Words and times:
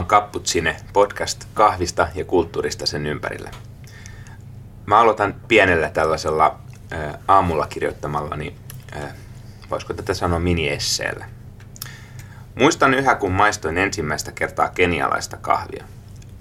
On 0.00 0.06
Cappuccine 0.06 0.76
podcast 0.92 1.44
kahvista 1.54 2.08
ja 2.14 2.24
kulttuurista 2.24 2.86
sen 2.86 3.06
ympärillä. 3.06 3.50
Mä 4.86 4.98
aloitan 4.98 5.34
pienellä 5.48 5.90
tällaisella 5.90 6.60
ä, 6.92 7.18
aamulla 7.28 7.66
kirjoittamallani, 7.66 8.56
ä, 8.96 9.08
voisiko 9.70 9.94
tätä 9.94 10.14
sanoa 10.14 10.38
mini-esseellä. 10.38 11.26
Muistan 12.54 12.94
yhä, 12.94 13.14
kun 13.14 13.32
maistoin 13.32 13.78
ensimmäistä 13.78 14.32
kertaa 14.32 14.68
kenialaista 14.68 15.36
kahvia. 15.36 15.84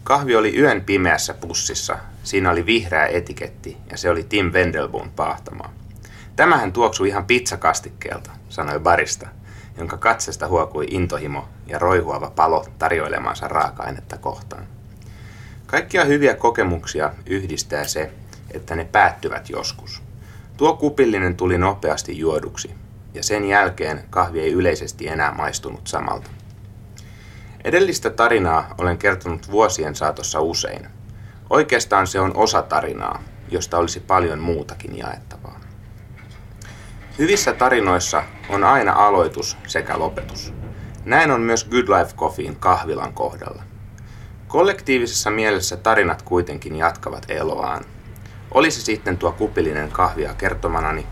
Kahvi 0.04 0.35
oli 0.35 0.57
yön 0.57 0.82
pimeässä 0.82 1.34
pussissa. 1.34 1.98
Siinä 2.23 2.52
oli 2.52 2.66
vihreä 2.66 3.05
etiketti 3.05 3.77
ja 3.91 3.98
se 3.98 4.10
oli 4.10 4.23
Tim 4.23 4.52
Wendelboon 4.52 5.12
paahtamaa. 5.16 5.73
Tämähän 6.35 6.73
tuoksui 6.73 7.07
ihan 7.07 7.26
pizzakastikkeelta, 7.26 8.32
sanoi 8.49 8.80
barista, 8.80 9.27
jonka 9.80 9.98
katsesta 9.98 10.48
huokui 10.48 10.88
intohimo 10.90 11.50
ja 11.68 11.80
roihuava 11.80 12.32
palo 12.36 12.66
tarjoilemansa 12.80 13.48
raaka-ainetta 13.48 14.18
kohtaan. 14.18 14.64
Kaikkia 15.66 16.05
hyviä 16.05 16.36
kokemuksia 16.36 17.14
yhdistää 17.26 17.88
se, 17.88 18.12
että 18.52 18.76
ne 18.76 18.86
päättyvät 18.86 19.50
joskus. 19.50 20.02
Tuo 20.58 20.76
kupillinen 20.76 21.36
tuli 21.36 21.58
nopeasti 21.58 22.20
juoduksi, 22.20 22.76
ja 23.14 23.24
sen 23.24 23.46
jälkeen 23.46 24.04
kahvi 24.10 24.40
ei 24.40 24.52
yleisesti 24.54 25.08
enää 25.08 25.34
maistunut 25.34 25.88
samalta. 25.88 26.30
Edellistä 27.64 28.10
tarinaa 28.10 28.76
olen 28.77 28.98
kertonut 28.98 29.52
vuosien 29.52 29.96
saatossa 29.96 30.40
usein. 30.40 30.88
Oikeastaan 31.49 32.08
se 32.08 32.20
on 32.20 32.36
osa 32.36 32.62
tarinaa, 32.62 33.24
josta 33.52 33.77
olisi 33.77 33.99
paljon 33.99 34.40
muutakin 34.40 34.98
jaettavaa. 34.98 35.60
Hyvissä 37.20 37.54
tarinoissa 37.54 38.24
on 38.50 38.64
aina 38.64 38.94
aloitus 38.94 39.58
sekä 39.68 40.00
lopetus. 40.00 40.54
Näin 41.05 41.32
on 41.32 41.42
myös 41.42 41.66
Good 41.66 41.88
Life 42.00 42.16
Coffeein 42.16 42.55
kahvilan 42.55 43.14
kohdalla. 43.14 43.64
Kollektiivisessa 44.48 45.30
mielessä 45.30 45.78
tarinat 45.78 46.22
kuitenkin 46.22 46.76
jatkavat 46.76 47.26
eloaan. 47.30 47.86
Olisi 48.52 48.82
sitten 48.82 49.18
tuo 49.18 49.32
kupillinen 49.32 49.92
kahvia 49.92 50.34
kertomanani, 50.34 51.05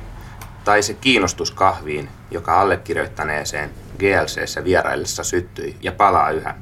tai 0.63 0.83
se 0.83 0.93
kiinnostus 0.93 1.51
kahviin, 1.51 2.09
joka 2.31 2.61
allekirjoittaneeseen 2.61 3.69
GLCssä 3.99 4.63
vieraillessa 4.63 5.23
syttyi 5.23 5.75
ja 5.81 5.91
palaa 5.91 6.31
yhä. 6.31 6.55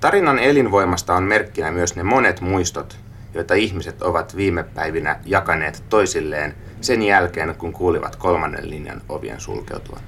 Tarinan 0.00 0.38
elinvoimasta 0.38 1.14
on 1.14 1.22
merkkinä 1.22 1.70
myös 1.70 1.96
ne 1.96 2.02
monet 2.02 2.40
muistot, 2.40 2.98
joita 3.34 3.54
ihmiset 3.54 4.02
ovat 4.02 4.36
viime 4.36 4.62
päivinä 4.62 5.20
jakaneet 5.24 5.84
toisilleen 5.88 6.54
sen 6.80 7.02
jälkeen, 7.02 7.54
kun 7.54 7.72
kuulivat 7.72 8.16
kolmannen 8.16 8.70
linjan 8.70 9.02
ovien 9.08 9.40
sulkeutua. 9.40 10.00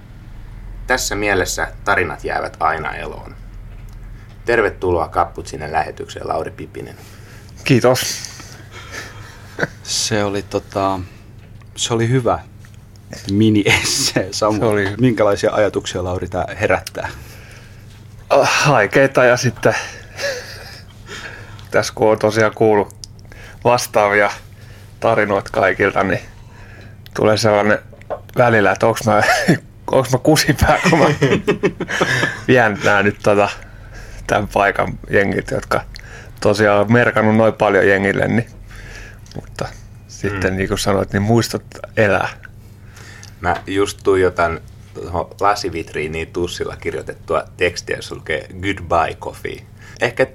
Tässä 0.87 1.15
mielessä 1.15 1.73
tarinat 1.85 2.25
jäävät 2.25 2.57
aina 2.61 2.95
eloon. 2.95 3.35
Tervetuloa 4.45 5.09
Kapputsinen 5.09 5.73
lähetykseen, 5.73 6.29
Lauri 6.29 6.51
Pipinen. 6.51 6.97
Kiitos. 7.65 8.23
Se 9.83 10.25
oli, 10.25 10.43
tota, 10.43 11.01
se 11.77 11.95
oli 11.95 12.09
hyvä 12.09 12.39
mini-esse. 13.31 14.29
Samu, 14.31 14.59
Se 14.59 14.65
oli- 14.65 14.95
minkälaisia 15.01 15.51
ajatuksia 15.53 16.05
Lauri 16.05 16.29
tämä 16.29 16.45
herättää? 16.61 17.09
Ah, 18.31 18.51
Haikeita 18.65 19.25
ja 19.25 19.37
sitten 19.37 19.75
tässä 21.71 21.93
kun 21.97 22.11
on 22.13 22.19
tosiaan 22.19 22.53
kuullut 22.55 22.95
vastaavia 23.65 24.31
tarinoita 25.01 25.51
kaikilta, 25.53 26.03
niin 26.03 26.21
tulee 27.15 27.37
sellainen 27.37 27.79
välillä, 28.39 28.73
että 28.73 28.87
onko 28.87 28.99
mä, 29.07 29.23
onks 29.97 30.13
mä 30.13 30.19
kusipää, 30.19 30.79
kun 30.91 30.99
mä 30.99 31.07
vien 32.49 32.79
nää 32.85 33.03
nyt 33.03 33.17
tota, 33.23 33.49
tämän 34.27 34.49
paikan 34.49 34.99
jengit, 35.11 35.51
jotka 35.51 35.81
tosiaan 36.41 36.81
on 36.81 36.93
merkannut 36.93 37.37
noin 37.37 37.55
paljon 37.55 37.89
jengille, 37.89 38.29
niin, 38.29 38.47
mutta 39.35 39.69
sitten 40.09 40.51
mm. 40.51 40.57
niin 40.57 40.69
kuin 40.69 40.79
sanoit, 40.79 41.13
niin 41.13 41.23
muistot 41.23 41.65
elää. 41.97 42.29
Mä 43.41 43.57
just 43.67 43.99
tuijotan 44.05 44.61
tuohon 44.95 45.31
lasivitriiniin 45.41 46.29
tussilla 46.33 46.77
kirjoitettua 46.77 47.45
tekstiä, 47.57 47.97
jossa 47.97 48.15
lukee 48.15 48.47
Goodbye 48.49 49.17
Coffee. 49.21 49.57
Ehkä 50.01 50.27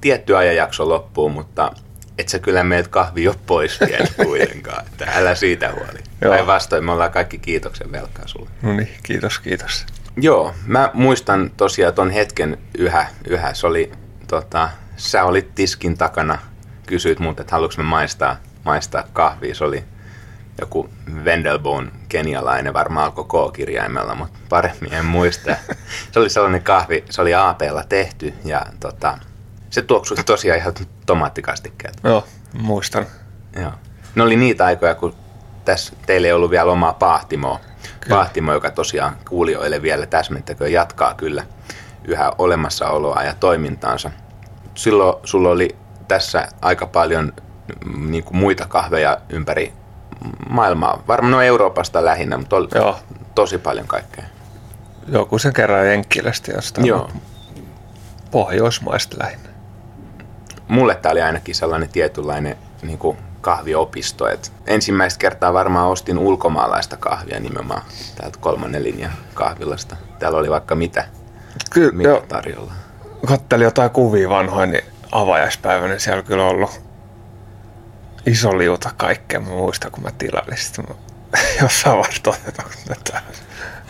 tietty 0.00 0.36
ajanjakso 0.36 0.88
loppuu, 0.88 1.28
mutta 1.28 1.72
et 2.18 2.28
sä 2.28 2.38
kyllä 2.38 2.64
meiltä 2.64 2.88
kahvi 2.88 3.28
ole 3.28 3.36
pois 3.46 3.80
vielä 3.80 4.06
kuitenkaan. 4.24 4.86
Että 4.86 5.12
älä 5.14 5.34
siitä 5.34 5.72
huoli. 5.72 5.98
Päinvastoin 6.20 6.84
me 6.84 6.92
ollaan 6.92 7.12
kaikki 7.12 7.38
kiitoksen 7.38 7.92
velkaa 7.92 8.26
sulle. 8.26 8.50
No 8.62 8.72
niin, 8.72 8.88
kiitos, 9.02 9.38
kiitos. 9.38 9.86
Joo, 10.16 10.54
mä 10.66 10.90
muistan 10.94 11.50
tosiaan 11.56 11.94
ton 11.94 12.10
hetken 12.10 12.58
yhä, 12.78 13.06
yhä. 13.28 13.54
Se 13.54 13.66
oli, 13.66 13.92
tota, 14.28 14.68
sä 14.96 15.24
olit 15.24 15.54
tiskin 15.54 15.98
takana, 15.98 16.38
kysyit 16.86 17.18
multa, 17.18 17.42
että 17.42 17.54
haluatko 17.54 17.82
me 17.82 17.88
maistaa, 17.88 18.36
maistaa 18.64 19.04
kahvia. 19.12 19.54
Se 19.54 19.64
oli 19.64 19.84
joku 20.60 20.90
Wendelboon 21.24 21.92
kenialainen, 22.08 22.74
varmaan 22.74 23.04
alkoi 23.04 23.24
K-kirjaimella, 23.24 24.14
mutta 24.14 24.38
paremmin 24.48 24.94
en 24.94 25.04
muista. 25.04 25.56
se 26.12 26.20
oli 26.20 26.30
sellainen 26.30 26.62
kahvi, 26.62 27.04
se 27.10 27.22
oli 27.22 27.34
APlla 27.34 27.84
tehty 27.88 28.34
ja 28.44 28.66
tota, 28.80 29.18
se 29.70 29.82
tuoksui 29.82 30.16
tosiaan 30.26 30.58
ihan 30.58 30.74
tomaattikastikkeelta. 31.06 32.08
Joo, 32.08 32.24
muistan. 32.52 33.06
Joo. 33.60 33.72
Ne 34.14 34.22
oli 34.22 34.36
niitä 34.36 34.64
aikoja, 34.64 34.94
kun 34.94 35.14
tässä 35.64 35.92
teillä 36.06 36.26
ei 36.26 36.32
ollut 36.32 36.50
vielä 36.50 36.72
omaa 36.72 36.92
pahtimoa. 36.92 37.60
Kyllä. 38.00 38.16
Pahtimo, 38.16 38.52
joka 38.52 38.70
tosiaan 38.70 39.16
kuulijoille 39.28 39.82
vielä 39.82 40.06
täsmentäkö 40.06 40.68
jatkaa 40.68 41.14
kyllä 41.14 41.46
yhä 42.04 42.32
olemassaoloa 42.38 43.22
ja 43.22 43.34
toimintaansa. 43.40 44.10
Silloin 44.74 45.16
sulla 45.24 45.50
oli 45.50 45.76
tässä 46.08 46.48
aika 46.62 46.86
paljon 46.86 47.32
mm, 47.84 48.10
niin 48.10 48.24
kuin 48.24 48.36
muita 48.36 48.66
kahveja 48.68 49.20
ympäri 49.28 49.72
maailmaa. 50.48 51.02
Varmaan 51.08 51.32
no 51.32 51.42
Euroopasta 51.42 52.04
lähinnä, 52.04 52.38
mutta 52.38 52.56
oli 52.56 52.68
Joo. 52.74 52.98
tosi 53.34 53.58
paljon 53.58 53.86
kaikkea. 53.86 54.24
Joku 55.08 55.38
sen 55.38 55.52
kerran 55.52 55.88
Jenkkilästä 55.88 56.52
jostain. 56.52 56.86
Joo. 56.86 57.10
Pohjoismaista 58.30 59.16
lähinnä. 59.20 59.48
Mulle 60.68 60.94
tämä 60.94 61.12
oli 61.12 61.22
ainakin 61.22 61.54
sellainen 61.54 61.88
tietynlainen 61.88 62.56
niin 62.82 62.98
kuin 62.98 63.16
kahviopisto. 63.40 64.28
Et 64.28 64.52
ensimmäistä 64.66 65.18
kertaa 65.18 65.52
varmaan 65.52 65.88
ostin 65.88 66.18
ulkomaalaista 66.18 66.96
kahvia 66.96 67.40
nimenomaan 67.40 67.82
täältä 68.16 68.38
kolmannen 68.40 68.84
linjan 68.84 69.12
kahvilasta. 69.34 69.96
Täällä 70.18 70.38
oli 70.38 70.50
vaikka 70.50 70.74
mitä, 70.74 71.04
Kyllä, 71.70 71.92
mitä 71.92 72.08
joo. 72.08 72.24
tarjolla. 72.28 72.72
Kattelin 73.26 73.64
jotain 73.64 73.90
kuvia 73.90 74.28
vanhoin, 74.28 74.70
niin 74.70 74.84
avajaispäivänä 75.12 75.88
niin 75.88 76.00
siellä 76.00 76.22
kyllä 76.22 76.44
ollut 76.44 76.80
iso 78.26 78.58
liuta 78.58 78.90
kaikkea. 78.96 79.40
Mä 79.40 79.48
muistan, 79.48 79.90
kun 79.90 80.02
mä 80.02 80.10
tilailin. 80.18 80.56
Sitten 80.58 80.84
mä 80.88 80.94
jossain 81.62 81.96
vaiheessa 81.96 83.22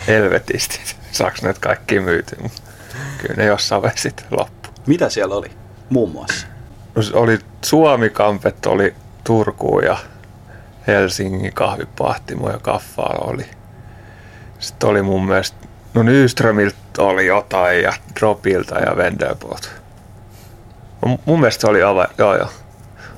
helvetisti, 0.07 0.81
saaks 1.13 1.43
näitä 1.43 1.61
kaikki 1.61 2.01
myyty. 2.01 2.37
Kyllä 3.19 3.35
ne 3.37 3.45
jossain 3.45 3.83
vaiheessa 3.83 4.03
sitten 4.03 4.27
loppu. 4.31 4.69
Mitä 4.87 5.09
siellä 5.09 5.35
oli 5.35 5.51
muun 5.91 6.11
muassa? 6.11 6.47
Oli 7.13 7.39
Suomi-kampet, 7.65 8.67
oli 8.67 8.95
Turkuun 9.25 9.85
ja 9.85 9.97
Helsingin 10.87 11.53
kahvipahtimo 11.55 12.51
ja 12.51 12.59
kaffaa 12.59 13.19
oli. 13.21 13.47
Sitten 14.59 14.89
oli 14.89 15.03
mun 15.03 15.27
mielestä, 15.27 15.57
no 15.95 16.03
Nyströmiltä 16.03 16.77
oli 16.99 17.27
jotain 17.27 17.83
ja 17.83 17.93
Dropilta 18.21 18.79
ja 18.79 18.95
Wendelbot. 18.95 19.73
No, 21.07 21.19
mun 21.25 21.41
mielestä 21.41 21.61
se 21.61 21.67
oli 21.67 21.83
ava, 21.83 22.07
joo 22.19 22.37
joo. 22.37 22.51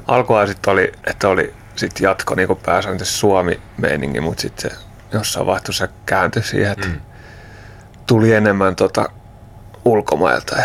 Alkuaan 0.06 0.48
sitten 0.48 0.72
oli, 0.72 0.92
että 1.06 1.28
oli 1.28 1.54
sit 1.76 2.00
jatko 2.00 2.34
niin 2.34 2.56
pääsääntöisesti 2.66 3.18
Suomi-meiningi, 3.18 4.20
mutta 4.20 4.42
sitten 4.42 4.70
se 4.70 4.76
jossain 5.12 5.46
vaiheessa 5.46 5.88
kääntyi 6.06 6.42
siihen, 6.42 6.72
että 6.72 6.86
mm. 6.86 7.00
tuli 8.06 8.32
enemmän 8.32 8.76
tota 8.76 9.08
ulkomailta 9.84 10.56
ja 10.56 10.64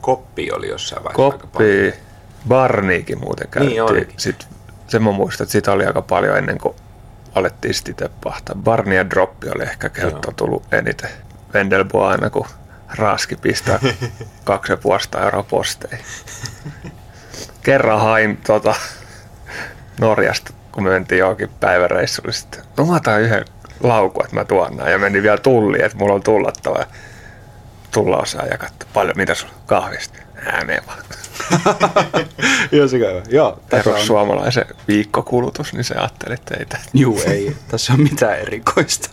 Koppi 0.00 0.52
oli 0.52 0.68
jossain 0.68 1.04
vaiheessa 1.04 1.32
aika 1.32 1.46
paljon. 1.46 2.09
Barniikin 2.48 3.20
muuten 3.20 3.48
käytiin. 3.48 3.82
olikin. 3.82 4.14
Sitten, 4.16 4.48
sen 4.88 5.02
mä 5.02 5.12
muistan, 5.12 5.44
että 5.44 5.52
sitä 5.52 5.72
oli 5.72 5.86
aika 5.86 6.02
paljon 6.02 6.36
ennen 6.38 6.58
kuin 6.58 6.74
alettiin 7.34 7.74
sitten 7.74 7.92
itse 7.92 8.10
pahtaa. 8.24 8.56
Barni 8.56 8.96
ja 8.96 9.10
Droppi 9.10 9.48
oli 9.54 9.62
ehkä 9.62 9.88
kertaa 9.88 10.32
tullut 10.36 10.74
eniten. 10.74 11.10
Vendelbo 11.54 12.04
aina 12.04 12.30
kun 12.30 12.46
raaski 12.94 13.36
pistää 13.36 13.78
kaksi 14.44 14.72
ja 14.72 14.76
puolesta 14.76 15.24
euroa 15.24 15.42
posteihin. 15.42 16.04
Kerran 17.62 18.00
hain 18.00 18.36
tota, 18.36 18.74
Norjasta, 20.00 20.52
kun 20.72 20.82
me 20.82 20.90
mentiin 20.90 21.18
johonkin 21.18 21.50
päiväreissulle 21.60 22.32
sitten. 22.32 22.62
No 22.76 22.86
mä 22.86 22.96
otan 22.96 23.20
yhden 23.20 23.44
laukun, 23.82 24.24
että 24.24 24.36
mä 24.36 24.44
tuon 24.44 24.76
näin. 24.76 24.92
Ja 24.92 24.98
menin 24.98 25.22
vielä 25.22 25.38
tulliin, 25.38 25.84
että 25.84 25.98
mulla 25.98 26.14
on 26.14 26.22
tullattava. 26.22 26.84
Tulla 27.90 28.16
osaa 28.16 28.46
ja 28.46 28.58
katso, 28.58 28.86
paljon 28.92 29.16
mitä 29.16 29.34
sulla 29.34 29.54
kahvista. 29.66 30.18
Ää, 30.46 30.64
mene 30.64 30.82
vaan. 30.86 30.98
Joo, 32.72 32.88
se 32.88 32.98
käy. 32.98 33.22
Joo, 33.28 33.60
tässä 33.68 33.90
on, 33.90 33.94
Perussuomalaisen 33.94 34.64
viikkokulutus, 34.88 35.72
niin 35.72 35.84
se 35.84 35.94
ajatteli, 35.94 36.36
tästä. 36.68 36.90
juu, 36.94 37.20
ei 37.26 37.56
tässä 37.68 37.92
ole 37.92 38.02
mitään 38.02 38.38
erikoista. 38.38 39.10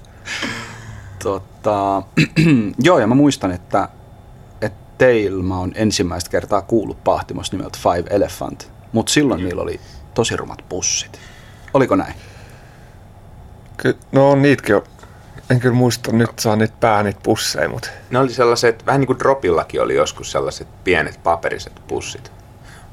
Totta, 1.23 2.03
joo, 2.83 2.99
ja 2.99 3.07
mä 3.07 3.15
muistan, 3.15 3.51
että, 3.51 3.89
että 4.61 4.79
teillä 4.97 5.43
mä 5.43 5.57
oon 5.59 5.71
ensimmäistä 5.75 6.29
kertaa 6.29 6.61
kuullut 6.61 7.03
pahtimosta 7.03 7.57
nimeltä 7.57 7.79
Five 7.81 8.09
Elephant, 8.09 8.71
mutta 8.91 9.11
silloin 9.11 9.43
niillä 9.43 9.61
oli 9.61 9.79
tosi 10.13 10.35
rumat 10.37 10.63
pussit. 10.69 11.19
Oliko 11.73 11.95
näin? 11.95 12.13
Ky- 13.77 13.97
no 14.11 14.35
niitäkin 14.35 14.75
on. 14.75 14.81
En 15.49 15.59
kyllä 15.59 15.75
muista 15.75 16.11
nyt 16.11 16.39
saa 16.39 16.55
niitä 16.55 16.73
pää 16.79 17.03
niitä 17.03 17.19
pusseja, 17.23 17.69
mutta 17.69 17.89
Ne 18.09 18.19
oli 18.19 18.33
sellaiset, 18.33 18.85
vähän 18.85 19.01
niin 19.01 19.07
kuin 19.07 19.19
Dropillakin 19.19 19.81
oli 19.81 19.95
joskus 19.95 20.31
sellaiset 20.31 20.67
pienet 20.83 21.19
paperiset 21.23 21.73
pussit. 21.87 22.31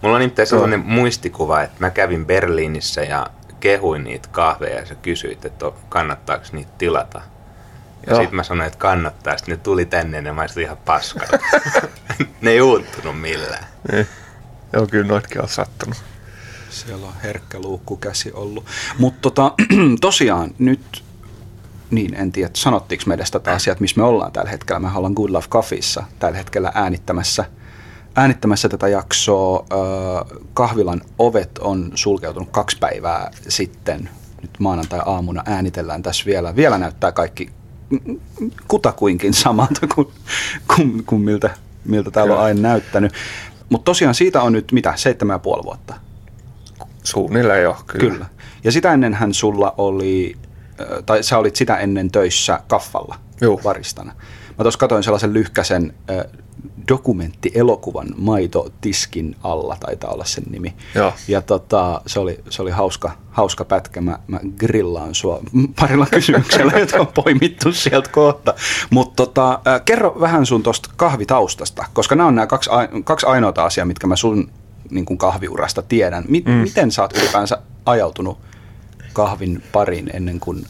Mulla 0.02 0.16
on 0.16 0.20
nimittäin 0.20 0.48
sellainen 0.48 0.80
muistikuva, 0.80 1.62
että 1.62 1.76
mä 1.78 1.90
kävin 1.90 2.26
Berliinissä 2.26 3.02
ja 3.02 3.26
kehuin 3.60 4.04
niitä 4.04 4.28
kahveja 4.32 4.78
ja 4.80 4.86
sä 4.86 4.94
kysyit, 4.94 5.44
että 5.44 5.72
kannattaako 5.88 6.44
niitä 6.52 6.70
tilata. 6.78 7.20
Ja 8.06 8.12
Joo. 8.12 8.20
sitten 8.20 8.36
mä 8.36 8.42
sanoin, 8.42 8.66
että 8.66 8.78
kannattaa. 8.78 9.36
Sitten 9.36 9.52
ne 9.56 9.60
tuli 9.62 9.84
tänne 9.86 10.18
ja 10.18 10.22
ne 10.22 10.32
maistui 10.32 10.62
ihan 10.62 10.76
paskalta. 10.76 11.38
ne 12.40 12.50
ei 12.50 12.60
uuttunut 12.60 13.20
millään. 13.20 13.64
niin. 13.92 14.06
Joo, 14.72 14.86
kyllä 14.86 15.06
noitkin 15.06 15.42
on 15.42 15.48
sattunut. 15.48 15.96
Siellä 16.70 17.06
on 17.06 17.12
herkkä 17.22 17.58
luukkukäsi 17.58 18.32
ollut. 18.32 18.66
Mutta 18.98 19.20
tota, 19.22 19.52
tosiaan 20.00 20.50
nyt, 20.58 21.03
niin 21.90 22.14
en 22.14 22.32
tiedä, 22.32 22.50
sanottiinko 22.54 23.04
me 23.06 23.14
edes 23.14 23.30
tätä 23.30 23.52
asiaa, 23.52 23.76
missä 23.80 24.00
me 24.00 24.06
ollaan 24.06 24.32
tällä 24.32 24.50
hetkellä. 24.50 24.80
Me 24.80 24.88
ollaan 24.94 25.12
Good 25.12 25.30
Love 25.30 25.46
Coffeessa 25.48 26.04
tällä 26.18 26.38
hetkellä 26.38 26.72
äänittämässä, 26.74 27.44
äänittämässä 28.16 28.68
tätä 28.68 28.88
jaksoa. 28.88 29.66
Kahvilan 30.54 31.00
ovet 31.18 31.58
on 31.58 31.92
sulkeutunut 31.94 32.48
kaksi 32.50 32.78
päivää 32.80 33.30
sitten. 33.48 34.08
Nyt 34.42 34.50
maanantai-aamuna 34.58 35.42
äänitellään 35.46 36.02
tässä 36.02 36.24
vielä. 36.26 36.56
Vielä 36.56 36.78
näyttää 36.78 37.12
kaikki 37.12 37.50
kutakuinkin 38.68 39.34
samalta 39.34 39.86
kuin, 39.94 40.08
kuin, 40.76 41.04
kuin 41.04 41.22
miltä, 41.22 41.50
miltä 41.84 42.10
täällä 42.10 42.34
on 42.34 42.42
aina 42.42 42.60
näyttänyt. 42.60 43.12
Mutta 43.70 43.84
tosiaan 43.84 44.14
siitä 44.14 44.42
on 44.42 44.52
nyt 44.52 44.72
mitä, 44.72 44.92
seitsemän 44.96 45.34
ja 45.34 45.38
puoli 45.38 45.62
vuotta. 45.64 45.94
Suunnilleen 47.02 47.62
jo, 47.62 47.76
kyllä. 47.86 48.12
Kyllä. 48.12 48.26
Ja 48.64 48.72
sitä 48.72 48.92
ennenhän 48.92 49.34
sulla 49.34 49.74
oli, 49.78 50.36
tai 51.06 51.22
sä 51.22 51.38
olit 51.38 51.56
sitä 51.56 51.76
ennen 51.76 52.10
töissä 52.10 52.60
kaffalla 52.68 53.18
Juu. 53.40 53.60
varistana. 53.64 54.12
Mä 54.58 54.62
tuossa 54.64 54.78
katsoin 54.78 55.02
sellaisen 55.02 55.34
lyhkäsen 55.34 55.94
ö, 56.10 56.28
dokumenttielokuvan 56.88 58.08
Maito 58.16 58.68
Tiskin 58.80 59.36
alla, 59.42 59.76
taitaa 59.80 60.10
olla 60.10 60.24
sen 60.24 60.44
nimi. 60.50 60.74
Joo. 60.94 61.12
Ja 61.28 61.42
tota, 61.42 62.00
se 62.06 62.20
oli, 62.20 62.40
se 62.50 62.62
oli 62.62 62.70
hauska, 62.70 63.10
hauska 63.30 63.64
pätkä. 63.64 64.00
Mä, 64.00 64.18
mä 64.26 64.40
grillaan 64.58 65.14
sua 65.14 65.40
parilla 65.80 66.06
kysymyksellä, 66.06 66.72
jotka 66.80 67.00
on 67.00 67.06
poimittu 67.06 67.72
sieltä 67.72 68.10
kohta. 68.10 68.54
Mutta 68.90 69.26
tota, 69.26 69.60
kerro 69.84 70.20
vähän 70.20 70.46
sun 70.46 70.62
tuosta 70.62 70.90
kahvitaustasta, 70.96 71.84
koska 71.92 72.14
nämä 72.14 72.26
on 72.26 72.34
nämä 72.34 72.46
kaksi, 72.46 72.70
kaksi 73.04 73.26
ainoata 73.26 73.64
asiaa, 73.64 73.86
mitkä 73.86 74.06
mä 74.06 74.16
sun 74.16 74.50
niin 74.90 75.04
kuin 75.04 75.18
kahviurasta 75.18 75.82
tiedän. 75.82 76.24
Mi- 76.28 76.44
mm. 76.46 76.52
Miten 76.52 76.90
sä 76.90 77.02
oot 77.02 77.16
ylipäänsä 77.18 77.58
ajautunut 77.86 78.38
kahvin 79.14 79.62
pariin 79.72 80.10
ennen 80.12 80.40
kuin 80.40 80.66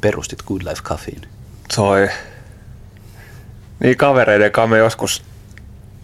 perustit 0.00 0.42
Good 0.42 0.60
Life 0.62 0.82
Caffein? 0.82 1.22
Soi. 1.72 2.08
Niin 3.80 3.96
kavereiden 3.96 4.52
kanssa 4.52 4.70
me 4.70 4.78
joskus 4.78 5.24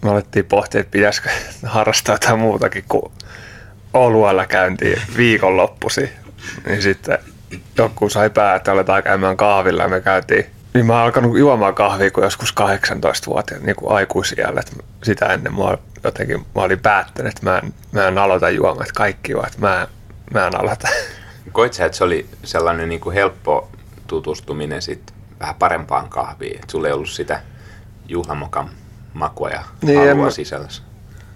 me 0.01 0.09
alettiin 0.09 0.45
pohtia, 0.45 0.81
että 0.81 0.91
pitäisikö 0.91 1.29
harrastaa 1.63 2.15
jotain 2.15 2.39
muutakin 2.39 2.83
kuin 2.89 3.11
oluella 3.93 4.45
käyntiin 4.45 5.01
viikonloppusi. 5.17 6.09
Niin 6.67 6.81
sitten 6.81 7.17
joku 7.77 8.09
sai 8.09 8.29
pää, 8.29 8.55
että 8.55 8.71
aletaan 8.71 9.03
käymään 9.03 9.37
kahvilla 9.37 9.83
ja 9.83 9.89
me 9.89 10.01
käytiin. 10.01 10.45
Niin 10.73 10.85
mä 10.85 10.93
oon 10.93 11.03
alkanut 11.03 11.37
juomaan 11.37 11.75
kahvia 11.75 12.11
kuin 12.11 12.23
joskus 12.23 12.55
18-vuotiaana, 12.59 13.65
niin 13.65 13.75
kuin 13.75 13.91
aikuisiällä. 13.91 14.61
Sitä 15.03 15.25
ennen 15.25 15.55
mä, 15.55 15.77
jotenkin, 16.03 16.45
mä 16.55 16.61
olin 16.61 16.79
päättänyt, 16.79 17.31
että 17.33 17.49
mä 17.49 17.57
en, 17.57 17.73
mä 17.91 18.07
en 18.07 18.17
aloita 18.17 18.49
juomaan, 18.49 18.81
että 18.81 18.97
kaikki 18.97 19.31
juo, 19.31 19.43
että 19.47 19.59
mä, 19.59 19.87
mä 20.33 20.47
en 20.47 20.55
aloita. 20.55 20.87
Koit 21.51 21.73
sä, 21.73 21.85
että 21.85 21.97
se 21.97 22.03
oli 22.03 22.25
sellainen 22.43 22.89
niin 22.89 23.01
kuin 23.01 23.13
helppo 23.13 23.69
tutustuminen 24.07 24.81
sit 24.81 25.13
vähän 25.39 25.55
parempaan 25.55 26.09
kahviin? 26.09 26.55
Että 26.55 26.71
sulla 26.71 26.87
ei 26.87 26.93
ollut 26.93 27.09
sitä 27.09 27.41
juhlamokan 28.07 28.69
makua 29.13 29.49
ja 29.49 29.63
Niin, 29.81 29.99
niin, 29.99 30.09
halua 30.09 30.31
sisällässä? 30.31 30.83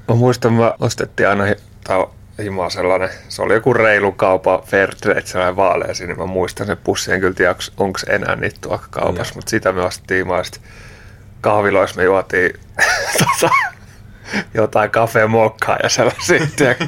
Mä 0.08 0.16
muistan, 0.16 0.54
mä 0.54 0.74
ostettiin 0.80 1.30
aina 1.30 1.44
tää 1.84 1.98
himaa 2.44 2.70
sellainen, 2.70 3.10
se 3.30 3.42
oli 3.42 3.54
joku 3.54 3.74
reilu 3.74 4.12
kaupa 4.12 4.64
Fairtrade, 4.66 5.22
sellainen 5.26 5.56
vaalea 5.56 5.94
siinä. 5.94 6.16
Mä 6.16 6.26
muistan 6.26 6.68
sen 6.68 6.78
pussin, 6.78 7.14
en 7.14 7.20
kyllä 7.20 7.34
tiedä, 7.34 7.56
onko 7.78 8.00
enää 8.08 8.36
niitä 8.36 8.58
tuolla 8.62 8.84
kaupassa, 8.90 9.32
Joo. 9.32 9.36
mutta 9.36 9.50
sitä 9.50 9.72
me 9.72 9.82
ostettiin 9.82 10.18
himaa. 10.26 10.42
Kahviloissa 11.42 11.98
me 11.98 12.04
juotiin 12.04 12.54
tota, 13.20 13.54
jotain 14.54 14.92
kafemokkaa 14.92 15.78
ja 15.84 15.90
sellaisia 15.90 16.38
ja 16.60 16.88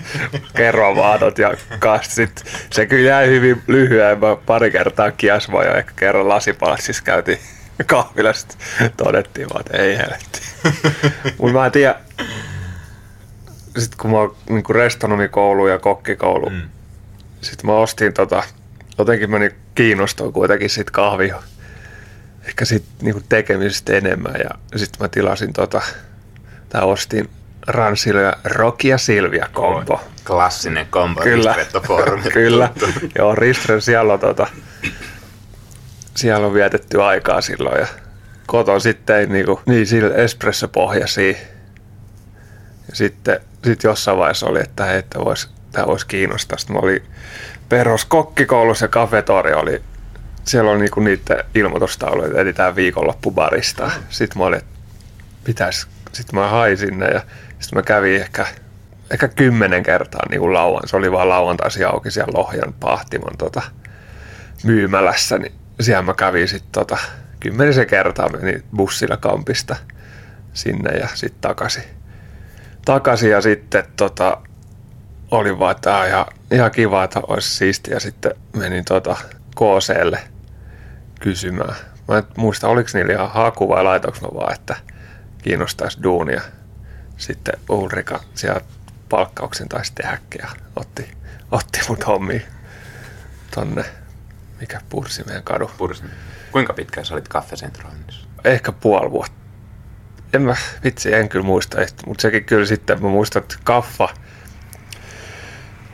kerromaadot 0.55 1.37
ja 1.37 1.53
kast. 1.79 2.11
Sit 2.11 2.43
se 2.69 2.85
kyllä 2.85 3.09
jäi 3.09 3.27
hyvin 3.27 3.63
lyhyen. 3.67 4.19
Mä 4.19 4.35
pari 4.45 4.71
kertaa 4.71 5.11
kiasvoin 5.11 5.67
ja 5.67 5.75
ehkä 5.77 5.91
kerran 5.95 6.29
lasipalatsissa 6.29 7.03
käytiin 7.03 7.39
kahvilla. 7.85 8.33
Sitten 8.33 8.57
todettiin 8.97 9.47
vaan, 9.49 9.61
että 9.61 9.77
ei 9.77 9.97
helvetti. 9.97 10.41
Mutta 11.39 11.53
mä 11.53 11.65
en 11.65 11.71
tiedä, 11.71 11.95
sitten 13.77 13.97
kun 13.97 14.11
mä 14.11 14.17
oon 14.17 14.35
niinku 14.49 14.73
restonomikoulu 14.73 15.67
ja 15.67 15.79
kokkikoulu, 15.79 16.49
mm. 16.49 16.61
sitten 17.41 17.65
mä 17.65 17.73
ostin 17.73 18.13
tota, 18.13 18.43
jotenkin 18.97 19.31
meni 19.31 19.51
kiinnostuin 19.75 20.33
kuitenkin 20.33 20.69
sit 20.69 20.91
kahvi 20.91 21.31
ehkä 22.47 22.65
sit 22.65 22.83
niinku 23.01 23.21
tekemisestä 23.29 23.93
enemmän 23.93 24.35
ja 24.43 24.49
sitten 24.75 25.01
mä 25.01 25.07
tilasin 25.07 25.53
tota, 25.53 25.81
tai 26.75 26.83
ostin 26.83 27.29
Ransilo 27.67 28.19
ja 28.19 28.33
Rocky 28.43 28.87
ja 28.87 28.97
Silvia 28.97 29.47
kombo. 29.53 30.01
Klassinen 30.27 30.87
kombo 30.89 31.21
Kyllä, 31.21 31.55
kyllä. 32.33 32.69
Joo, 33.17 33.35
Ristren 33.35 33.81
siellä 33.81 34.13
on, 34.13 34.19
tota, 34.19 34.47
siellä 36.15 36.47
on 36.47 36.53
vietetty 36.53 37.03
aikaa 37.03 37.41
silloin 37.41 37.79
ja 37.79 37.87
koton 38.47 38.81
sitten 38.81 39.29
niinku, 39.29 39.61
niin 39.65 39.87
sillä 39.87 40.15
espressopohjaisia. 40.15 41.35
Ja 42.89 42.95
sitten 42.95 43.39
sit 43.65 43.83
jossain 43.83 44.17
vaiheessa 44.17 44.45
oli, 44.45 44.59
että 44.59 44.85
hei, 44.85 44.97
että 44.97 45.19
vois, 45.19 45.49
tämä 45.71 45.87
voisi 45.87 46.07
kiinnostaa. 46.07 46.57
Sitten 46.57 46.75
mä 46.75 46.79
olin 46.79 47.03
perus 47.69 48.05
kokkikoulussa 48.05 48.85
ja 48.85 48.89
kafetori 48.89 49.53
oli, 49.53 49.81
siellä 50.43 50.71
oli 50.71 50.79
niinku 50.79 50.99
niiden 50.99 51.43
ilmoitustauluja, 51.55 52.27
että 52.27 52.41
etsitään 52.41 52.75
viikonloppubarista. 52.75 53.91
Sitten 54.09 54.37
mä 54.37 54.45
olin, 54.45 54.57
että 54.57 54.71
pitäis, 55.43 55.87
sitten 56.15 56.39
mä 56.39 56.49
hain 56.49 56.77
sinne 56.77 57.05
ja 57.05 57.21
sitten 57.59 57.79
mä 57.79 57.83
kävin 57.83 58.21
ehkä, 58.21 58.47
ehkä 59.11 59.27
kymmenen 59.27 59.83
kertaa 59.83 60.21
niin 60.29 60.53
lauan. 60.53 60.87
Se 60.87 60.97
oli 60.97 61.11
vaan 61.11 61.29
lauantaisin 61.29 61.87
auki 61.87 62.11
siellä 62.11 62.39
Lohjan 62.39 62.73
Pahtimon 62.73 63.37
tota, 63.37 63.61
myymälässä, 64.63 65.37
niin 65.37 65.53
siellä 65.79 66.01
mä 66.01 66.13
kävin 66.13 66.47
sitten 66.47 66.71
tota, 66.71 66.97
kymmenisen 67.39 67.87
kertaa 67.87 68.29
meni 68.29 68.63
bussilla 68.75 69.17
kampista 69.17 69.75
sinne 70.53 70.91
ja 70.91 71.07
sitten 71.13 71.41
takaisin. 71.41 71.83
Takaisin 72.85 73.31
ja 73.31 73.41
sitten 73.41 73.83
tota, 73.97 74.37
oli 75.31 75.59
vaan, 75.59 75.75
että 75.75 75.97
on 75.97 76.07
ihan, 76.07 76.25
ihan 76.51 76.71
kiva, 76.71 77.03
että 77.03 77.19
olisi 77.27 77.55
siistiä. 77.55 77.99
Sitten 77.99 78.31
menin 78.55 78.85
tota 78.85 79.15
KClle 79.55 80.19
kysymään. 81.19 81.75
Mä 82.07 82.17
en 82.17 82.23
muista, 82.37 82.67
oliko 82.67 82.89
niillä 82.93 83.13
ihan 83.13 83.31
haku 83.31 83.69
vai 83.69 83.83
laitoinko 83.83 84.19
mä 84.21 84.39
vaan, 84.39 84.53
että 84.53 84.75
kiinnostaisi 85.45 86.03
duunia. 86.03 86.41
Sitten 87.17 87.59
Ulrika 87.69 88.19
siellä 88.35 88.61
palkkauksen 89.09 89.69
taisi 89.69 89.91
tehdäkin 89.95 90.41
ja 90.41 90.49
otti, 90.75 91.11
otti 91.51 91.79
mut 91.89 92.07
hommiin 92.07 92.43
tonne, 93.55 93.85
mikä 94.59 94.81
pursi 94.89 95.23
meidän 95.23 95.43
kadu. 95.43 95.71
Pursin. 95.77 96.09
Kuinka 96.51 96.73
pitkään 96.73 97.05
sä 97.05 97.13
olit 97.13 97.27
kaffesentroinnissa? 97.27 98.27
Ehkä 98.43 98.71
puoli 98.71 99.11
vuotta. 99.11 99.37
En 100.33 100.41
mä, 100.41 100.55
vitsi, 100.83 101.13
en 101.13 101.29
kyllä 101.29 101.45
muista, 101.45 101.77
mutta 102.05 102.21
sekin 102.21 102.45
kyllä 102.45 102.65
sitten, 102.65 103.03
mä 103.03 103.09
muistan, 103.09 103.41
että 103.41 103.55
kaffa 103.63 104.09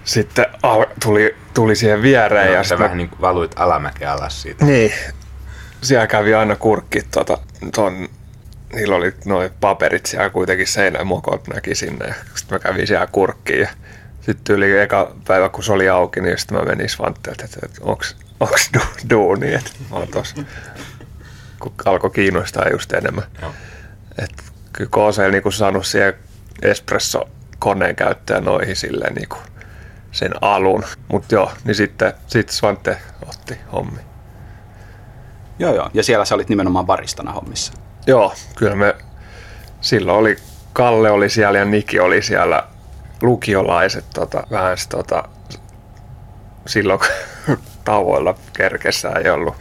sitten 0.04 0.46
al- 0.64 0.86
tuli, 1.04 1.36
tuli 1.54 1.76
siihen 1.76 2.02
viereen 2.02 2.48
ja 2.48 2.54
Ja 2.54 2.64
sitten 2.64 2.80
vähän 2.80 2.98
niin 2.98 3.10
kuin 3.10 3.22
valuit 3.22 3.52
alamäkeä 3.56 4.12
alas 4.12 4.42
siitä. 4.42 4.66
Niin. 4.66 4.92
Siellä 5.82 6.08
kävi 6.08 6.34
aina 6.34 6.56
kurkkit 6.56 7.08
tota, 7.12 7.38
ton, 7.76 8.10
niillä 8.74 8.96
oli 8.96 9.14
noin 9.26 9.52
paperit 9.60 10.06
siellä 10.06 10.30
kuitenkin 10.30 10.68
seinän 10.68 11.08
mokot 11.08 11.48
näki 11.48 11.76
sinne 11.76 12.08
ja 12.08 12.14
sitten 12.36 12.56
mä 12.56 12.60
kävin 12.60 12.88
siellä 12.88 13.08
kurkkiin 13.08 13.60
ja 13.60 13.70
sitten 14.22 14.56
yli 14.56 14.80
eka 14.80 15.16
päivä 15.28 15.50
kun 15.50 15.64
se 15.64 15.74
oli 15.74 15.90
auki, 15.90 16.22
niin 16.22 16.38
sitten 16.38 16.58
mä 16.58 16.64
menin 16.64 16.90
Svantteelta, 16.90 17.46
että, 17.46 17.60
että 17.64 17.80
onks, 17.82 18.16
onks 18.40 18.70
du, 18.74 18.80
duuni, 19.10 19.54
että 19.54 19.72
mä 19.90 19.96
oon 19.98 20.08
tossa, 20.08 20.44
kun 21.60 21.74
alkoi 21.86 22.10
kiinnostaa 22.10 22.70
just 22.72 22.94
enemmän. 22.94 23.24
Joo. 23.42 23.54
Et 24.18 24.44
kyllä 24.74 24.90
KC 24.90 25.32
niinku 25.32 25.52
saanut 25.52 25.86
siihen 25.86 26.14
espresso 26.62 27.30
koneen 27.60 27.96
käyttöön 27.96 28.44
noihin 28.44 28.76
silleen 28.76 29.14
niinku 29.14 29.38
sen 30.12 30.32
alun. 30.42 30.84
Mutta 31.08 31.36
joo, 31.36 31.52
niin 31.64 31.76
sitten 31.76 32.14
sit 32.28 32.50
Svante 32.50 32.98
otti 33.30 33.58
hommi. 33.72 34.00
Joo, 35.60 35.76
joo. 35.76 35.90
Ja 35.94 36.04
siellä 36.04 36.26
sä 36.26 36.36
olit 36.36 36.50
nimenomaan 36.50 36.86
baristana 36.86 37.32
hommissa. 37.32 37.74
Joo, 38.08 38.34
kyllä 38.56 38.76
me 38.76 38.96
silloin 39.82 40.18
oli, 40.18 40.38
Kalle 40.74 41.12
oli 41.12 41.30
siellä 41.30 41.60
ja 41.60 41.66
Niki 41.66 42.00
oli 42.00 42.22
siellä, 42.22 42.64
lukiolaiset 43.22 44.06
tota, 44.14 44.44
vähän 44.52 44.78
tota, 44.90 45.24
silloin 46.66 47.00
tauoilla 47.86 48.36
kerkessä 48.58 49.10
ei 49.10 49.30
ollut 49.30 49.56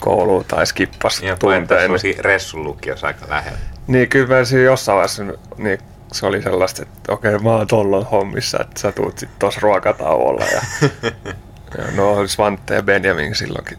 kouluun 0.00 0.44
tai 0.44 0.66
skippas 0.66 1.22
Ja 1.22 1.36
tunteen. 1.36 1.90
tunteen. 1.90 2.24
Ressun 2.24 2.64
lukiossa 2.64 3.06
aika 3.06 3.26
lähellä. 3.28 3.58
Niin 3.86 4.08
kyllä 4.08 4.38
mä 4.38 4.44
siinä 4.44 4.64
jossain 4.64 4.96
vaiheessa, 4.96 5.22
niin 5.56 5.78
se 6.12 6.26
oli 6.26 6.42
sellaista, 6.42 6.82
että 6.82 7.12
okei 7.12 7.38
mä 7.38 7.50
oon 7.50 7.66
tuolla 7.66 8.04
hommissa, 8.04 8.58
että 8.60 8.80
sä 8.80 8.92
tuut 8.92 9.18
sit 9.18 9.38
tossa 9.38 9.60
ruokatauolla. 9.62 10.44
Ja, 10.44 10.60
ja 11.78 11.84
no 11.96 12.26
Svante 12.26 12.74
ja 12.74 12.82
Benjamin 12.82 13.34
silloinkin 13.34 13.78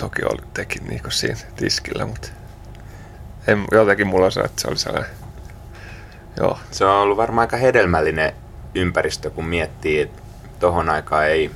toki 0.00 0.22
oli, 0.24 0.42
teki 0.54 0.78
niinku 0.78 1.10
siinä 1.10 1.38
tiskillä, 1.56 2.06
mutta 2.06 2.28
en, 3.46 3.64
jotenkin 3.72 4.06
mulla 4.06 4.26
on 4.26 4.32
se, 4.32 4.40
että 4.40 4.60
se 4.62 4.68
oli 4.68 4.76
sellainen, 4.76 5.10
joo, 6.36 6.58
Se 6.70 6.84
on 6.84 6.96
ollut 6.96 7.16
varmaan 7.16 7.42
aika 7.42 7.56
hedelmällinen 7.56 8.32
ympäristö, 8.74 9.30
kun 9.30 9.44
miettii, 9.44 10.00
että 10.00 10.22
tohon 10.58 10.88
aikaan 10.88 11.26
ei 11.26 11.50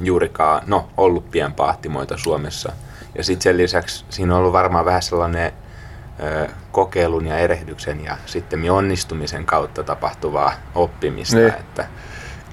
juurikaan, 0.00 0.62
no 0.66 0.88
ollut 0.96 1.30
pienpahtimoita 1.30 2.16
Suomessa. 2.16 2.72
Ja 3.14 3.24
sitten 3.24 3.42
sen 3.42 3.56
lisäksi 3.56 4.04
siinä 4.08 4.34
on 4.34 4.38
ollut 4.38 4.52
varmaan 4.52 4.84
vähän 4.84 5.02
sellainen 5.02 5.52
ö, 6.22 6.48
kokeilun 6.72 7.26
ja 7.26 7.38
erehdyksen 7.38 8.04
ja 8.04 8.18
sitten 8.26 8.70
onnistumisen 8.70 9.46
kautta 9.46 9.82
tapahtuvaa 9.82 10.52
oppimista. 10.74 11.36
Niin. 11.36 11.48
Että, 11.48 11.86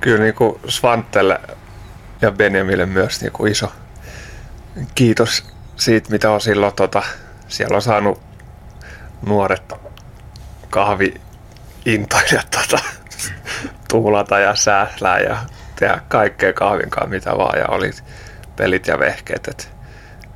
kyllä 0.02 0.24
niinku 0.24 0.60
Svantelle 0.68 1.40
ja 2.22 2.32
Benjamille 2.32 2.86
myös 2.86 3.22
niinku 3.22 3.46
iso 3.46 3.72
kiitos 4.96 5.44
siitä, 5.76 6.12
mitä 6.12 6.32
on 6.32 6.42
silloin 6.42 6.74
tota, 6.76 7.04
siellä 7.48 7.76
on 7.76 7.82
saanut 7.82 8.22
nuoret 9.26 9.74
kahviintoilijat 10.70 12.48
tota, 12.52 12.84
tuulata 13.90 14.40
ja 14.40 14.56
sääslää 14.56 15.20
ja 15.20 15.38
tehdä 15.76 16.02
kaikkea 16.08 16.54
kahvinkaan 16.54 17.10
mitä 17.10 17.38
vaan 17.38 17.60
ja 17.60 17.68
oli 17.68 17.92
pelit 18.56 18.88
ja 18.88 19.00
vehkeet. 19.00 19.48
Et, 19.48 19.72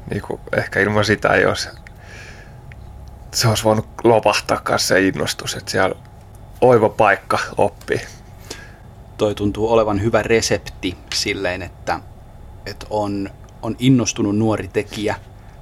niinku, 0.09 0.39
ehkä 0.57 0.79
ilman 0.79 1.05
sitä 1.05 1.29
ei 1.29 1.45
olisi, 1.45 1.69
se 3.33 3.47
olisi 3.47 3.63
voinut 3.63 3.87
lopahtaa 4.03 4.77
se 4.77 5.07
innostus, 5.07 5.55
että 5.55 5.71
siellä 5.71 5.95
oiva 6.61 6.89
paikka 6.89 7.39
oppii. 7.57 8.01
toi 9.17 9.35
tuntuu 9.35 9.73
olevan 9.73 10.01
hyvä 10.01 10.23
resepti 10.23 10.97
silleen, 11.13 11.61
että, 11.61 11.99
että 12.65 12.85
on, 12.89 13.29
on 13.61 13.75
innostunut 13.79 14.37
nuori 14.37 14.67
tekijä, 14.67 15.15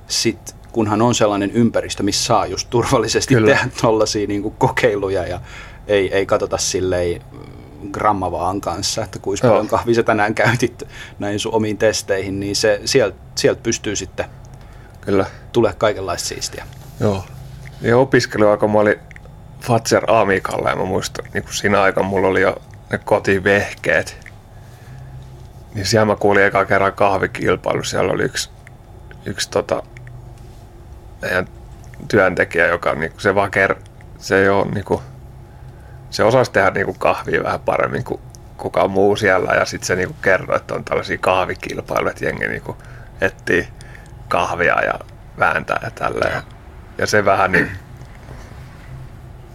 sit 0.07 0.55
kunhan 0.71 1.01
on 1.01 1.15
sellainen 1.15 1.51
ympäristö, 1.51 2.03
missä 2.03 2.25
saa 2.25 2.45
just 2.45 2.69
turvallisesti 2.69 3.33
Kyllä. 3.33 3.47
Tehdä 3.55 3.69
tollaisia 3.81 4.27
niin 4.27 4.51
kokeiluja 4.51 5.27
ja 5.27 5.41
ei, 5.87 6.13
ei 6.13 6.25
katsota 6.25 6.57
silleen 6.57 7.21
mm, 7.31 7.91
gramma 7.91 8.31
vaan 8.31 8.61
kanssa, 8.61 9.03
että 9.03 9.19
kuinka 9.19 9.47
paljon 9.47 9.67
kahvia 9.67 9.95
sä 9.95 10.03
tänään 10.03 10.35
käytit 10.35 10.83
näihin 11.19 11.39
sun 11.39 11.53
omiin 11.53 11.77
testeihin, 11.77 12.39
niin 12.39 12.55
se, 12.55 12.81
sieltä, 12.85 13.17
sieltä 13.35 13.61
pystyy 13.63 13.95
sitten 13.95 14.25
Kyllä. 15.01 15.25
tulee 15.51 15.73
kaikenlaista 15.77 16.27
siistiä. 16.27 16.65
Joo. 16.99 17.23
Ja 17.81 17.97
opiskeluaika 17.97 18.67
mä 18.67 18.79
olin 18.79 18.99
Fatser 19.61 20.11
Amikalla 20.11 20.69
ja 20.69 20.75
mä 20.75 20.85
muistan, 20.85 21.25
niin 21.33 21.43
kun 21.43 21.53
siinä 21.53 21.81
aikana 21.81 22.07
mulla 22.07 22.27
oli 22.27 22.41
jo 22.41 22.57
ne 22.91 22.97
kotivehkeet. 22.97 24.27
Niin 25.73 25.85
siellä 25.85 26.05
mä 26.05 26.15
kuulin 26.15 26.43
eka 26.43 26.65
kerran 26.65 26.93
kahvikilpailu. 26.93 27.83
Siellä 27.83 28.13
oli 28.13 28.23
yksi, 28.23 28.49
yksi 29.25 29.49
tota, 29.49 29.83
meidän 31.21 31.47
työntekijä, 32.07 32.67
joka 32.67 32.93
niinku, 32.93 33.19
se 33.19 33.35
vaan 33.35 33.51
ker, 33.51 33.75
se 34.17 34.41
ei 34.41 34.49
ole 34.49 34.65
niinku, 34.65 35.01
se 36.09 36.23
osasi 36.23 36.51
tehdä 36.51 36.71
niinku 36.71 36.93
kahvia 36.93 37.43
vähän 37.43 37.59
paremmin 37.59 38.03
kuin 38.03 38.21
kukaan 38.57 38.91
muu 38.91 39.15
siellä 39.15 39.53
ja 39.53 39.65
sitten 39.65 39.87
se 39.87 39.95
niinku 39.95 40.15
kertoi, 40.21 40.55
että 40.55 40.73
on 40.73 40.83
tällaisia 40.83 41.17
kahvikilpailuja, 41.17 42.11
että 42.11 42.25
jengi 42.25 42.47
niinku 42.47 42.77
etsii 43.21 43.67
kahvia 44.27 44.81
ja 44.85 44.93
vääntää 45.39 45.79
ja 45.83 45.91
tälleen. 45.91 46.33
Ja, 46.33 46.41
ja 46.97 47.07
se 47.07 47.25
vähän 47.25 47.51
niin, 47.51 47.71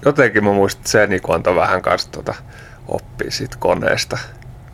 jotenkin 0.05 0.45
mä 0.45 0.53
muistin, 0.53 0.81
että 0.81 0.91
se 0.91 1.07
niinku 1.07 1.33
antoi 1.33 1.57
vähän 1.57 1.83
kanssa 1.83 2.11
tota, 2.11 2.35
oppia 2.89 3.31
siitä 3.31 3.57
koneesta, 3.59 4.19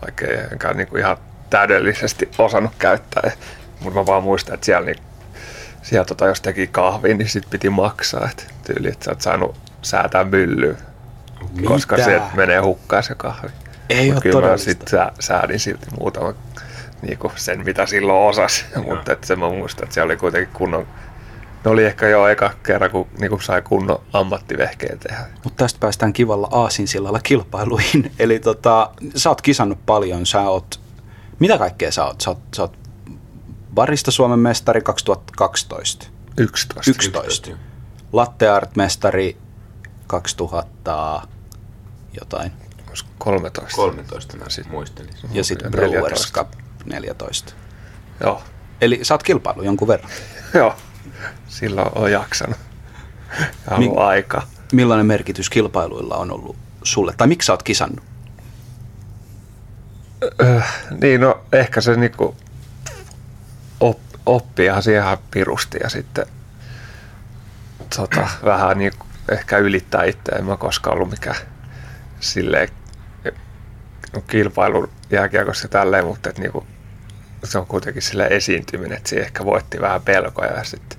vaikka 0.05 0.27
ei 0.27 0.39
enkä 0.53 0.73
niinku 0.73 0.97
ihan 0.97 1.17
täydellisesti 1.51 2.31
osannut 2.39 2.73
käyttää. 2.79 3.31
Mutta 3.81 3.99
mä 3.99 4.07
vaan 4.07 4.23
muistan, 4.23 4.55
että 4.55 4.65
siellä, 4.65 4.87
niin, 4.87 4.99
siellä 5.83 6.05
tota, 6.05 6.27
jos 6.27 6.41
teki 6.41 6.67
kahvin, 6.67 7.19
niin 7.19 7.29
sit 7.29 7.51
piti 7.51 7.71
maksaa. 7.71 8.29
Et 8.31 8.55
tyyli, 8.67 8.89
että 8.89 9.05
sä 9.05 9.11
oot 9.11 9.21
saanut 9.21 9.57
säätää 9.83 10.25
myllyä, 10.25 10.77
koska 11.65 11.97
Mitä? 11.97 12.05
se 12.05 12.21
menee 12.35 12.59
hukkaan 12.59 13.03
se 13.03 13.15
kahvi. 13.15 13.49
Ei 13.89 14.07
Mut 14.07 14.15
ole 14.15 14.33
kyllä 14.33 14.49
mä 14.49 14.57
sit 14.57 14.89
sä, 14.89 15.13
säädin 15.21 15.61
silti 15.61 15.87
muutama 15.99 16.35
niinku 17.03 17.33
sen, 17.37 17.65
mitä 17.65 17.87
silloin 17.87 18.29
osas. 18.29 18.65
Mutta 18.85 19.13
et 19.13 19.25
se 19.25 19.37
mä 19.37 19.49
muistan, 19.49 19.85
että 19.85 19.95
se 19.95 20.03
oli 20.03 20.17
kuitenkin 20.17 20.55
kunnon... 20.55 20.87
Ne 21.65 21.71
oli 21.71 21.85
ehkä 21.85 22.09
jo 22.09 22.29
eka 22.29 22.51
kerran, 22.63 22.91
kun 22.91 23.07
niinku 23.21 23.39
sai 23.41 23.63
kunnon 23.63 24.03
ammattivehkeen 24.13 24.99
tehdä. 24.99 25.21
Mutta 25.45 25.65
tästä 25.65 25.81
päästään 25.81 26.13
kivalla 26.13 26.49
aasinsillalla 26.51 27.21
kilpailuihin. 27.23 28.13
Eli 28.19 28.39
tota, 28.39 28.91
sä 29.17 29.29
oot 29.29 29.43
kisannut 29.43 29.87
paljon, 29.87 30.27
sä 30.27 30.41
oot, 30.41 30.81
mitä 31.39 31.59
kaikkea 31.59 31.93
sä 31.93 32.05
oot? 32.05 32.21
Sä 32.21 32.31
oot, 32.31 32.39
sä 32.57 32.63
oot 32.63 32.78
barista 33.75 34.11
Suomen 34.11 34.39
mestari 34.39 34.81
2012, 34.81 36.07
11. 36.37 36.91
11, 36.91 37.51
latte 38.13 38.49
art 38.49 38.77
mestari 38.77 39.37
2000 40.07 41.23
jotain, 42.21 42.53
Olisiko 42.89 43.11
13. 43.19 43.77
13 43.77 44.37
mä 44.37 44.49
sitten 44.49 44.73
muistelin. 44.73 45.11
ja 45.33 45.45
sitten 45.45 45.71
14. 45.71 45.99
Brewers 46.01 46.33
Cup 46.33 46.49
14. 46.85 47.55
Joo. 48.21 48.43
Eli 48.81 49.01
sä 49.03 49.15
oot 49.15 49.23
kilpailu 49.23 49.63
jonkun 49.63 49.89
verran. 49.89 50.11
Joo. 50.55 50.75
Silloin 51.49 51.89
on 51.95 52.13
jaksanut. 52.13 52.57
Ja 53.41 53.77
ollut 53.77 53.93
Min- 53.95 53.99
aikaa. 53.99 54.47
Millainen 54.73 55.07
merkitys 55.07 55.51
kilpailuilla 55.51 56.17
on 56.17 56.31
ollut 56.31 56.57
sulle, 56.83 57.15
tai 57.17 57.27
miksi 57.27 57.47
sä 57.47 57.53
oot 57.53 57.63
kisannut? 57.63 58.05
Öh, 60.43 60.65
niin, 61.01 61.21
no 61.21 61.41
ehkä 61.53 61.81
se 61.81 61.97
niinku 61.97 62.37
oppiahan 64.29 64.83
siihen 64.83 65.19
pirusti 65.31 65.79
ja 65.83 65.89
sitten 65.89 66.27
tota, 67.97 68.29
vähän 68.45 68.79
niinku 68.79 69.07
ehkä 69.33 69.59
ylittää 69.59 70.05
itse. 70.05 70.33
En 70.33 70.45
mä 70.45 70.57
koskaan 70.57 70.97
ollut 70.97 71.11
mikään 71.11 71.37
silleen 72.21 72.69
no, 74.13 74.21
kilpailun 74.21 74.91
jääkiekossa 75.11 75.69
tälleen, 75.69 76.05
mutta 76.05 76.31
et 76.31 76.39
niinku, 76.39 76.67
se 77.45 77.59
on 77.59 77.67
kuitenkin 77.67 78.03
sille 78.03 78.27
esiintyminen, 78.27 78.97
että 78.97 79.09
se 79.09 79.17
ehkä 79.17 79.45
voitti 79.45 79.81
vähän 79.81 80.03
pelkoja 80.03 80.53
ja 80.53 80.65
sitten 80.65 80.99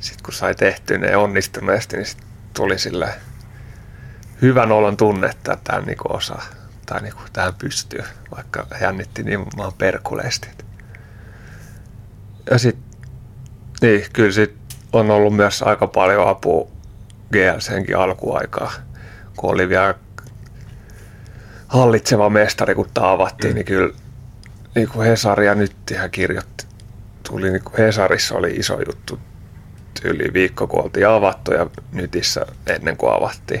sit 0.00 0.22
kun 0.22 0.34
sai 0.34 0.54
tehtyä 0.54 0.98
ne 0.98 1.16
onnistuneesti, 1.16 1.96
niin 1.96 2.06
tuli 2.54 2.78
sille 2.78 3.08
hyvän 4.42 4.72
olon 4.72 4.96
tunne, 4.96 5.26
että 5.26 5.58
tämä 5.64 5.80
niinku 5.80 6.04
osaa 6.08 6.44
tai 6.86 7.02
niinku 7.02 7.22
tähän 7.32 7.54
pystyy, 7.54 8.04
vaikka 8.36 8.66
jännitti 8.80 9.22
niin 9.22 9.46
maan 9.56 9.72
perkuleesti. 9.78 10.48
Ja 12.50 12.58
sitten, 12.58 13.00
niin 13.80 14.04
kyllä 14.12 14.32
sit 14.32 14.54
on 14.92 15.10
ollut 15.10 15.36
myös 15.36 15.62
aika 15.62 15.86
paljon 15.86 16.28
apua 16.28 16.68
GLCnkin 17.32 17.96
alkuaikaa, 17.96 18.72
kun 19.36 19.50
oli 19.50 19.68
vielä 19.68 19.94
hallitseva 21.68 22.30
mestari, 22.30 22.74
kun 22.74 22.88
tämä 22.94 23.12
avattiin, 23.12 23.52
mm. 23.52 23.54
niin 23.54 23.66
kyllä 23.66 23.94
niin 24.74 24.88
kuin 24.88 25.06
Hesari 25.06 25.46
ja 25.46 25.54
nyt 25.54 25.76
ihan 25.90 26.10
kirjoitti, 26.10 26.66
tuli 27.28 27.50
niin 27.50 27.64
kuin 27.64 27.76
Hesarissa 27.78 28.34
oli 28.34 28.50
iso 28.50 28.78
juttu 28.86 29.18
yli 30.04 30.32
viikko, 30.32 30.66
kun 30.66 30.82
oltiin 30.82 31.08
avattu 31.08 31.52
ja 31.52 31.66
nytissä 31.92 32.46
ennen 32.66 32.96
kuin 32.96 33.12
avattiin. 33.12 33.60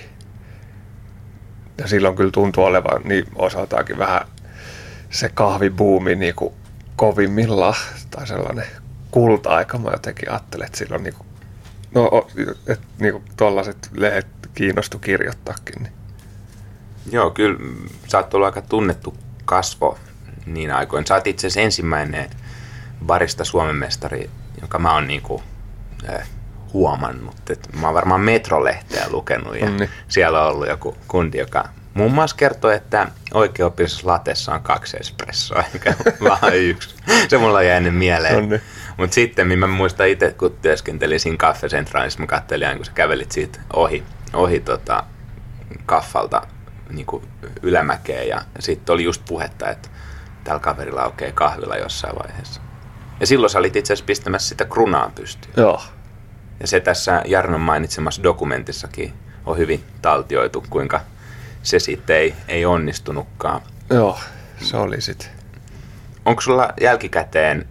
Ja 1.78 1.88
silloin 1.88 2.16
kyllä 2.16 2.30
tuntui 2.30 2.64
olevan 2.64 3.02
niin 3.04 3.24
osaltaankin 3.34 3.98
vähän 3.98 4.20
se 5.10 5.28
kahvibuumi 5.28 6.14
niin 6.14 6.34
kuin 6.34 6.54
kovimmillaan 7.02 7.74
tai 8.10 8.26
sellainen 8.26 8.66
kulta-aika. 9.10 9.78
Mä 9.78 9.90
jotenkin 9.90 10.30
ajattelen, 10.30 10.66
että 10.66 10.78
silloin 10.78 11.02
niin 11.02 11.14
kuin, 11.14 11.26
no, 11.94 12.26
et, 12.66 12.80
niin 12.98 13.12
kuin 13.12 13.24
tollaset 13.36 13.90
lehdet 13.92 14.26
kiinnostu 14.54 14.98
kirjoittaakin. 14.98 15.82
Niin. 15.82 15.92
Joo, 17.12 17.30
kyllä 17.30 17.58
sä 18.08 18.18
oot 18.18 18.34
ollut 18.34 18.46
aika 18.46 18.62
tunnettu 18.62 19.16
kasvo 19.44 19.98
niin 20.46 20.72
aikoin. 20.72 21.06
Sä 21.06 21.14
oot 21.14 21.26
itse 21.26 21.46
asiassa 21.46 21.60
ensimmäinen 21.60 22.30
barista 23.06 23.44
Suomen 23.44 23.76
mestari, 23.76 24.30
jonka 24.60 24.78
mä 24.78 24.94
oon 24.94 25.06
niinku, 25.06 25.42
äh, 26.08 26.28
huomannut. 26.72 27.50
Et 27.50 27.68
mä 27.80 27.86
oon 27.86 27.94
varmaan 27.94 28.20
Metrolehteä 28.20 29.06
lukenut 29.10 29.56
ja 29.56 29.66
Onni. 29.66 29.90
siellä 30.08 30.42
on 30.42 30.52
ollut 30.52 30.68
joku 30.68 30.96
kundi, 31.08 31.38
joka 31.38 31.68
muun 31.94 32.12
muassa 32.12 32.36
kertoo, 32.36 32.70
että 32.70 33.08
oikeaoppisessa 33.34 34.08
latessa 34.08 34.54
on 34.54 34.62
kaksi 34.62 34.96
espressoa, 35.00 35.64
eikä 35.74 35.94
vaan 36.22 36.56
yksi. 36.56 36.94
Se 37.28 37.38
mulla 37.38 37.58
on 37.58 37.66
jäänyt 37.66 37.96
mieleen. 37.96 38.36
Onni. 38.36 38.60
Mutta 38.96 39.14
sitten 39.14 39.58
mä 39.58 39.66
muistan 39.66 40.08
itse, 40.08 40.34
kun 40.38 40.56
työskentelin 40.62 41.20
siinä 41.20 41.36
kaffesentraalissa, 41.36 42.20
mä 42.20 42.26
katselin 42.26 42.66
aina, 42.66 42.76
kun 42.76 42.86
sä 42.86 42.92
kävelit 42.92 43.32
siitä 43.32 43.60
ohi, 43.72 44.02
ohi 44.32 44.60
tota, 44.60 45.04
kaffalta 45.86 46.42
niin 46.90 47.06
ylämäkeen 47.62 48.28
ja 48.28 48.42
sitten 48.58 48.92
oli 48.92 49.04
just 49.04 49.22
puhetta, 49.28 49.70
että 49.70 49.88
tällä 50.44 50.60
kaverilla 50.60 51.02
aukeaa 51.02 51.32
kahvila 51.32 51.76
jossain 51.76 52.16
vaiheessa. 52.18 52.60
Ja 53.20 53.26
silloin 53.26 53.50
sä 53.50 53.58
olit 53.58 53.76
itse 53.76 53.92
asiassa 53.92 54.06
pistämässä 54.06 54.48
sitä 54.48 54.64
krunaan 54.64 55.12
pystyyn. 55.12 55.54
Joo. 55.56 55.82
Ja 56.60 56.66
se 56.66 56.80
tässä 56.80 57.22
Jarnon 57.26 57.60
mainitsemassa 57.60 58.22
dokumentissakin 58.22 59.12
on 59.46 59.58
hyvin 59.58 59.84
taltioitu, 60.02 60.64
kuinka 60.70 61.00
se 61.62 61.78
sitten 61.78 62.16
ei, 62.16 62.34
ei 62.48 62.64
onnistunutkaan. 62.64 63.60
Joo, 63.90 64.18
se 64.62 64.76
oli 64.76 65.00
sitten. 65.00 65.28
Onko 66.24 66.42
sulla 66.42 66.72
jälkikäteen 66.80 67.66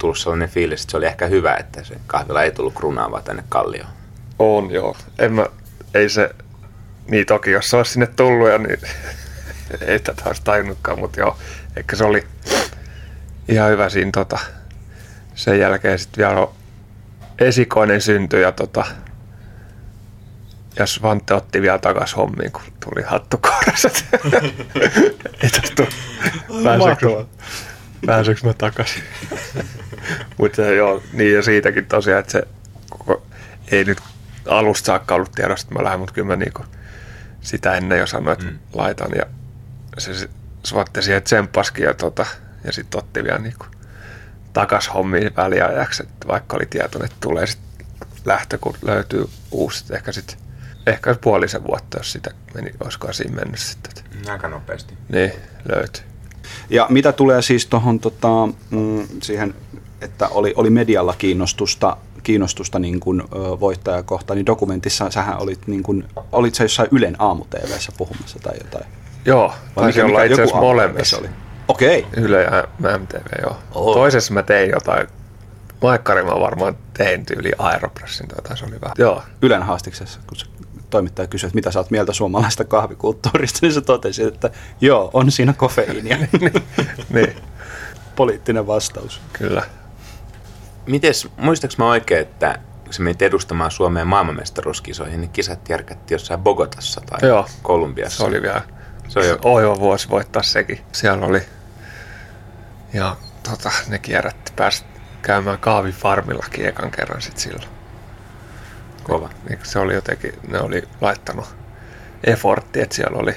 tullut 0.00 0.18
sellainen 0.18 0.48
fiilis, 0.48 0.80
että 0.80 0.90
se 0.90 0.96
oli 0.96 1.06
ehkä 1.06 1.26
hyvä, 1.26 1.54
että 1.54 1.84
se 1.84 1.96
kahvila 2.06 2.42
ei 2.42 2.50
tullut 2.50 2.74
krunaan 2.74 3.10
vaan 3.10 3.22
tänne 3.22 3.44
kallioon? 3.48 3.90
On 4.38 4.70
joo. 4.70 4.96
En 5.18 5.32
mä, 5.32 5.46
ei 5.94 6.08
se, 6.08 6.30
niin 7.10 7.26
toki 7.26 7.50
jos 7.50 7.70
se 7.70 7.76
olisi 7.76 7.92
sinne 7.92 8.06
tullut 8.06 8.48
ja 8.48 8.58
niin 8.58 8.78
ei 9.86 9.98
tätä 9.98 10.22
olisi 10.26 10.42
tajunnutkaan, 10.44 10.98
mutta 10.98 11.20
joo, 11.20 11.38
ehkä 11.76 11.96
se 11.96 12.04
oli 12.04 12.26
ihan 13.48 13.70
hyvä 13.70 13.88
siinä 13.88 14.10
tota, 14.10 14.38
sen 15.34 15.58
jälkeen 15.58 15.98
sitten 15.98 16.26
vielä 16.26 16.48
esikoinen 17.38 18.00
syntyi 18.00 18.42
ja 18.42 18.52
tota, 18.52 18.84
ja 20.76 20.86
Svante 20.86 21.34
otti 21.34 21.62
vielä 21.62 21.78
takas 21.78 22.16
hommiin, 22.16 22.52
kun 22.52 22.62
tuli 22.84 23.02
hattukouraset. 23.06 24.04
Ei 25.42 25.50
tästä 25.50 25.86
pääseekö, 26.64 27.24
pääseekö 28.06 28.40
mä 28.46 28.52
takaisin. 28.52 29.02
Mutta 30.38 30.62
joo, 30.62 31.02
niin 31.12 31.34
ja 31.34 31.42
siitäkin 31.42 31.86
tosiaan, 31.86 32.20
että 32.20 32.32
se 32.32 32.42
koko, 32.90 33.26
ei 33.70 33.84
nyt 33.84 33.98
alusta 34.48 34.86
saakka 34.86 35.14
ollut 35.14 35.32
tiedossa, 35.32 35.64
että 35.64 35.74
mä 35.74 35.84
lähden, 35.84 36.00
mutta 36.00 36.14
kyllä 36.14 36.28
mä 36.28 36.36
niinku 36.36 36.64
sitä 37.40 37.74
ennen 37.74 37.98
jo 37.98 38.06
sanoin, 38.06 38.32
että 38.32 38.50
mm. 38.50 38.58
laitan. 38.74 39.10
Ja 39.14 39.24
se 39.98 40.28
Svante 40.64 41.02
siihen 41.02 41.22
tsemppaskin 41.22 41.84
ja, 41.84 41.94
tota, 41.94 42.26
ja 42.64 42.72
sitten 42.72 42.98
otti 42.98 43.24
vielä 43.24 43.38
niinku 43.38 43.66
takas 44.52 44.94
hommiin 44.94 45.36
väliajaksi, 45.36 46.02
että 46.02 46.28
vaikka 46.28 46.56
oli 46.56 46.66
tietoinen, 46.66 47.10
että 47.10 47.20
tulee 47.20 47.46
sitten 47.46 47.86
lähtö, 48.24 48.58
kun 48.58 48.76
löytyy 48.82 49.28
uusi, 49.50 49.84
ehkä 49.94 50.12
sitten 50.12 50.38
ehkä 50.90 51.16
puolisen 51.20 51.64
vuotta, 51.64 51.98
jos 51.98 52.12
sitä 52.12 52.30
meni, 52.54 52.70
olisiko 52.80 53.12
siinä 53.12 53.34
mennyt 53.34 53.60
sitten. 53.60 53.92
Aika 54.28 54.48
nopeasti. 54.48 54.94
Niin, 55.08 55.32
löytyi. 55.68 56.02
Ja 56.70 56.86
mitä 56.90 57.12
tulee 57.12 57.42
siis 57.42 57.66
tuohon 57.66 58.00
tota, 58.00 58.28
mm, 58.70 59.08
siihen, 59.22 59.54
että 60.00 60.28
oli, 60.28 60.54
oli 60.56 60.70
medialla 60.70 61.14
kiinnostusta, 61.18 61.96
kiinnostusta 62.22 62.78
niin 62.78 63.00
kuin, 63.00 63.20
ö, 63.20 63.60
voittajakohtaan, 63.60 64.36
niin 64.36 64.46
dokumentissa 64.46 65.10
sähän 65.10 65.38
olit, 65.38 65.66
niin 65.66 65.82
kuin, 65.82 66.08
olit 66.32 66.54
sä 66.54 66.64
jossain 66.64 66.88
Ylen 66.92 67.16
aamu 67.18 67.44
puhumassa 67.98 68.38
tai 68.42 68.54
jotain? 68.64 68.84
Joo, 69.24 69.54
taisi 69.74 70.02
olla 70.02 70.22
itse 70.22 70.42
asiassa 70.42 70.60
molemmissa. 70.60 71.18
Oli? 71.18 71.28
Okei. 71.68 72.06
Okay. 72.08 72.24
Yle 72.24 72.42
ja 72.42 72.68
MTV, 72.98 73.42
joo. 73.42 73.56
Oh. 73.74 73.94
Toisessa 73.94 74.34
mä 74.34 74.42
tein 74.42 74.70
jotain, 74.70 75.06
Maikkari 75.82 76.22
mä 76.22 76.40
varmaan 76.40 76.76
tein 76.94 77.26
tyyli 77.26 77.52
Aeropressin 77.58 78.28
tai 78.28 78.56
se 78.56 78.64
oli 78.64 78.80
vähän. 78.80 78.94
Joo. 78.98 79.22
Ylen 79.42 79.62
haastiksessa, 79.62 80.20
kun 80.26 80.36
se 80.36 80.46
toimittaja 80.90 81.28
kysyi, 81.28 81.46
että 81.46 81.54
mitä 81.54 81.70
sä 81.70 81.78
oot 81.78 81.90
mieltä 81.90 82.12
suomalaista 82.12 82.64
kahvikulttuurista, 82.64 83.58
niin 83.62 83.72
se 83.72 83.80
totesi, 83.80 84.22
että 84.22 84.50
joo, 84.80 85.10
on 85.12 85.30
siinä 85.30 85.52
kofeiinia. 85.52 86.16
niin. 87.14 87.36
Poliittinen 88.16 88.66
vastaus. 88.66 89.20
Kyllä. 89.32 89.62
Mites, 90.86 91.28
muistaaks 91.36 91.78
mä 91.78 91.90
oikein, 91.90 92.20
että 92.20 92.58
kun 92.84 92.94
sä 92.94 93.02
menit 93.02 93.22
edustamaan 93.22 93.70
Suomeen 93.70 94.06
maailmanmestaruuskisoihin, 94.06 95.20
niin 95.20 95.30
kisat 95.30 95.68
järkätti 95.68 96.14
jossain 96.14 96.40
Bogotassa 96.40 97.00
tai 97.00 97.28
Joo, 97.28 97.46
Kolumbiassa. 97.62 98.16
Se 98.16 98.24
oli 98.24 98.42
vielä 98.42 98.62
se 99.08 99.26
jo... 99.26 99.38
oiva 99.42 99.78
vuosi 99.78 100.08
voittaa 100.08 100.42
sekin. 100.42 100.80
Siellä 100.92 101.26
oli, 101.26 101.42
ja 102.92 103.16
tota, 103.42 103.70
ne 103.88 103.98
kierrätti, 103.98 104.52
pääsi 104.56 104.84
käymään 105.22 105.58
kahvifarmillakin 105.58 106.66
ekan 106.66 106.90
kerran 106.90 107.22
sit 107.22 107.38
silloin. 107.38 107.79
Kova. 109.10 109.30
Se 109.62 109.78
oli 109.78 109.94
jotenkin, 109.94 110.32
ne 110.48 110.60
oli 110.60 110.88
laittanut 111.00 111.56
effortti, 112.24 112.80
että 112.80 112.96
siellä 112.96 113.18
oli 113.18 113.34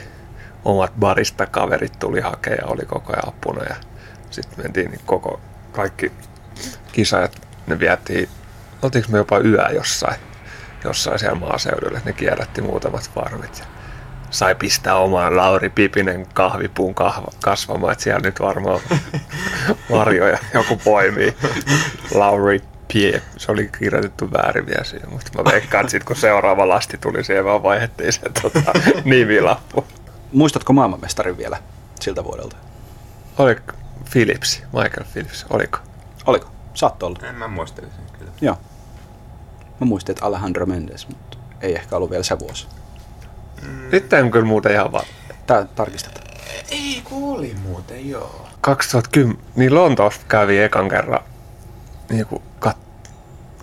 omat 0.66 0.94
barista 1.00 1.46
kaverit 1.46 2.00
tuli 2.00 2.22
hakea 2.22 2.54
ja 2.54 2.68
oli 2.68 2.86
koko 2.86 3.14
ajan 3.14 3.28
apuna 3.28 3.64
ja 3.64 3.76
sitten 4.30 4.64
mentiin 4.64 4.92
niin 4.92 5.02
koko, 5.06 5.40
kaikki 5.72 6.12
kisajat, 6.92 7.48
ne 7.68 7.80
vietiin, 7.80 8.30
oltiinko 8.82 9.12
me 9.12 9.18
jopa 9.18 9.40
yö 9.40 9.70
jossain, 9.74 10.20
jossain 10.84 11.20
siellä 11.20 11.40
maaseudulla, 11.40 12.00
ne 12.06 12.14
kierrätti 12.14 12.62
muutamat 12.62 13.12
farmit 13.16 13.60
ja 13.60 13.66
sai 14.30 14.56
pistää 14.56 14.96
omaan 14.96 15.38
Lauri 15.38 15.70
Pipinen 15.70 16.28
kahvipuun 16.34 16.96
kahva, 16.96 17.32
kasvamaan, 17.44 17.92
että 17.92 18.04
siellä 18.04 18.22
nyt 18.22 18.40
varmaan 18.40 18.80
marjoja 19.90 20.38
joku 20.54 20.78
poimii. 20.84 21.36
Lauri 22.14 22.62
Pie, 22.94 23.22
se 23.38 23.52
oli 23.52 23.70
kirjoitettu 23.80 24.32
väärin 24.32 24.66
vielä 24.66 24.84
siihen, 24.84 25.10
mutta 25.10 25.44
mä 25.44 25.52
veikkaan, 25.52 25.82
että 25.82 25.92
sit 25.92 26.04
kun 26.04 26.16
seuraava 26.16 26.68
lasti 26.68 26.98
tuli, 26.98 27.24
siihen 27.24 27.46
vaan 27.46 27.64
vaihdettiin 27.64 28.14
se 28.14 28.22
tota, 28.42 28.74
nimilappu. 29.04 29.86
Muistatko 30.32 30.74
maailmanmestarin 30.74 31.38
vielä 31.38 31.58
siltä 32.00 32.24
vuodelta? 32.24 32.56
Oli 33.38 33.56
Philips, 34.12 34.64
Michael 34.74 35.06
Philips, 35.14 35.46
oliko? 35.50 35.78
Oliko? 36.26 36.52
Saattoi 36.74 37.08
olla. 37.08 37.28
En 37.28 37.36
mä 37.36 37.48
muistelin 37.48 37.90
sen 37.92 38.20
kyllä. 38.20 38.32
Joo. 38.42 38.58
Mä 39.80 39.86
muistin, 39.86 40.14
että 40.14 40.26
Alejandro 40.26 40.66
Mendes, 40.66 41.08
mutta 41.08 41.38
ei 41.62 41.76
ehkä 41.76 41.96
ollut 41.96 42.10
vielä 42.10 42.24
se 42.24 42.40
vuosi. 42.40 42.68
Mm. 43.62 43.90
Nyt 43.92 44.14
en 44.14 44.32
kyllä 44.32 44.46
muuten 44.46 44.72
ihan 44.72 44.92
vaan. 44.92 45.06
Tää 45.48 45.66
tarkistetaan. 45.66 46.28
Ei, 46.70 47.02
kuuli 47.04 47.56
muuten, 47.64 48.10
joo. 48.10 48.48
2010, 48.62 49.38
niin 49.56 49.76
Lontoossa 49.76 50.22
kävi 50.28 50.60
ekan 50.60 50.90
kerran 50.90 51.20
niin 52.10 52.26
kuin 52.26 52.44
kat, 52.60 52.78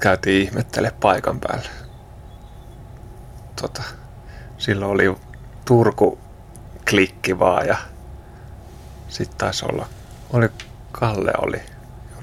käytiin 0.00 0.42
ihmettele 0.42 0.92
paikan 1.00 1.40
päällä. 1.40 1.70
Tota, 3.60 3.82
silloin 4.58 4.90
oli 4.90 5.16
Turku 5.64 6.18
klikki 6.90 7.38
vaan 7.38 7.66
ja 7.66 7.76
sitten 9.08 9.38
taisi 9.38 9.66
olla, 9.72 9.86
oli 10.32 10.48
Kalle 10.92 11.32
oli, 11.38 11.60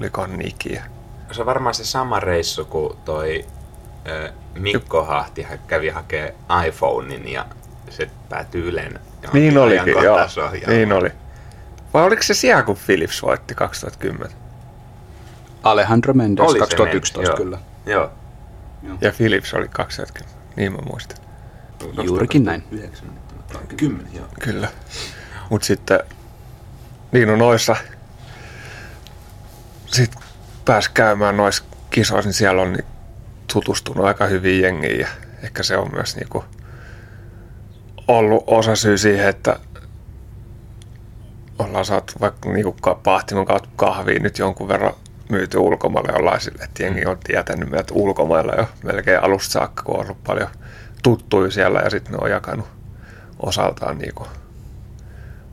oliko 0.00 0.26
Niki. 0.26 0.72
Ja... 0.72 0.82
Se 1.32 1.40
on 1.40 1.46
varmaan 1.46 1.74
se 1.74 1.84
sama 1.84 2.20
reissu 2.20 2.64
kuin 2.64 2.98
toi 3.04 3.46
äh, 4.08 4.34
Mikko 4.54 5.04
Hahti 5.04 5.46
kävi 5.66 5.88
hakee 5.88 6.34
iPhonein 6.66 7.28
ja 7.28 7.46
se 7.90 8.10
päätyi 8.28 8.62
Ylen 8.62 9.00
Niin 9.32 9.58
olikin, 9.58 9.94
joo. 10.04 10.18
Niin 10.66 10.92
oli. 10.92 11.12
Vai 11.94 12.04
oliko 12.04 12.22
se 12.22 12.34
siellä, 12.34 12.62
kun 12.62 12.76
Philips 12.86 13.22
voitti 13.22 13.54
2010? 13.54 14.47
Alejandro 15.70 16.14
Mendes 16.14 16.50
oli 16.50 16.58
2011 16.58 17.20
Mendes, 17.20 17.36
kyllä. 17.36 17.58
Joo. 17.86 18.10
joo. 18.82 18.98
Ja 19.00 19.12
Philips 19.12 19.54
oli 19.54 19.68
2010, 19.68 20.38
niin 20.56 20.72
mä 20.72 20.78
muistan. 20.78 21.18
Juurikin 22.02 22.44
näin. 22.44 22.64
10, 23.76 24.06
joo. 24.14 24.26
Kyllä. 24.40 24.68
Mutta 25.50 25.66
sitten 25.66 26.00
niin 27.12 27.30
on 27.30 27.38
noissa, 27.38 27.76
sitten 29.86 30.22
pääsi 30.64 30.90
käymään 30.94 31.36
noissa 31.36 31.64
kisoissa, 31.90 32.28
niin 32.28 32.34
siellä 32.34 32.62
on 32.62 32.72
niin 32.72 32.84
tutustunut 33.52 34.06
aika 34.06 34.26
hyvin 34.26 34.60
jengiin 34.62 35.00
ja 35.00 35.08
ehkä 35.42 35.62
se 35.62 35.76
on 35.76 35.90
myös 35.92 36.16
niinku 36.16 36.44
ollut 38.08 38.44
osa 38.46 38.76
syy 38.76 38.98
siihen, 38.98 39.28
että 39.28 39.60
ollaan 41.58 41.84
saatu 41.84 42.12
vaikka 42.20 42.48
niinku 42.48 42.76
pahtimon 43.02 43.46
kautta 43.46 43.68
kahviin 43.76 44.22
nyt 44.22 44.38
jonkun 44.38 44.68
verran 44.68 44.94
myyty 45.28 45.58
ulkomaille 45.58 46.40
sille, 46.40 46.64
että 46.64 46.82
jengi 46.82 47.06
on 47.06 47.18
tietänyt 47.24 47.70
meidät 47.70 47.90
ulkomailla 47.90 48.52
jo 48.54 48.68
melkein 48.82 49.22
alusta 49.22 49.52
saakka, 49.52 49.82
kun 49.82 49.94
on 49.94 50.00
ollut 50.00 50.24
paljon 50.24 50.48
tuttuja 51.02 51.50
siellä 51.50 51.80
ja 51.80 51.90
sitten 51.90 52.12
ne 52.12 52.18
on 52.20 52.30
jakanut 52.30 52.66
osaltaan 53.38 53.98
niinku 53.98 54.26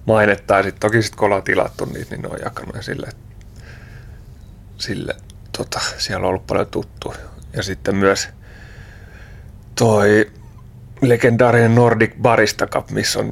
mainetta. 0.06 0.58
Ja 0.58 0.64
sitten 0.64 0.80
toki 0.80 1.02
sit, 1.02 1.16
kun 1.16 1.26
ollaan 1.26 1.44
tilattu 1.44 1.86
niitä, 1.86 2.16
niin 2.16 2.22
ne 2.22 2.28
on 2.28 2.40
jakanut 2.44 2.76
ja 2.76 2.82
sille, 2.82 3.08
sille 4.78 5.16
tota, 5.58 5.80
siellä 5.98 6.24
on 6.24 6.30
ollut 6.30 6.48
paljon 6.48 6.68
tuttuja. 6.68 7.18
Ja 7.54 7.64
sitten 7.64 7.96
myös 7.96 8.30
toi 9.76 10.32
legendaarinen 11.02 11.76
Nordic 11.76 12.12
Barista 12.22 12.68
Cup, 12.68 12.90
missä 12.90 13.20
on, 13.20 13.32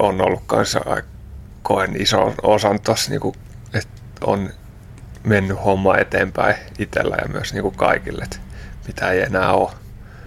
on 0.00 0.20
ollut 0.20 0.42
kanssa 0.46 0.80
koen 1.62 2.02
ison 2.02 2.34
osan 2.42 2.80
tuossa, 2.80 3.10
niinku, 3.10 3.34
että 3.74 4.02
on 4.24 4.50
mennyt 5.24 5.64
homma 5.64 5.96
eteenpäin 5.96 6.56
itsellä 6.78 7.16
ja 7.22 7.28
myös 7.28 7.52
niin 7.52 7.62
kuin 7.62 7.76
kaikille, 7.76 8.24
että 8.24 8.36
mitä 8.86 9.10
ei 9.10 9.20
enää 9.20 9.52
ole 9.52 9.70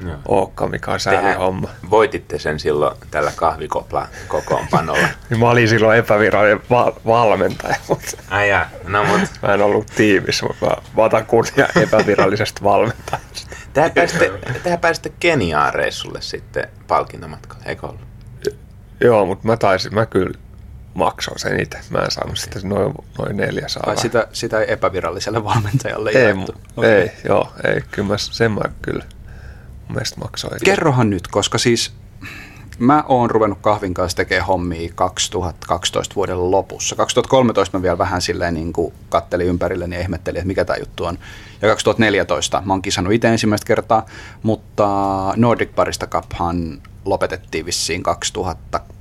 Joo. 0.05 0.17
Ookka, 0.27 0.67
mikä 0.67 0.91
on 0.91 0.99
homma. 1.37 1.69
voititte 1.89 2.39
sen 2.39 2.59
silloin 2.59 2.97
tällä 3.11 3.31
kahvikopla 3.35 4.07
kokoonpanolla. 4.27 5.07
niin 5.29 5.39
mä 5.39 5.49
olin 5.49 5.69
silloin 5.69 5.99
epävirallinen 5.99 6.61
val- 6.69 6.91
valmentaja. 7.05 7.75
Mutta 7.89 8.07
Ai 8.29 8.49
jaa, 8.49 8.65
no 8.87 9.03
mut. 9.03 9.21
Mä 9.41 9.53
en 9.53 9.61
ollut 9.61 9.87
tiimissä, 9.95 10.45
mutta 10.45 10.81
mä 10.97 11.03
otan 11.03 11.25
kunnia 11.25 11.67
epävirallisesta 11.81 12.63
valmentajasta. 12.63 13.55
Tähän 13.73 13.91
pääsitte, 13.91 14.31
tähän 14.63 14.79
pääsitte 14.79 15.11
Keniaan 15.19 15.73
reissulle 15.73 16.21
sitten 16.21 16.67
palkintomatkalle, 16.87 17.63
eikö 17.65 17.87
ollut? 17.87 18.01
Joo, 19.01 19.25
mutta 19.25 19.47
mä 19.47 19.57
taisin, 19.57 19.93
mä 19.93 20.05
kyllä 20.05 20.39
maksoin 20.95 21.39
sen 21.39 21.59
itse. 21.59 21.79
Mä 21.89 21.99
en 21.99 22.11
saanut 22.11 22.37
sitten 22.37 22.69
noin, 22.69 22.93
noin 23.17 23.37
neljä 23.37 23.67
Tai 23.85 23.97
sitä, 23.97 24.27
sitä 24.33 24.59
ei 24.59 24.71
epäviralliselle 24.71 25.43
valmentajalle 25.43 26.09
ei, 26.09 26.33
okay. 26.77 26.91
ei, 26.91 27.11
joo, 27.25 27.51
ei, 27.63 27.81
kyllä 27.91 28.07
mä, 28.07 28.17
sen 28.17 28.51
mä 28.51 28.61
kyllä 28.81 29.03
mielestä 29.89 30.19
maksoin. 30.19 30.59
Kerrohan 30.63 31.09
nyt, 31.09 31.27
koska 31.27 31.57
siis 31.57 31.93
mä 32.79 33.03
oon 33.07 33.31
ruvennut 33.31 33.59
kahvin 33.61 33.93
kanssa 33.93 34.15
tekemään 34.15 34.47
hommia 34.47 34.91
2012 34.95 36.15
vuoden 36.15 36.51
lopussa. 36.51 36.95
2013 36.95 37.77
mä 37.77 37.81
vielä 37.81 37.97
vähän 37.97 38.21
silleen 38.21 38.53
niin 38.53 38.73
kuin 38.73 38.93
kattelin 39.09 39.47
ympärille 39.47 39.87
ja 39.91 39.99
ihmettelin, 39.99 40.37
että 40.37 40.47
mikä 40.47 40.65
tämä 40.65 40.77
juttu 40.77 41.05
on. 41.05 41.17
Ja 41.61 41.67
2014 41.69 42.61
mä 42.65 42.73
oon 42.73 42.81
kisannut 42.81 43.13
itse 43.13 43.27
ensimmäistä 43.27 43.67
kertaa, 43.67 44.05
mutta 44.43 44.87
Nordic 45.35 45.75
Barista 45.75 46.07
Cuphan 46.07 46.81
lopetettiin 47.05 47.65
vissiin 47.65 48.03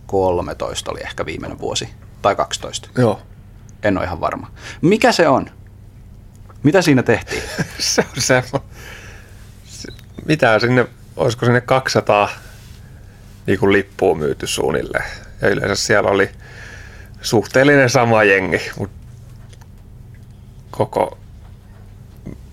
2013 0.07 0.91
oli 0.91 1.01
ehkä 1.01 1.27
viimeinen 1.27 1.59
vuosi. 1.59 1.89
Tai 2.23 2.37
12. 2.37 2.89
Joo. 2.99 3.23
En 3.83 3.99
ole 3.99 4.05
ihan 4.05 4.21
varma. 4.21 4.51
Mikä 4.81 5.13
se 5.13 5.29
on? 5.29 5.51
Mitä 6.63 6.83
siinä 6.83 7.03
tehtiin? 7.03 7.43
se 7.79 8.05
on 8.17 8.23
se. 8.23 8.43
Mitä 10.27 10.59
sinne, 10.59 10.87
olisiko 11.17 11.47
sinne 11.47 11.61
200 11.61 12.29
niin 13.47 13.59
kuin 13.59 13.73
lippua 13.73 14.15
myyty 14.15 14.47
suunnilleen. 14.47 15.05
Ja 15.41 15.49
yleensä 15.49 15.87
siellä 15.87 16.11
oli 16.11 16.31
suhteellinen 17.21 17.91
sama 17.91 18.25
jengi, 18.25 18.71
mutta 18.79 19.07
koko 20.71 21.19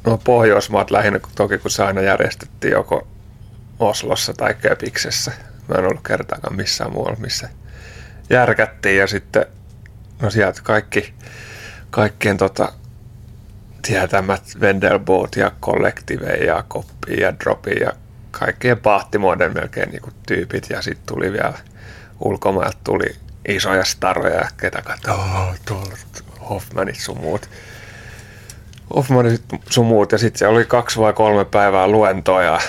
no 0.05 0.17
Pohjoismaat 0.17 0.91
lähinnä 0.91 1.19
toki, 1.35 1.57
kun 1.57 1.71
se 1.71 1.83
aina 1.83 2.01
järjestettiin 2.01 2.71
joko 2.71 3.07
Oslossa 3.79 4.33
tai 4.33 4.53
Köpiksessä. 4.53 5.31
Mä 5.67 5.76
en 5.76 5.86
ollut 5.86 6.08
kertaakaan 6.08 6.56
missään 6.56 6.91
muualla, 6.91 7.19
missä 7.19 7.50
järkättiin. 8.30 8.97
Ja 8.97 9.08
sitten 9.08 9.45
no 10.21 10.30
sieltä 10.30 10.62
kaikki, 10.63 11.13
kaikkien 11.89 12.38
tota, 12.38 12.74
tietämät 13.82 14.43
Vendelboot 14.62 15.36
ja 15.36 15.52
Collective 15.62 16.34
ja 16.34 16.63
Koppi 16.67 17.21
ja 17.21 17.39
Dropi 17.39 17.71
ja 17.80 17.91
kaikkien 18.32 18.80
pahtimoiden 18.80 19.54
melkein 19.54 19.89
niin 19.89 20.02
kuin 20.02 20.13
tyypit. 20.28 20.69
Ja 20.69 20.82
sitten 20.82 21.15
tuli 21.15 21.32
vielä 21.32 21.54
ulkomailta 22.19 22.78
tuli 22.84 23.15
isoja 23.47 23.84
staroja, 23.84 24.50
ketä 24.58 24.82
katsoo, 24.82 25.15
tuolla 25.65 25.97
Hoffmanit 26.50 27.00
sun 27.00 27.17
muut. 27.17 27.50
Hoffmanit 28.95 29.43
sun 29.69 29.86
muut. 29.86 30.12
Ja 30.12 30.17
sitten 30.17 30.39
se 30.39 30.47
oli 30.47 30.65
kaksi 30.65 31.00
vai 31.00 31.13
kolme 31.13 31.45
päivää 31.45 31.88
luentoja, 31.88 32.60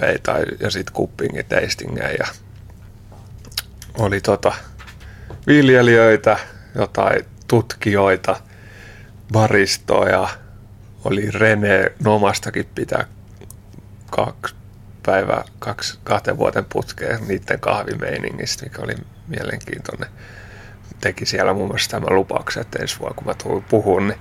workshoppeita 0.00 0.56
ja 0.60 0.70
sitten 0.70 0.94
kuppingit, 0.94 1.48
tastingeja 1.48 2.10
ja 2.10 2.26
oli 3.98 4.20
tota, 4.20 4.52
viljelijöitä, 5.46 6.38
jotain 6.74 7.24
tutkijoita, 7.48 8.36
baristoja, 9.32 10.28
oli 11.04 11.30
Rene 11.30 11.92
Nomastakin 12.04 12.68
pitää 12.74 13.04
kaksi 14.10 14.54
päivää, 15.06 15.44
kaksi, 15.58 15.98
kahteen 16.04 16.38
vuoden 16.38 16.64
putkeen 16.64 17.28
niiden 17.28 17.60
kahvimeiningistä, 17.60 18.64
mikä 18.64 18.82
oli 18.82 18.94
mielenkiintoinen. 19.28 20.08
Teki 21.00 21.26
siellä 21.26 21.54
muun 21.54 21.68
muassa 21.68 21.90
tämän 21.90 22.14
lupauksen, 22.14 22.60
että 22.60 22.78
ensi 22.78 22.98
vuonna 22.98 23.14
kun 23.14 23.26
mä 23.26 23.34
tulin 23.34 23.64
puhun, 23.64 24.08
niin 24.08 24.20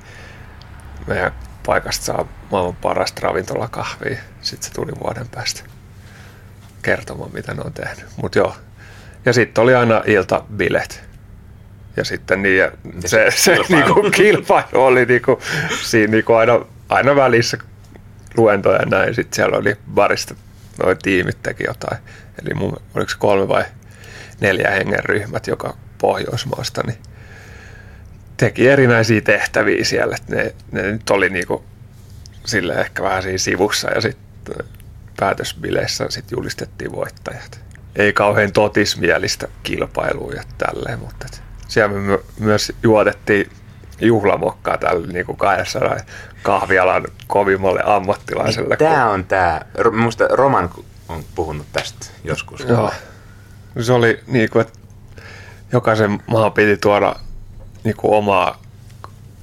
meidän 1.08 1.32
paikasta 1.66 2.06
saa 2.06 2.28
maailman 2.52 2.76
parasta 2.76 3.22
ravintolakahvia. 3.24 4.18
Sitten 4.42 4.70
se 4.70 4.74
tuli 4.74 4.92
vuoden 5.04 5.28
päästä 5.28 5.64
kertomaan, 6.82 7.34
mitä 7.34 7.54
ne 7.54 7.62
on 7.66 7.74
tehnyt. 7.74 8.06
Mut 8.22 8.36
joo. 8.36 8.56
Ja 9.26 9.34
sitten 9.34 9.62
oli 9.62 9.76
aina 9.76 10.02
iltabilet. 10.06 11.04
Ja 11.98 12.04
sitten 12.04 12.42
niin, 12.42 12.58
ja 12.58 12.72
se, 13.06 13.26
se 13.36 13.56
kilpailu. 13.56 13.94
Niinku, 13.94 14.12
kilpailu 14.12 14.86
oli 14.86 15.06
niinku, 15.06 15.40
siinä 15.82 16.12
niinku 16.12 16.34
aina, 16.34 16.66
aina 16.90 17.16
välissä 17.16 17.58
luentoja 18.38 18.80
ja 18.80 18.86
näin. 18.86 19.16
Sitten 19.16 19.36
siellä 19.36 19.58
oli 19.58 19.76
barista, 19.94 20.36
noin 20.84 20.98
tiimit 20.98 21.44
teki 21.44 21.64
jotain. 21.68 21.98
Eli 22.42 22.54
mun, 22.54 22.78
oliko 22.96 23.10
se 23.10 23.18
kolme 23.20 23.48
vai 23.48 23.64
neljä 24.40 24.72
hengen 24.72 25.04
ryhmät 25.06 25.48
joka 25.48 25.78
Pohjoismaasta, 25.98 26.82
niin 26.86 26.98
teki 28.38 28.68
erinäisiä 28.68 29.22
tehtäviä 29.22 29.84
siellä. 29.84 30.18
Ne, 30.28 30.56
ne 30.72 30.82
nyt 30.82 31.10
oli 31.10 31.30
niinku 31.30 31.64
sille 32.46 32.74
ehkä 32.74 33.04
vähän 33.04 33.24
siinä 33.24 33.38
sivussa 33.38 33.90
ja 33.90 34.02
sitten 34.02 34.66
päätösbileissä 35.20 36.06
sit 36.10 36.32
julistettiin 36.32 36.92
voittajat. 36.92 37.60
Ei 37.96 38.14
kauhean 38.14 38.52
totismielistä 38.52 39.48
kilpailua 39.64 40.34
ja 40.34 40.44
tälleen, 40.58 41.00
mutta 41.00 41.26
et 41.26 41.42
siellä 41.68 42.00
me 42.00 42.20
myös 42.40 42.72
juotettiin 42.84 43.50
juhlamokkaa 44.02 44.78
tälle 44.78 45.08
niin 45.08 45.26
kuin 45.26 45.38
200 45.38 45.98
kahvialan 46.44 47.08
kovimmalle 47.28 47.82
ammattilaiselle. 47.86 48.70
Niin, 48.70 48.78
tämä 48.78 49.10
on 49.10 49.26
tämä, 49.26 49.62
minusta 49.92 50.28
Roman 50.28 50.70
on 51.10 51.24
puhunut 51.36 51.68
tästä 51.74 52.06
joskus. 52.24 52.60
Joo. 52.60 52.92
Se 53.80 53.94
oli 53.94 54.20
niin 54.28 54.50
kuin, 54.50 54.62
että 54.62 54.80
jokaisen 55.72 56.20
maan 56.28 56.52
piti 56.52 56.78
tuoda 56.78 57.16
niin 57.84 57.96
kuin 57.98 58.14
omaa 58.14 58.62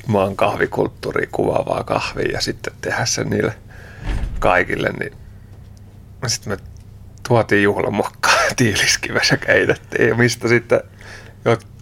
maan 0.07 0.37
kahvikulttuuria 0.37 1.29
kuvaavaa 1.33 1.85
kahvia 1.85 2.33
ja 2.33 2.41
sitten 2.41 2.73
tehdä 2.81 3.07
sen 3.07 3.31
niille 3.31 3.55
kaikille. 4.39 4.91
Niin 4.99 5.13
sitten 6.27 6.53
me 6.53 6.57
tuotiin 7.29 7.63
juhlamokkaa 7.63 8.33
tiiliskivessä 8.57 9.37
keitettiin 9.37 10.09
ja 10.09 10.15
mistä 10.15 10.49
sitten 10.49 10.81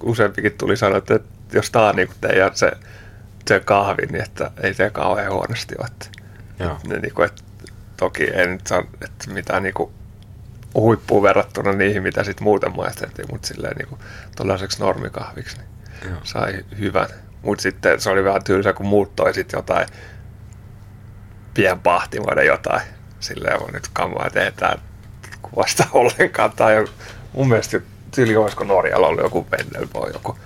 useampikin 0.02 0.52
tuli 0.52 0.76
sanoa, 0.76 0.98
että 0.98 1.20
jos 1.52 1.70
tämä 1.70 1.88
on 1.88 1.96
niin 1.96 2.08
kuin 2.08 2.18
teidän 2.20 2.56
se, 2.56 2.72
se 3.48 3.60
kahvi, 3.60 4.06
niin 4.06 4.22
että 4.22 4.50
ei 4.62 4.74
se 4.74 4.90
kauhean 4.90 5.32
huonosti 5.32 5.74
ole. 5.78 5.86
Että. 5.86 6.06
Ne, 6.88 6.98
niin 6.98 7.14
kuin, 7.14 7.26
että, 7.26 7.42
toki 7.96 8.24
ei 8.24 8.46
nyt 8.46 8.66
saa, 8.66 8.80
että 8.80 9.30
mitään 9.30 9.62
niin 9.62 9.74
kuin, 9.74 9.90
huippuun 10.74 11.22
verrattuna 11.22 11.72
niihin, 11.72 12.02
mitä 12.02 12.24
sitten 12.24 12.44
muuten 12.44 12.76
maisteltiin, 12.76 13.28
mutta 13.30 13.48
silleen 13.48 13.76
niin 13.76 13.88
kuin, 13.88 14.00
normikahviksi 14.78 15.56
niin 15.56 15.68
Joo. 16.04 16.20
sai 16.24 16.64
hyvän. 16.78 17.08
Mutta 17.42 17.62
sitten 17.62 18.00
se 18.00 18.10
oli 18.10 18.24
vähän 18.24 18.44
tylsä, 18.44 18.72
kun 18.72 18.86
muut 18.86 19.16
toi 19.16 19.34
sitten 19.34 19.58
jotain 19.58 19.86
pienpahtimoiden 21.54 22.46
jotain. 22.46 22.82
Silleen 23.20 23.62
on 23.62 23.72
nyt 23.72 23.88
kammaa 23.92 24.30
tehdään 24.30 24.78
kuvasta 25.42 25.84
ollenkaan. 25.92 26.52
Tai 26.52 26.84
mun 27.32 27.48
mielestä 27.48 27.80
tyyli 28.14 28.36
olisiko 28.36 28.64
Norjalla 28.64 29.06
ollut 29.06 29.22
joku 29.22 29.46
Pendelbo, 29.50 30.08
joku 30.12 30.38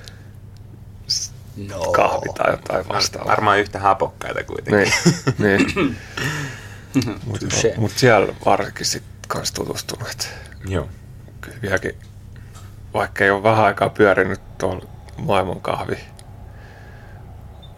no. 1.69 1.79
kahvi 1.79 2.27
tai 2.37 2.51
jotain 2.51 2.89
vastaavaa. 2.89 3.31
Varmaan 3.31 3.59
yhtä 3.59 3.79
hapokkaita 3.79 4.45
kuitenkin. 4.45 4.93
Niin, 5.39 5.67
niin. 5.75 5.97
Mutta 7.27 7.47
mut 7.77 7.93
siellä 7.97 8.35
varsinkin 8.45 8.87
sitten 8.87 9.13
kans 9.29 9.53
tutustunut. 9.53 10.29
Joo. 10.69 10.89
Kyllä 11.41 11.59
vieläkin, 11.63 11.97
vaikka 12.95 13.25
ei 13.25 13.31
ole 13.31 13.43
vähän 13.43 13.65
aikaa 13.65 13.89
pyörinyt 13.89 14.41
tuolla 14.59 14.87
maailman 15.27 15.61
kahvi 15.61 15.99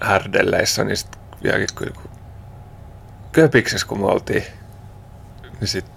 härdelleissä, 0.01 0.85
niin 0.85 0.97
sitten 0.97 1.21
vieläkin 1.43 1.67
kyllä 1.75 1.93
kun 1.93 2.11
Köpiksessä 3.33 3.87
kun 3.87 4.01
me 4.01 4.07
oltiin, 4.07 4.45
niin 5.61 5.69
sitten 5.69 5.95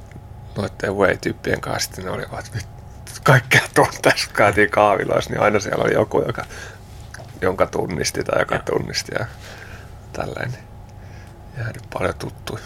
noiden 0.57 0.95
way-tyyppien 0.95 1.61
kanssa 1.61 1.85
sitten 1.85 2.05
ne 2.05 2.11
olivat, 2.11 2.51
kaikkea 3.23 3.61
tunteessa, 3.75 4.29
käytiin 4.33 4.71
kahviloissa, 4.71 5.29
niin 5.29 5.41
aina 5.41 5.59
siellä 5.59 5.83
oli 5.83 5.93
joku, 5.93 6.23
joka, 6.27 6.45
jonka 7.41 7.67
tunnisti 7.67 8.23
tai 8.23 8.41
joka 8.41 8.59
tunnisti 8.59 9.11
ja 9.19 9.25
tälleen. 10.13 10.51
Niin 10.51 10.63
jäänyt 11.57 11.83
paljon 11.93 12.15
tuttuja. 12.19 12.63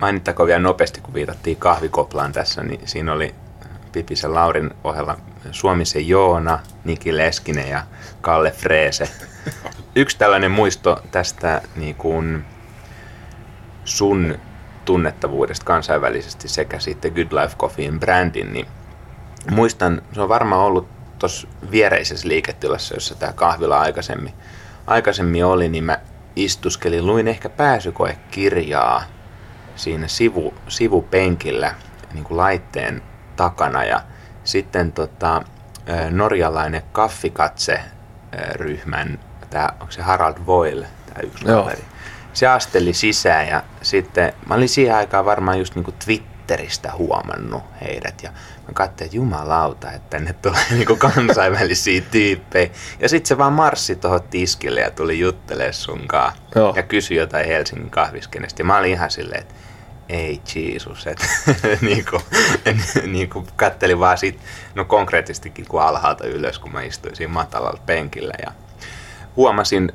Mainittakoon 0.00 0.46
vielä 0.46 0.62
nopeasti, 0.62 1.00
kun 1.00 1.14
viitattiin 1.14 1.56
kahvikoplaan 1.56 2.32
tässä, 2.32 2.62
niin 2.62 2.88
siinä 2.88 3.12
oli 3.12 3.34
Pipisen 3.92 4.34
Laurin 4.34 4.70
ohella 4.84 5.18
Suomisen 5.50 6.08
Joona, 6.08 6.58
Niki 6.84 7.16
Leskinen 7.16 7.68
ja 7.68 7.82
Kalle 8.20 8.50
Freese. 8.50 9.10
Yksi 9.96 10.18
tällainen 10.18 10.50
muisto 10.50 11.02
tästä 11.10 11.62
niin 11.76 11.94
kuin 11.94 12.44
sun 13.84 14.38
tunnettavuudesta 14.84 15.66
kansainvälisesti 15.66 16.48
sekä 16.48 16.78
sitten 16.78 17.12
Good 17.12 17.42
Life 17.42 17.56
Coffeein 17.56 18.00
brändin, 18.00 18.52
niin 18.52 18.66
muistan, 19.50 20.02
se 20.12 20.20
on 20.20 20.28
varmaan 20.28 20.62
ollut 20.62 20.88
tuossa 21.18 21.48
viereisessä 21.70 22.28
liiketilassa, 22.28 22.94
jossa 22.94 23.14
tämä 23.14 23.32
kahvila 23.32 23.80
aikaisemmin, 23.80 24.34
aikaisemmin 24.86 25.44
oli, 25.44 25.68
niin 25.68 25.84
mä 25.84 25.98
istuskelin, 26.36 27.06
luin 27.06 27.28
ehkä 27.28 27.48
pääsykoekirjaa 27.48 29.02
siinä 29.76 30.08
sivu, 30.08 30.54
sivupenkillä 30.68 31.74
niin 32.14 32.24
kuin 32.24 32.36
laitteen 32.36 33.02
takana 33.36 33.84
ja 33.84 34.02
sitten 34.44 34.92
tota, 34.92 35.42
norjalainen 36.10 36.82
kaffikatse-ryhmän, 36.92 39.18
tää, 39.50 39.72
onko 39.80 39.92
se 39.92 40.02
Harald 40.02 40.36
Voil, 40.46 40.84
tämä 41.06 41.20
yksi 41.22 41.48
Joo. 41.48 41.62
kaveri, 41.62 41.84
se 42.32 42.46
asteli 42.46 42.92
sisään 42.92 43.48
ja 43.48 43.62
sitten 43.82 44.32
mä 44.48 44.54
olin 44.54 44.68
siihen 44.68 44.96
aikaan 44.96 45.24
varmaan 45.24 45.58
just 45.58 45.74
niinku 45.74 45.94
Twitteristä 46.04 46.92
huomannut 46.92 47.62
heidät 47.80 48.22
ja 48.22 48.30
mä 48.30 48.74
katsoin, 48.74 49.06
että 49.06 49.16
jumalauta, 49.16 49.92
että 49.92 50.10
tänne 50.10 50.32
tulee 50.32 50.64
niinku 50.70 50.96
kansainvälisiä 50.96 52.02
tyyppejä. 52.10 52.70
Ja 53.00 53.08
sitten 53.08 53.28
se 53.28 53.38
vaan 53.38 53.52
marssi 53.52 53.96
tuohon 53.96 54.22
tiskille 54.22 54.80
ja 54.80 54.90
tuli 54.90 55.20
juttelemaan 55.20 55.74
sunkaan 55.74 56.32
Joo. 56.54 56.72
ja 56.76 56.82
kysyi 56.82 57.16
jotain 57.16 57.46
Helsingin 57.46 57.90
kahviskenestä. 57.90 58.60
Ja 58.60 58.64
mä 58.64 58.78
olin 58.78 58.92
ihan 58.92 59.10
silleen, 59.10 59.40
että 59.40 59.54
ei 60.10 60.40
Jeesus, 60.54 61.06
että 61.06 61.26
niinku, 61.80 62.22
niinku 63.06 63.46
kattelin 63.56 64.00
vaan 64.00 64.18
sit, 64.18 64.40
no 64.74 64.84
konkreettisestikin 64.84 65.66
kuin 65.68 65.82
alhaalta 65.82 66.26
ylös, 66.26 66.58
kun 66.58 66.72
mä 66.72 66.82
istuin 66.82 67.16
siinä 67.16 67.32
matalalla 67.32 67.80
penkillä 67.86 68.34
ja 68.42 68.52
huomasin 69.36 69.92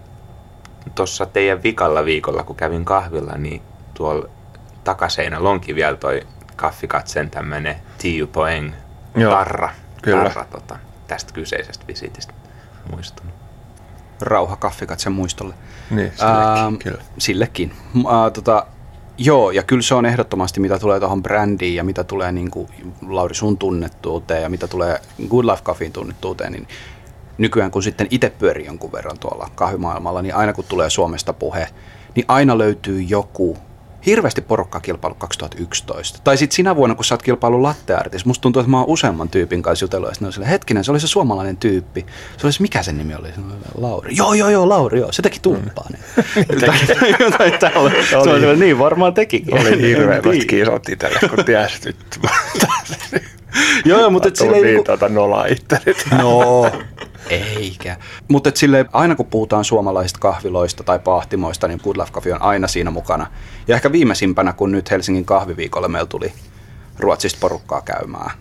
tuossa 0.95 1.25
teidän 1.25 1.63
vikalla 1.63 2.05
viikolla, 2.05 2.43
kun 2.43 2.55
kävin 2.55 2.85
kahvilla, 2.85 3.37
niin 3.37 3.61
tuolla 3.93 4.29
takaseinällä 4.83 5.49
onkin 5.49 5.75
vielä 5.75 5.97
toi 5.97 6.21
kaffikatsen 6.55 7.29
tämmönen 7.29 7.75
Tiu 7.97 8.27
Poeng 8.27 8.73
tarra, 9.29 9.69
kyllä. 10.01 10.23
tarra 10.23 10.45
tota, 10.45 10.77
tästä 11.07 11.33
kyseisestä 11.33 11.87
visitistä 11.87 12.33
muistunut. 12.91 13.33
Rauha 14.21 14.55
kaffikatsen 14.55 15.11
muistolle. 15.11 15.53
Niin, 15.89 16.11
sillekin, 16.15 16.63
Ähm, 16.65 16.75
kyllä. 16.75 17.01
Sillekin. 17.17 17.73
Äh, 17.97 18.31
tota, 18.33 18.67
joo, 19.17 19.51
ja 19.51 19.63
kyllä 19.63 19.81
se 19.81 19.95
on 19.95 20.05
ehdottomasti, 20.05 20.59
mitä 20.59 20.79
tulee 20.79 20.99
tuohon 20.99 21.23
brändiin 21.23 21.75
ja 21.75 21.83
mitä 21.83 22.03
tulee 22.03 22.31
niin 22.31 22.51
kuin 22.51 22.67
Lauri 23.07 23.35
sun 23.35 23.57
tunnettuuteen 23.57 24.41
ja 24.41 24.49
mitä 24.49 24.67
tulee 24.67 24.99
Good 25.29 25.45
Life 25.45 25.63
Coffeein 25.63 25.91
tunnettuuteen, 25.91 26.51
niin 26.51 26.67
nykyään 27.37 27.71
kun 27.71 27.83
sitten 27.83 28.07
itse 28.09 28.29
pyörii 28.29 28.65
jonkun 28.65 28.91
verran 28.91 29.19
tuolla 29.19 29.49
kahvimaailmalla, 29.55 30.21
niin 30.21 30.35
aina 30.35 30.53
kun 30.53 30.65
tulee 30.69 30.89
Suomesta 30.89 31.33
puhe, 31.33 31.67
niin 32.15 32.25
aina 32.27 32.57
löytyy 32.57 33.01
joku 33.01 33.57
hirveästi 34.05 34.41
porukkaa 34.41 34.81
kilpailu 34.81 35.15
2011. 35.15 36.19
Tai 36.23 36.37
sitten 36.37 36.55
sinä 36.55 36.75
vuonna, 36.75 36.95
kun 36.95 37.05
sä 37.05 37.13
oot 37.15 37.23
kilpailu 37.23 37.63
latteartis, 37.63 38.25
musta 38.25 38.41
tuntuu, 38.41 38.59
että 38.59 38.69
mä 38.69 38.77
oon 38.79 38.89
useamman 38.89 39.29
tyypin 39.29 39.61
kanssa 39.61 39.83
jutellut, 39.83 40.09
ja 40.09 40.13
sitten 40.13 40.31
silleen, 40.31 40.49
hetkinen, 40.51 40.83
se 40.83 40.91
oli 40.91 40.99
se 40.99 41.07
suomalainen 41.07 41.57
tyyppi. 41.57 42.05
Se 42.37 42.47
olisi, 42.47 42.61
mikä 42.61 42.83
sen 42.83 42.97
nimi 42.97 43.15
oli? 43.15 43.27
Se 43.27 43.39
oli 43.47 43.53
Lauri. 43.81 44.15
Joo, 44.15 44.33
joo, 44.33 44.49
joo, 44.49 44.69
Lauri, 44.69 44.99
joo. 44.99 45.11
Se 45.11 45.21
teki 45.21 45.39
tumppaa. 45.41 45.87
Mm. 45.91 46.55
tai 47.37 47.51
tällaista. 47.51 48.09
Se 48.09 48.17
oli 48.17 48.55
niin 48.57 48.79
varmaan 48.79 49.13
tekikin. 49.13 49.53
Oli 49.53 49.81
hirveämmät 49.81 50.25
Niin. 50.35 50.47
kisot 50.47 50.89
itselle, 50.89 51.19
kun 51.35 51.45
ties 51.45 51.79
nyt. 51.85 52.19
Joo, 53.85 53.99
joo, 53.99 54.09
mutta 54.09 54.27
et 54.27 54.33
Tuli 54.33 54.47
silleen 54.53 54.73
niin 54.73 54.83
tuota 54.83 55.09
nolaa 55.09 55.45
itselle. 55.45 55.95
No, 56.21 56.61
eikä. 57.29 57.97
Mutta 58.27 58.51
sille 58.53 58.85
aina 58.93 59.15
kun 59.15 59.25
puhutaan 59.25 59.65
suomalaisista 59.65 60.19
kahviloista 60.19 60.83
tai 60.83 60.99
pahtimoista, 60.99 61.67
niin 61.67 61.79
Good 61.83 61.97
Life 61.97 62.11
Coffee 62.11 62.33
on 62.33 62.41
aina 62.41 62.67
siinä 62.67 62.91
mukana. 62.91 63.27
Ja 63.67 63.75
ehkä 63.75 63.91
viimeisimpänä, 63.91 64.53
kun 64.53 64.71
nyt 64.71 64.91
Helsingin 64.91 65.25
kahviviikolla 65.25 65.87
meillä 65.87 66.07
tuli 66.07 66.33
Ruotsista 66.99 67.39
porukkaa 67.41 67.81
käymään, 67.81 68.31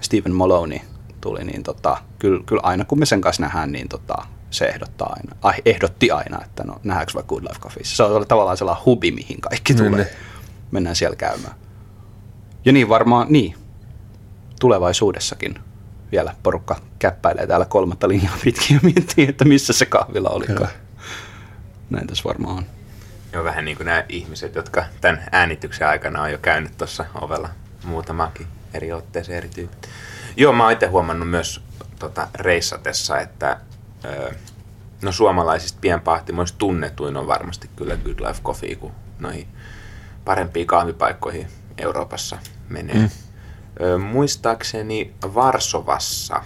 Stephen 0.00 0.34
Maloney 0.34 0.78
tuli, 1.20 1.44
niin 1.44 1.62
tota, 1.62 1.96
kyllä, 2.18 2.42
kyllä 2.46 2.60
aina 2.64 2.84
kun 2.84 2.98
me 2.98 3.06
sen 3.06 3.20
kanssa 3.20 3.42
nähdään, 3.42 3.72
niin 3.72 3.88
tota, 3.88 4.14
se 4.50 4.64
ehdottaa 4.66 5.12
aina, 5.16 5.36
ai, 5.42 5.54
ehdotti 5.64 6.10
aina, 6.10 6.44
että 6.44 6.64
no 6.64 6.76
nähdäänkö 6.84 7.12
vai 7.14 7.22
Good 7.28 7.42
Life 7.42 7.60
Coffeessa. 7.60 7.96
Se 7.96 8.02
on 8.02 8.26
tavallaan 8.28 8.56
sellainen 8.56 8.84
hubi, 8.84 9.10
mihin 9.12 9.40
kaikki 9.40 9.74
Niin, 9.74 9.84
tulee. 9.84 10.04
niin. 10.04 10.16
Mennään 10.70 10.96
siellä 10.96 11.16
käymään. 11.16 11.54
Ja 12.64 12.72
niin 12.72 12.88
varmaan, 12.88 13.26
niin, 13.30 13.54
tulevaisuudessakin 14.60 15.54
vielä 16.12 16.34
porukka 16.42 16.80
käppäilee 16.98 17.46
täällä 17.46 17.66
kolmatta 17.66 18.08
linjaa 18.08 18.38
pitkin 18.44 18.74
ja 18.74 18.80
miettii, 18.82 19.28
että 19.28 19.44
missä 19.44 19.72
se 19.72 19.86
kahvila 19.86 20.28
olikaan. 20.28 20.56
Kyllä. 20.56 20.70
Näin 21.90 22.06
tässä 22.06 22.24
varmaan 22.24 22.56
on. 22.56 22.64
Joo, 23.32 23.44
vähän 23.44 23.64
niin 23.64 23.76
kuin 23.76 23.84
nämä 23.84 24.04
ihmiset, 24.08 24.54
jotka 24.54 24.84
tämän 25.00 25.24
äänityksen 25.32 25.88
aikana 25.88 26.22
on 26.22 26.32
jo 26.32 26.38
käynyt 26.38 26.76
tuossa 26.78 27.04
ovella 27.14 27.50
muutamakin 27.84 28.46
eri 28.74 28.92
otteeseen 28.92 29.38
eri 29.38 29.48
tyypit. 29.48 29.88
Joo, 30.36 30.52
mä 30.52 30.62
oon 30.62 30.72
itse 30.72 30.86
huomannut 30.86 31.30
myös 31.30 31.62
tota, 31.98 32.28
reissatessa, 32.34 33.18
että 33.18 33.60
ö, 34.04 34.34
no 35.02 35.12
suomalaisista 35.12 35.78
pienpahtimoista 35.80 36.58
tunnetuin 36.58 37.16
on 37.16 37.26
varmasti 37.26 37.70
kyllä 37.76 37.96
Good 37.96 38.20
Life 38.28 38.42
Coffee, 38.42 38.74
kun 38.74 38.92
noihin 39.18 39.48
parempiin 40.24 40.66
kahvipaikkoihin 40.66 41.46
Euroopassa 41.78 42.38
menee. 42.68 42.96
Mm. 42.96 43.10
Muistaakseni 43.98 45.14
Varsovassa, 45.34 46.42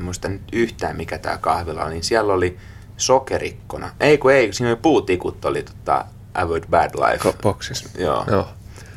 muista 0.00 0.28
nyt 0.28 0.42
yhtään 0.52 0.96
mikä 0.96 1.18
tämä 1.18 1.38
kahvila 1.38 1.84
oli, 1.84 1.92
niin 1.92 2.04
siellä 2.04 2.32
oli 2.32 2.58
sokerikkona. 2.96 3.90
Ei 4.00 4.18
kun 4.18 4.32
ei, 4.32 4.52
siinä 4.52 4.70
oli 4.70 4.80
puutikut, 4.82 5.44
oli 5.44 5.62
tota 5.62 6.04
Avoid 6.34 6.64
Bad 6.70 6.90
Life. 6.94 7.32
Boksissa. 7.42 7.88
Joo. 7.98 8.24
Joo. 8.30 8.48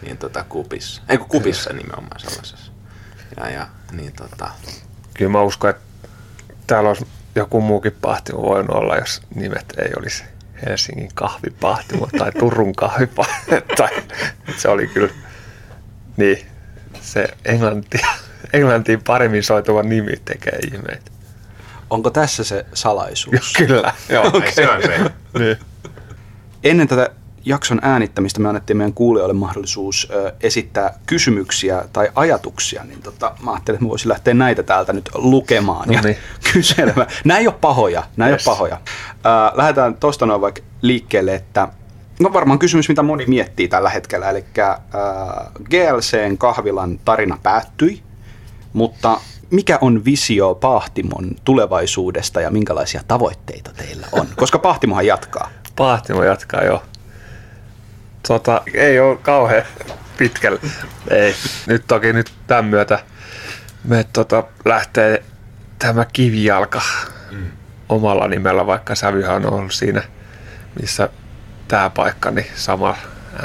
Niin 0.01 0.17
tota 0.17 0.45
kupissa. 0.49 1.01
Ei 1.09 1.17
kun 1.17 1.27
kupissa 1.27 1.73
nimenomaan 1.73 2.19
sellaisessa. 2.19 2.71
Ja, 3.37 3.49
ja 3.49 3.67
niin 3.91 4.13
tota, 4.13 4.49
Kyllä 5.13 5.31
mä 5.31 5.41
uskon, 5.41 5.69
että 5.69 5.83
täällä 6.67 6.89
olisi 6.89 7.07
joku 7.35 7.61
muukin 7.61 7.95
pahtimo 8.01 8.41
voinut 8.41 8.75
olla, 8.75 8.95
jos 8.95 9.21
nimet 9.35 9.73
ei 9.77 9.91
olisi 9.97 10.23
Helsingin 10.65 11.09
kahvipahtimo 11.13 12.07
tai 12.17 12.31
Turun 12.31 12.75
kahvipahtimo. 12.75 13.61
tai, 13.77 13.89
se 14.57 14.69
oli 14.69 14.87
kyllä, 14.87 15.13
niin, 16.17 16.45
se 17.03 17.27
englanti, 17.45 18.01
englantiin 18.53 19.03
paremmin 19.03 19.43
soituva 19.43 19.83
nimi 19.83 20.11
tekee 20.25 20.59
ihmeitä. 20.67 21.11
Onko 21.89 22.09
tässä 22.09 22.43
se 22.43 22.65
salaisuus? 22.73 23.53
Kyllä, 23.57 23.93
joo. 24.09 24.27
okay. 24.27 24.51
se 24.51 24.69
on 24.69 24.81
se. 24.81 24.99
niin. 25.39 25.57
Ennen 26.63 26.87
tätä 26.87 27.09
jakson 27.45 27.79
äänittämistä 27.81 28.39
me 28.39 28.47
annettiin 28.49 28.77
meidän 28.77 28.93
kuulijoille 28.93 29.33
mahdollisuus 29.33 30.07
ö, 30.11 30.33
esittää 30.41 30.99
kysymyksiä 31.05 31.83
tai 31.93 32.11
ajatuksia, 32.15 32.83
niin 32.83 33.01
tota, 33.01 33.35
mä 33.43 33.51
ajattelin, 33.51 33.75
että 33.75 33.85
mä 33.85 33.89
voisin 33.89 34.09
lähteä 34.09 34.33
näitä 34.33 34.63
täältä 34.63 34.93
nyt 34.93 35.09
lukemaan 35.13 35.91
ja 35.91 36.01
No 36.01 36.07
niin. 36.07 36.17
kyselemään. 36.53 37.07
Nämä 37.25 37.39
ei 37.39 37.47
ole 37.47 37.55
pahoja, 37.61 38.03
nämä 38.17 38.31
Yes. 38.31 38.47
ei 38.47 38.51
ole 38.51 38.55
pahoja. 38.55 38.75
Äh, 38.75 39.57
lähdetään 39.57 39.95
tuosta 39.95 40.25
noin 40.25 40.41
vaikka 40.41 40.61
liikkeelle, 40.81 41.35
että 41.35 41.67
no 42.23 42.33
varmaan 42.33 42.59
kysymys, 42.59 42.89
mitä 42.89 43.03
moni 43.03 43.25
miettii 43.25 43.67
tällä 43.67 43.89
hetkellä, 43.89 44.29
eli 44.29 44.45
äh, 44.59 44.75
GLCn 45.69 46.37
kahvilan 46.37 46.99
tarina 47.05 47.37
päättyi, 47.43 48.03
mutta 48.73 49.19
mikä 49.49 49.77
on 49.81 50.05
visio 50.05 50.55
Pahtimon 50.55 51.31
tulevaisuudesta 51.43 52.41
ja 52.41 52.51
minkälaisia 52.51 53.01
tavoitteita 53.07 53.71
teillä 53.77 54.07
on? 54.11 54.27
Koska 54.35 54.59
Pahtimohan 54.59 55.05
jatkaa. 55.05 55.49
Pahtimo 55.75 56.23
jatkaa 56.23 56.63
jo. 56.63 56.83
Tota, 58.27 58.61
ei 58.73 58.99
ole 58.99 59.17
kauhean 59.17 59.63
pitkällä. 60.17 60.59
Ei. 61.09 61.35
Nyt 61.67 61.83
toki 61.87 62.13
nyt 62.13 62.31
tämän 62.47 62.65
myötä 62.65 62.99
me 63.83 64.05
tota, 64.13 64.43
lähtee 64.65 65.23
tämä 65.79 66.05
kivijalka 66.13 66.81
mm. 67.31 67.45
omalla 67.89 68.27
nimellä, 68.27 68.67
vaikka 68.67 68.95
sävyhän 68.95 69.45
on 69.45 69.53
ollut 69.53 69.73
siinä, 69.73 70.03
missä 70.81 71.09
tämä 71.73 71.89
paikka, 71.89 72.31
niin 72.31 72.47
sama 72.55 72.97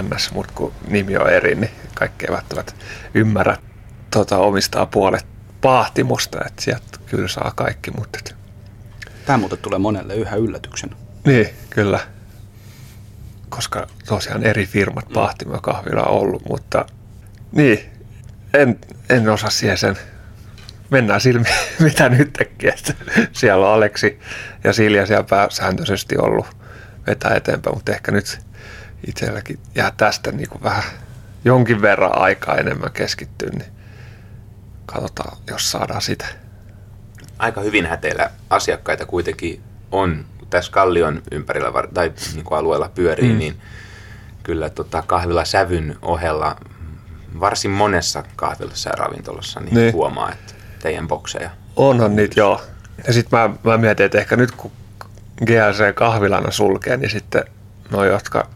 NS, 0.02 0.32
mutta 0.32 0.52
kun 0.56 0.72
nimi 0.88 1.16
on 1.16 1.30
eri, 1.30 1.54
niin 1.54 1.70
kaikki 1.94 2.26
eivät 2.26 2.36
välttämättä 2.36 2.72
ymmärrä 3.14 3.56
tota, 4.10 4.38
omistaa 4.38 4.86
puolet 4.86 5.26
pahtimosta, 5.60 6.38
että 6.46 6.62
sieltä 6.62 6.98
kyllä 7.06 7.28
saa 7.28 7.52
kaikki, 7.56 7.90
mutta 7.90 8.18
et, 8.18 8.36
Tämä 9.26 9.38
muuten 9.38 9.58
tulee 9.58 9.78
monelle 9.78 10.14
yhä 10.14 10.36
yllätyksenä. 10.36 10.96
niin, 11.26 11.48
kyllä. 11.70 12.00
Koska 13.48 13.86
tosiaan 14.06 14.42
eri 14.42 14.66
firmat 14.66 15.08
Pahtimo 15.14 15.54
ja 15.54 15.60
kahvila 15.60 16.02
on 16.02 16.20
ollut, 16.20 16.42
mutta 16.48 16.86
niin, 17.52 17.80
en, 18.54 18.78
en 19.10 19.28
osaa 19.28 19.50
siihen 19.50 19.78
sen. 19.78 19.96
Mennään 20.90 21.20
silmi, 21.20 21.48
mitä 21.80 22.08
nyt 22.08 22.32
tekee. 22.32 22.70
Että 22.70 22.94
Siellä 23.32 23.66
on 23.66 23.74
Aleksi 23.74 24.20
ja 24.64 24.72
Silja 24.72 25.06
siellä 25.06 25.24
pääsääntöisesti 25.24 26.18
ollut 26.18 26.57
vetää 27.08 27.34
eteenpäin, 27.34 27.76
mutta 27.76 27.92
ehkä 27.92 28.12
nyt 28.12 28.40
itselläkin 29.06 29.58
jää 29.74 29.92
tästä 29.96 30.32
niin 30.32 30.48
kuin 30.48 30.62
vähän 30.62 30.82
jonkin 31.44 31.82
verran 31.82 32.18
aikaa 32.18 32.56
enemmän 32.56 32.92
keskittyä, 32.92 33.48
niin 33.52 33.72
katsotaan, 34.86 35.36
jos 35.50 35.70
saadaan 35.70 36.02
sitä. 36.02 36.26
aika 37.38 37.60
hyvinhän 37.60 37.98
teillä 37.98 38.30
asiakkaita 38.50 39.06
kuitenkin 39.06 39.62
on 39.92 40.24
tässä 40.50 40.72
Kallion 40.72 41.22
ympärillä 41.32 41.72
var- 41.72 41.88
tai 41.94 42.12
niin 42.34 42.44
kuin 42.44 42.58
alueella 42.58 42.90
pyörii, 42.94 43.32
mm. 43.32 43.38
niin 43.38 43.60
kyllä 44.42 44.70
tota 44.70 45.02
kahvila 45.06 45.44
sävyn 45.44 45.96
ohella 46.02 46.56
varsin 47.40 47.70
monessa 47.70 48.24
kahvilassa 48.36 48.90
ja 48.90 48.96
ravintolassa 48.96 49.60
niin, 49.60 49.74
Niin. 49.74 49.82
niin. 49.82 49.94
huomaa, 49.94 50.32
että 50.32 50.54
teidän 50.82 51.08
bokseja. 51.08 51.50
Onhan 51.76 52.16
niitä, 52.16 52.40
joo. 52.40 52.60
Ja 53.06 53.12
sitten 53.12 53.38
mä, 53.38 53.50
mä 53.64 53.78
mietin, 53.78 54.06
että 54.06 54.18
ehkä 54.18 54.36
nyt 54.36 54.50
kun 54.50 54.72
GLC 55.46 55.94
kahvilana 55.94 56.50
sulkee, 56.50 56.96
niin 56.96 57.10
sitten 57.10 57.44
no 57.90 58.04
jotka, 58.04 58.48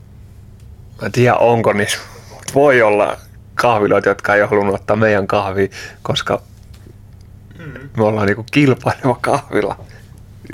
mä 1.00 1.06
en 1.06 1.12
tiedä 1.12 1.34
onko 1.34 1.72
niissä 1.72 1.98
voi 2.54 2.82
olla 2.82 3.16
kahviloita, 3.54 4.08
jotka 4.08 4.34
ei 4.34 4.42
ole 4.42 4.50
halunnut 4.50 4.74
ottaa 4.74 4.96
meidän 4.96 5.26
kahvia, 5.26 5.68
koska 6.02 6.42
me 7.96 8.04
ollaan 8.04 8.26
niinku 8.26 8.46
kilpaileva 8.52 9.18
kahvila, 9.20 9.84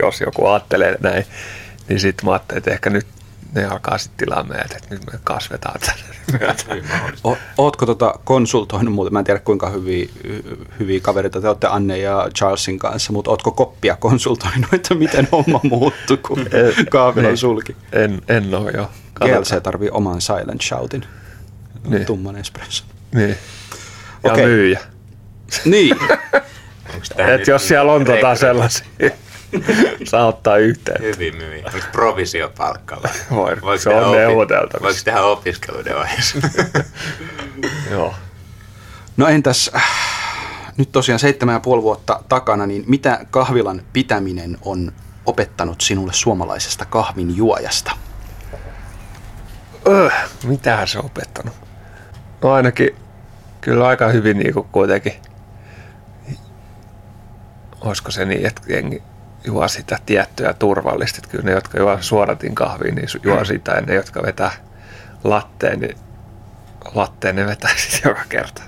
jos 0.03 0.21
joku 0.21 0.47
ajattelee 0.47 0.97
näin. 1.01 1.27
Niin 1.89 2.01
sitten 2.01 2.27
mä 2.27 2.33
ajattelin, 2.33 2.59
että 2.59 2.71
ehkä 2.71 2.91
nyt 2.91 3.07
ne 3.55 3.65
alkaa 3.65 3.99
sitten 3.99 4.27
tilaa 4.27 4.45
meidät, 4.45 4.73
että 4.73 4.87
nyt 4.91 5.07
me 5.13 5.19
kasvetaan 5.25 5.81
tänne 5.81 6.03
myötä. 6.41 6.65
O, 7.25 7.37
ootko 7.59 7.87
tota 7.87 8.15
konsultoinut 8.25 8.95
muuten, 8.95 9.13
mä 9.13 9.19
en 9.19 9.25
tiedä 9.25 9.41
kuinka 9.41 9.71
hyviä, 9.71 10.09
hyviä 10.79 11.01
kavereita 11.01 11.41
te 11.41 11.49
olette 11.49 11.67
Anne 11.67 11.99
ja 11.99 12.29
Charlesin 12.39 12.79
kanssa, 12.79 13.13
mutta 13.13 13.31
ootko 13.31 13.51
koppia 13.51 13.97
konsultoinut, 13.97 14.73
että 14.73 14.95
miten 14.95 15.29
homma 15.33 15.61
muuttui, 15.63 16.17
kun 16.17 16.39
kahvilan 16.91 17.29
Niin. 17.29 17.39
sulki? 17.39 17.77
En, 17.93 18.23
en 18.29 18.55
ole 18.55 18.71
jo. 18.71 18.91
GLC 19.21 19.63
tarvii 19.63 19.91
oman 19.91 20.21
silent 20.21 20.61
shoutin, 20.63 21.05
Niin. 21.89 22.07
tumman 22.07 22.37
espresso. 22.37 22.85
Niin. 23.15 23.37
Ja 24.25 24.33
Okei. 24.33 24.47
myyjä. 24.47 24.81
Niin, 25.65 25.97
Et 27.17 27.47
jos 27.47 27.69
siellä 27.69 27.93
on 27.93 28.05
tota 28.05 28.35
sellaisia, 28.35 28.87
saa 30.11 30.27
ottaa 30.27 30.57
yhteen. 30.57 31.03
Hyvin 31.03 31.37
myi. 31.37 31.63
Onko 31.67 31.79
provisiopalkka 31.93 32.99
vai? 33.03 33.13
Voi, 33.39 33.57
Voiko 33.63 33.83
se 33.83 33.91
on 33.91 34.13
neuvoteltavissa. 34.13 34.83
Voiko 34.83 35.01
tehdä 35.05 35.23
opiskeluiden 35.23 35.97
ohjeessa? 35.97 36.39
Joo. 37.91 38.15
no 39.17 39.29
entäs 39.29 39.71
äh, 39.75 39.83
nyt 40.77 40.93
tosiaan 40.93 41.19
seitsemän 41.19 41.53
ja 41.53 41.61
puoli 41.61 41.83
vuotta 41.83 42.23
takana, 42.29 42.67
niin 42.67 42.85
mitä 42.87 43.27
kahvilan 43.31 43.83
pitäminen 43.93 44.59
on 44.63 44.93
opettanut 45.27 45.81
sinulle 45.81 46.13
suomalaisesta 46.13 46.85
kahvin 46.85 47.37
juojasta? 47.37 47.93
Öh, 49.89 50.13
mitähän 50.45 50.89
se 50.89 50.99
on 50.99 51.05
opettanut? 51.05 51.55
No 52.43 52.53
ainakin 52.53 52.97
kyllä 53.61 53.87
aika 53.87 54.09
hyvin 54.09 54.39
niin 54.39 54.55
kuin 54.55 54.69
kuitenkin. 54.73 55.13
Olisiko 57.81 58.11
se 58.11 58.25
niin, 58.25 58.47
että 58.47 58.63
jengi 58.69 59.03
juo 59.45 59.69
sitä 59.69 59.99
tiettyä 60.07 60.53
turvallista. 60.53 61.19
Että 61.19 61.31
kyllä 61.31 61.45
ne, 61.45 61.53
jotka 61.53 61.79
juo 61.79 61.99
suoratin 62.01 62.55
kahviin, 62.55 62.95
niin 62.95 63.09
juo 63.23 63.45
sitä. 63.45 63.73
Ja 63.73 63.81
ne, 63.81 63.95
jotka 63.95 64.23
vetää 64.23 64.53
latteen, 65.25 65.81
niin 65.81 65.97
latteen 66.95 67.37
ne 67.37 67.47
vetää 67.47 67.71
sitten 67.77 68.09
joka 68.09 68.25
kerta. 68.29 68.63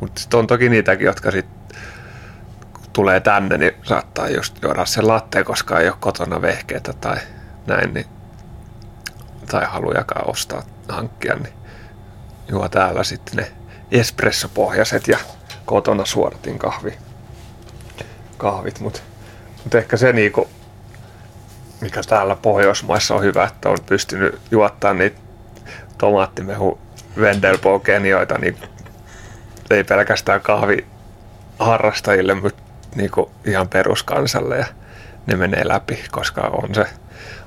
Mutta 0.00 0.20
sitten 0.20 0.40
on 0.40 0.46
toki 0.46 0.68
niitäkin, 0.68 1.06
jotka 1.06 1.30
sitten 1.30 1.78
tulee 2.92 3.20
tänne, 3.20 3.58
niin 3.58 3.72
saattaa 3.82 4.28
just 4.28 4.62
juoda 4.62 4.84
sen 4.84 5.08
latteen, 5.08 5.44
koska 5.44 5.80
ei 5.80 5.88
ole 5.88 5.96
kotona 6.00 6.42
vehkeitä 6.42 6.92
tai 6.92 7.16
näin, 7.66 7.94
niin 7.94 8.06
tai 9.50 9.64
halujakaan 9.64 10.30
ostaa, 10.30 10.62
hankkia, 10.88 11.34
niin 11.34 11.54
juo 12.48 12.68
täällä 12.68 13.04
sitten 13.04 13.36
ne 13.36 13.52
espressopohjaiset 13.90 15.08
ja 15.08 15.18
kotona 15.64 16.04
suoratin 16.04 16.58
kahvi, 16.58 16.98
kahvit, 18.38 18.80
mutta 18.80 19.00
mut 19.64 19.74
ehkä 19.74 19.96
se 19.96 20.12
niinku, 20.12 20.48
mikä 21.80 22.00
täällä 22.08 22.36
Pohjoismaissa 22.36 23.14
on 23.14 23.22
hyvä, 23.22 23.44
että 23.44 23.68
on 23.68 23.78
pystynyt 23.86 24.40
juottaa 24.50 24.94
niitä 24.94 25.20
tomaattimehu 25.98 26.78
Wendelbogenioita, 27.18 28.38
niin 28.38 28.58
ei 29.70 29.84
pelkästään 29.84 30.40
kahvi 30.40 30.86
harrastajille, 31.58 32.34
mutta 32.34 32.62
niinku 32.94 33.30
ihan 33.44 33.68
peruskansalle 33.68 34.58
ja 34.58 34.66
ne 35.26 35.36
menee 35.36 35.68
läpi, 35.68 36.04
koska 36.10 36.40
on 36.40 36.74
se 36.74 36.84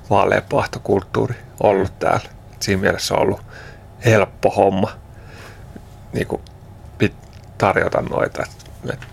vaaleapahtokulttuuri 0.10 1.36
ollut 1.60 2.00
täällä. 2.00 2.30
Siinä 2.60 2.82
mielessä 2.82 3.14
on 3.14 3.22
ollut 3.22 3.42
helppo 4.06 4.50
homma 4.50 4.92
niin 6.14 6.28
tarjota 7.58 8.02
noita. 8.02 8.44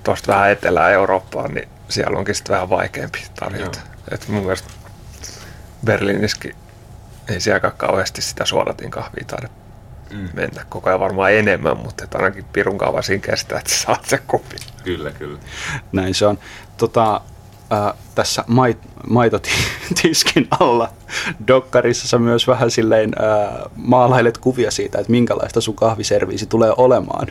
Tuosta 0.05 0.33
vähän 0.33 0.51
Etelä-Eurooppaan, 0.51 1.55
niin 1.55 1.69
siellä 1.91 2.19
onkin 2.19 2.35
sitten 2.35 2.55
vähän 2.55 2.71
vaikeampi 2.71 3.25
tarjota. 3.41 3.79
Et 4.11 4.29
mun 4.29 4.43
mielestä 4.43 4.69
Berliinissäkin 5.85 6.57
ei 7.29 7.41
sielläkään 7.41 7.73
kauheasti 7.77 8.23
sitä 8.23 8.45
suodatin 8.45 8.91
kahvia 8.91 9.25
taida 9.27 9.49
Mm. 10.11 10.29
mennä. 10.35 10.65
Koko 10.69 10.91
ajan 10.91 11.01
varmaan 11.01 11.33
enemmän, 11.33 11.77
mutta 11.77 12.05
et 12.05 12.15
ainakin 12.15 12.45
pirun 12.45 12.79
kauan 12.79 13.03
siinä 13.03 13.23
kestää, 13.23 13.59
että 13.59 13.75
saat 13.75 14.05
sen 14.05 14.19
kupin. 14.27 14.59
kyllä, 14.85 15.11
kyllä. 15.11 15.39
Näin 15.93 16.15
se 16.15 16.27
on. 16.27 16.39
Tota, 16.77 17.21
ää, 17.71 17.95
tässä 18.15 18.45
mait, 18.47 18.79
maitotiskin 19.11 20.49
alla 20.61 20.89
dokkarissa 21.49 22.09
sä 22.09 22.19
myös 22.19 22.47
vähän 22.47 22.71
silleen 22.71 23.13
ää, 23.19 23.71
maalailet 23.77 24.39
kuvia 24.39 24.71
siitä, 24.71 24.99
että 24.99 25.11
minkälaista 25.11 25.61
sun 25.61 25.75
kahviserviisi 25.75 26.47
tulee 26.47 26.73
olemaan. 26.77 27.27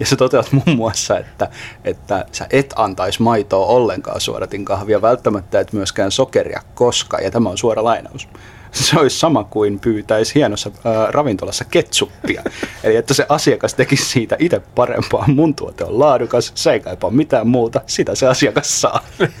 Ja 0.00 0.06
sä 0.06 0.16
toteat 0.16 0.52
muun 0.52 0.76
muassa, 0.76 1.18
että, 1.18 1.50
että 1.84 2.24
sä 2.32 2.46
et 2.50 2.74
antaisi 2.76 3.22
maitoa 3.22 3.66
ollenkaan 3.66 4.20
suoratin 4.20 4.64
kahvia, 4.64 5.02
välttämättä 5.02 5.60
et 5.60 5.72
myöskään 5.72 6.10
sokeria 6.10 6.62
koska, 6.74 7.18
ja 7.18 7.30
tämä 7.30 7.48
on 7.48 7.58
suora 7.58 7.84
lainaus. 7.84 8.28
Se 8.72 9.00
olisi 9.00 9.18
sama 9.18 9.44
kuin 9.44 9.80
pyytäisi 9.80 10.34
hienossa 10.34 10.70
ää, 10.84 11.06
ravintolassa 11.10 11.64
ketsuppia. 11.64 12.42
Eli 12.84 12.96
että 12.96 13.14
se 13.14 13.26
asiakas 13.28 13.74
tekisi 13.74 14.04
siitä 14.04 14.36
itse 14.38 14.60
parempaa. 14.74 15.24
Mun 15.26 15.54
tuote 15.54 15.84
on 15.84 15.98
laadukas, 15.98 16.52
se 16.54 16.72
ei 16.72 16.80
kaipaa 16.80 17.10
mitään 17.10 17.46
muuta, 17.46 17.80
sitä 17.86 18.14
se 18.14 18.26
asiakas 18.26 18.80
saa. 18.80 19.00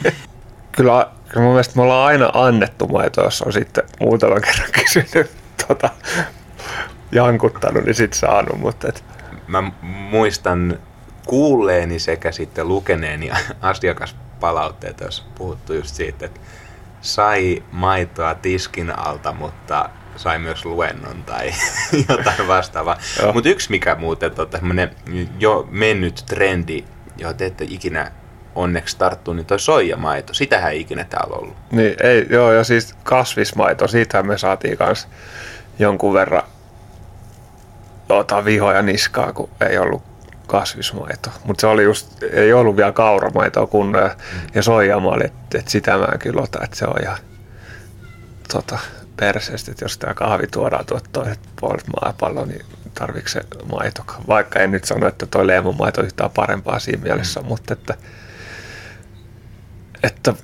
Kyllä, 0.72 1.06
kyllä 1.28 1.42
mun 1.42 1.52
mielestä 1.52 1.76
me 1.76 1.82
ollaan 1.82 2.06
aina 2.06 2.30
annettu 2.34 2.86
maitoa, 2.88 3.24
jos 3.24 3.42
on 3.42 3.52
sitten 3.52 3.84
muutaman 4.00 4.40
kerran 4.40 4.68
kysynyt, 4.84 5.30
tota, 5.68 5.90
jankuttanut, 7.12 7.84
niin 7.84 7.94
sitten 7.94 8.18
saanut, 8.18 8.58
mutta 8.58 8.88
et, 8.88 9.04
Mä 9.46 9.72
muistan 9.82 10.78
kuulleeni 11.26 11.98
sekä 11.98 12.32
sitten 12.32 12.68
lukeneeni 12.68 13.30
asiakaspalautteita, 13.60 15.04
jos 15.04 15.26
puhuttu 15.34 15.74
just 15.74 15.94
siitä, 15.94 16.26
että 16.26 16.40
sai 17.00 17.62
maitoa 17.72 18.34
tiskin 18.34 18.98
alta, 18.98 19.32
mutta 19.32 19.90
sai 20.16 20.38
myös 20.38 20.64
luennon 20.64 21.22
tai 21.22 21.50
jotain 22.08 22.48
vastaavaa. 22.48 22.96
Mutta 23.34 23.48
yksi 23.48 23.70
mikä 23.70 23.94
muuten 23.94 24.32
on 24.38 24.48
tämmöinen 24.48 24.96
jo 25.38 25.68
mennyt 25.70 26.22
trendi, 26.26 26.84
johon 27.16 27.36
te 27.36 27.46
ette 27.46 27.66
ikinä 27.68 28.12
onneksi 28.54 28.98
tarttu, 28.98 29.32
niin 29.32 29.46
toi 29.46 29.60
soijamaito, 29.60 30.34
sitähän 30.34 30.72
ei 30.72 30.80
ikinä 30.80 31.04
täällä 31.04 31.36
ollut. 31.36 31.56
niin 31.70 31.94
ei, 32.02 32.26
joo, 32.30 32.52
ja 32.52 32.64
siis 32.64 32.94
kasvismaito, 33.02 33.88
siitähän 33.88 34.26
me 34.26 34.38
saatiin 34.38 34.78
kanssa 34.78 35.08
jonkun 35.78 36.14
verran 36.14 36.42
tota, 38.08 38.44
vihoja 38.44 38.82
niskaa, 38.82 39.32
kun 39.32 39.48
ei 39.70 39.78
ollut 39.78 40.02
kasvismaito. 40.46 41.30
Mutta 41.44 41.60
se 41.60 41.66
oli 41.66 41.84
just, 41.84 42.22
ei 42.22 42.52
ollut 42.52 42.76
vielä 42.76 42.92
kauramaitoa 42.92 43.66
kunnolla 43.66 44.06
ja, 44.06 44.16
ja 44.54 44.62
soijamaali, 44.62 45.24
että 45.24 45.58
et 45.58 45.68
sitä 45.68 45.98
mä 45.98 46.04
en 46.12 46.18
kyllä 46.18 46.42
ota, 46.42 46.58
että 46.64 46.76
se 46.76 46.86
on 46.86 47.02
ihan 47.02 47.18
tota, 48.52 48.78
perseestä, 49.16 49.70
että 49.70 49.84
jos 49.84 49.98
tämä 49.98 50.14
kahvi 50.14 50.46
tuodaan 50.46 50.86
tuolta 50.86 51.08
toiset 51.12 51.40
puolet 51.60 51.84
maapalloa, 52.00 52.46
niin 52.46 52.64
tarviiko 52.94 53.28
se 53.28 53.40
maito? 53.72 54.02
Vaikka 54.28 54.58
en 54.58 54.70
nyt 54.70 54.84
sano, 54.84 55.08
että 55.08 55.26
toi 55.26 55.46
leemonmaito 55.46 56.00
on 56.00 56.06
yhtään 56.06 56.30
parempaa 56.30 56.78
siinä 56.78 57.02
mielessä, 57.02 57.40
mm. 57.40 57.46
mutta 57.46 57.72
että, 57.72 57.94
että 60.02 60.34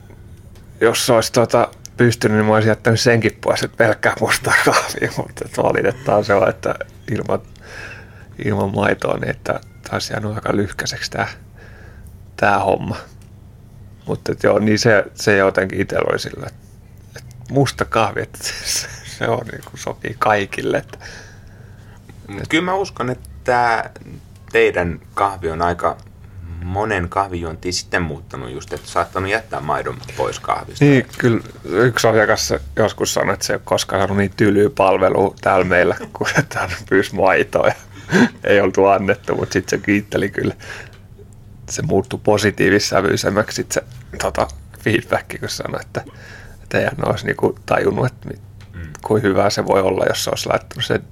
jos 0.80 1.10
olisi 1.10 1.32
tota, 1.32 1.68
pystynyt, 1.96 2.36
niin 2.36 2.46
mä 2.46 2.54
olisin 2.54 2.68
jättänyt 2.68 3.00
senkin 3.00 3.38
pois, 3.40 3.62
että 3.62 3.76
pelkkää 3.76 4.14
mustaa 4.20 4.54
kahvia, 4.64 5.12
mutta 5.16 5.44
että 5.44 5.62
valitettavaa 5.62 6.22
se 6.22 6.34
on, 6.34 6.48
että 6.48 6.74
ilman, 7.10 7.40
ilman 8.44 8.74
maitoa, 8.74 9.16
niin 9.16 9.30
että 9.30 9.60
taisi 9.90 10.12
jäänyt 10.12 10.34
aika 10.34 10.56
lyhkäiseksi 10.56 11.10
tämä, 11.10 11.26
tämä 12.36 12.58
homma. 12.58 12.96
Mutta 14.06 14.32
että 14.32 14.46
joo, 14.46 14.58
niin 14.58 14.78
se, 14.78 15.04
se 15.14 15.36
jotenkin 15.36 15.80
itsellä 15.80 16.06
oli 16.10 16.18
sillä, 16.18 16.46
että, 16.46 16.60
että 17.16 17.54
musta 17.54 17.84
kahvi, 17.84 18.22
että 18.22 18.38
se, 18.42 18.88
se 19.18 19.28
on 19.28 19.46
niin 19.52 19.64
kuin 19.64 19.78
sopii 19.78 20.16
kaikille. 20.18 20.76
Että, 20.76 20.98
Mut 22.28 22.48
Kyllä 22.48 22.64
mä 22.64 22.74
uskon, 22.74 23.10
että 23.10 23.90
teidän 24.52 25.00
kahvi 25.14 25.50
on 25.50 25.62
aika 25.62 25.96
monen 26.64 27.08
kahvijuontiin 27.08 27.72
sitten 27.72 28.02
muuttanut 28.02 28.50
just, 28.50 28.72
että 28.72 28.88
saattanut 28.88 29.30
jättää 29.30 29.60
maidon 29.60 29.98
pois 30.16 30.40
kahvista. 30.40 30.84
Niin, 30.84 31.06
kyllä 31.18 31.40
yksi 31.64 32.08
asiakas 32.08 32.54
joskus 32.76 33.14
sanoi, 33.14 33.34
että 33.34 33.46
se 33.46 33.52
ei 33.52 33.56
ole 33.56 33.62
koskaan 33.64 34.00
saanut 34.00 34.16
niin 34.16 34.32
tylyä 34.36 34.70
palvelua 34.70 35.34
täällä 35.40 35.64
meillä, 35.64 35.96
kun 36.16 36.26
hän 36.54 36.70
pyysi 36.88 37.14
maitoa 37.14 37.72
ei 38.44 38.60
oltu 38.60 38.86
annettu, 38.86 39.34
mutta 39.34 39.52
sitten 39.52 39.78
se 39.80 39.84
kiitteli 39.84 40.30
kyllä. 40.30 40.54
Se 41.70 41.82
muuttui 41.82 42.20
positiivissävyisemmäksi 42.24 43.56
sit 43.56 43.72
se 43.72 43.82
tota, 44.22 44.48
feedback, 44.80 45.40
kun 45.40 45.48
sanoi, 45.48 45.80
että, 45.80 46.04
että 46.62 46.78
eihän 46.78 46.94
ne 46.96 47.04
olisi 47.06 47.26
niinku 47.26 47.58
tajunnut, 47.66 48.06
että 48.06 48.28
mit, 48.28 48.40
Mm. 48.78 48.92
kuin 49.04 49.22
hyvää 49.22 49.50
se 49.50 49.66
voi 49.66 49.80
olla, 49.80 50.04
jos 50.08 50.24
se 50.24 50.30
olisi 50.30 50.48
laittanut 50.48 50.84
sen 50.84 51.02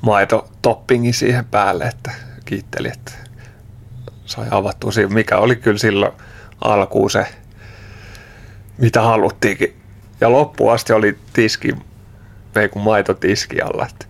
maitotoppingin 0.00 1.14
siihen 1.14 1.44
päälle, 1.44 1.84
että 1.84 2.10
kiitteli, 2.44 2.88
että 2.88 3.12
sai 4.28 4.46
avattua 4.50 4.92
siinä, 4.92 5.14
mikä 5.14 5.38
oli 5.38 5.56
kyllä 5.56 5.78
silloin 5.78 6.12
alkuun 6.64 7.10
se, 7.10 7.26
mitä 8.78 9.02
haluttiinkin. 9.02 9.76
Ja 10.20 10.32
loppuun 10.32 10.72
asti 10.72 10.92
oli 10.92 11.18
tiski, 11.32 11.72
ei 12.56 12.68
kun 12.68 12.82
maito 12.82 13.14
tiski 13.14 13.60
alla. 13.60 13.86
Että, 13.90 14.06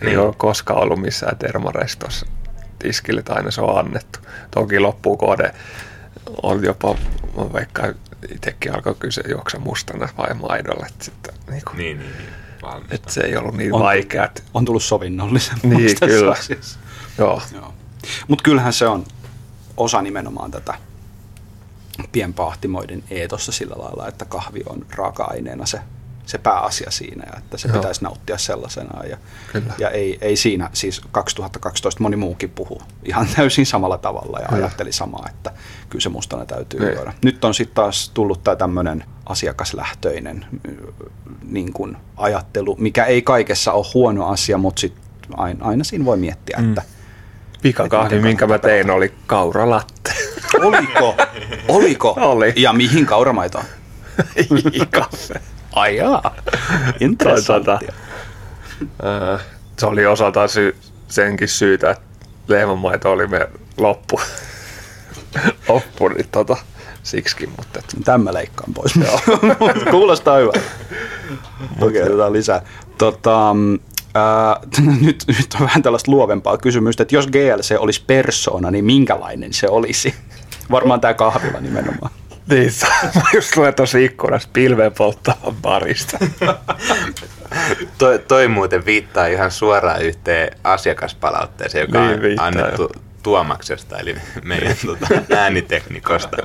Ei 0.00 0.06
Niin. 0.08 0.18
ole 0.18 0.34
koskaan 0.36 0.82
ollut 0.82 1.00
missään 1.00 1.36
termarestossa 1.38 2.26
tiskille, 2.78 3.22
aina 3.28 3.50
se 3.50 3.60
on 3.60 3.78
annettu. 3.78 4.18
Toki 4.50 4.80
loppukode 4.80 5.54
on 6.42 6.64
jopa, 6.64 6.94
mä 7.36 7.52
veikkaan 7.52 7.94
itsekin 8.34 8.74
alkoi 8.74 8.94
kysyä 8.94 9.24
juoksa 9.28 9.58
mustana 9.58 10.08
vai 10.18 10.34
maidolla. 10.34 10.86
Että, 10.86 11.04
sitten, 11.04 11.34
niin 11.50 11.62
kuin, 11.64 11.78
Niin, 11.78 11.98
niin, 11.98 12.12
niin. 12.18 12.28
Valmista. 12.62 12.94
että 12.94 13.12
se 13.12 13.20
ei 13.20 13.36
ollut 13.36 13.56
niin 13.56 13.74
On- 13.74 13.80
vaikea. 13.80 14.24
Että, 14.24 14.42
On 14.54 14.64
tullut 14.64 14.82
sovinnollisemmaksi 14.82 15.68
Niin, 15.68 15.98
tässä 16.00 16.06
kyllä. 16.18 16.32
asiassa. 16.32 16.78
joo, 17.18 17.42
Joo. 17.54 17.74
Mutta 18.28 18.42
kyllähän 18.42 18.72
se 18.72 18.86
on 18.86 19.04
osa 19.76 20.02
nimenomaan 20.02 20.50
tätä 20.50 20.74
pienpahtimoiden 22.12 23.02
eetossa 23.10 23.52
sillä 23.52 23.74
lailla, 23.78 24.08
että 24.08 24.24
kahvi 24.24 24.60
on 24.68 24.86
raaka-aineena 24.96 25.66
se, 25.66 25.80
se 26.26 26.38
pääasia 26.38 26.90
siinä 26.90 27.24
ja 27.32 27.38
että 27.38 27.58
se 27.58 27.68
Joo. 27.68 27.76
pitäisi 27.76 28.02
nauttia 28.04 28.38
sellaisenaan. 28.38 29.10
Ja, 29.10 29.16
Kyllä. 29.52 29.74
ja 29.78 29.90
ei, 29.90 30.18
ei 30.20 30.36
siinä, 30.36 30.70
siis 30.72 31.00
2012 31.12 32.02
moni 32.02 32.16
muukin 32.16 32.50
puhu 32.50 32.82
ihan 33.04 33.26
täysin 33.36 33.66
samalla 33.66 33.98
tavalla 33.98 34.38
ja 34.38 34.48
Kyllä. 34.48 34.64
ajatteli 34.64 34.92
samaa, 34.92 35.26
että 35.30 35.52
kyllä 35.88 36.02
se 36.02 36.08
mustana 36.08 36.46
täytyy 36.46 36.80
Niin. 36.80 36.94
juoda. 36.94 37.12
Nyt 37.24 37.44
on 37.44 37.54
sitten 37.54 37.74
taas 37.74 38.10
tullut 38.14 38.44
tämä 38.44 38.56
tämmöinen 38.56 39.04
asiakaslähtöinen 39.26 40.46
mm, 40.50 40.76
niin 41.42 41.72
kuin 41.72 41.96
ajattelu, 42.16 42.76
mikä 42.78 43.04
ei 43.04 43.22
kaikessa 43.22 43.72
ole 43.72 43.86
huono 43.94 44.26
asia, 44.28 44.58
mutta 44.58 44.80
sit 44.80 44.94
aina, 45.34 45.64
aina 45.64 45.84
siinä 45.84 46.04
voi 46.04 46.16
miettiä, 46.16 46.56
Mm. 46.60 46.68
että 46.68 46.82
pikakahvi, 47.62 48.08
Miten 48.08 48.22
minkä 48.22 48.46
mä 48.46 48.58
tein, 48.58 48.90
oli 48.90 49.12
kauralatte. 49.26 50.12
Oliko? 50.66 51.16
Oliko? 51.68 52.14
Oli. 52.20 52.52
Ja 52.56 52.72
mihin 52.72 53.06
kauramaitoon? 53.06 53.64
Kaffe. 54.90 55.34
Ai 55.72 55.96
jaa. 55.96 56.34
Interessanttia. 57.00 57.92
Ää, 59.02 59.38
se 59.78 59.86
oli 59.86 60.06
osaltaan 60.06 60.48
syy, 60.48 60.76
senkin 61.08 61.48
syytä, 61.48 61.90
että 61.90 62.04
lehmänmaito 62.48 63.12
oli 63.12 63.26
me 63.26 63.48
loppu. 63.78 64.20
loppu, 65.68 66.08
niin 66.08 66.28
tota, 66.32 66.56
siksikin, 67.02 67.50
mutta 67.56 67.78
et, 67.78 68.04
Tämän 68.04 68.20
mä 68.20 68.32
leikkaan 68.32 68.74
pois. 68.74 68.92
Kuulostaa 69.90 70.36
hyvä. 70.36 70.52
Okei, 71.80 72.02
otetaan 72.02 72.32
lisää. 72.32 72.62
Tota, 72.98 73.56
ää, 74.14 74.60
nyt, 75.00 75.24
nyt 75.26 75.54
on 75.54 75.60
vähän 75.66 75.82
tällaista 75.82 76.10
luovempaa 76.10 76.58
kysymystä, 76.58 77.02
että 77.02 77.14
jos 77.14 77.26
GLC 77.26 77.74
olisi 77.78 78.04
persona, 78.06 78.70
niin 78.70 78.84
minkälainen 78.84 79.52
se 79.52 79.68
olisi? 79.68 80.14
Varmaan 80.70 81.00
tämä 81.00 81.14
kahvila 81.14 81.60
nimenomaan. 81.60 82.10
niin, 82.50 82.72
mä 83.14 83.22
just 83.34 83.56
luen 83.56 83.74
tuossa 83.74 83.98
ikkunassa 83.98 84.48
pilveen 84.52 84.92
polttavan 84.92 85.56
barista. 85.62 86.18
Toi, 87.98 88.18
toi 88.18 88.48
muuten 88.48 88.84
viittaa 88.84 89.26
ihan 89.26 89.50
suoraan 89.50 90.02
yhteen 90.02 90.56
asiakaspalautteeseen, 90.64 91.82
joka 91.82 92.06
Niin 92.06 92.40
on 92.40 92.46
annettu 92.46 92.82
jo. 92.82 93.02
Tuomaksesta, 93.22 93.98
eli 93.98 94.16
meidän 94.44 94.76
tota, 94.86 95.06
ääniteknikosta. 95.36 96.36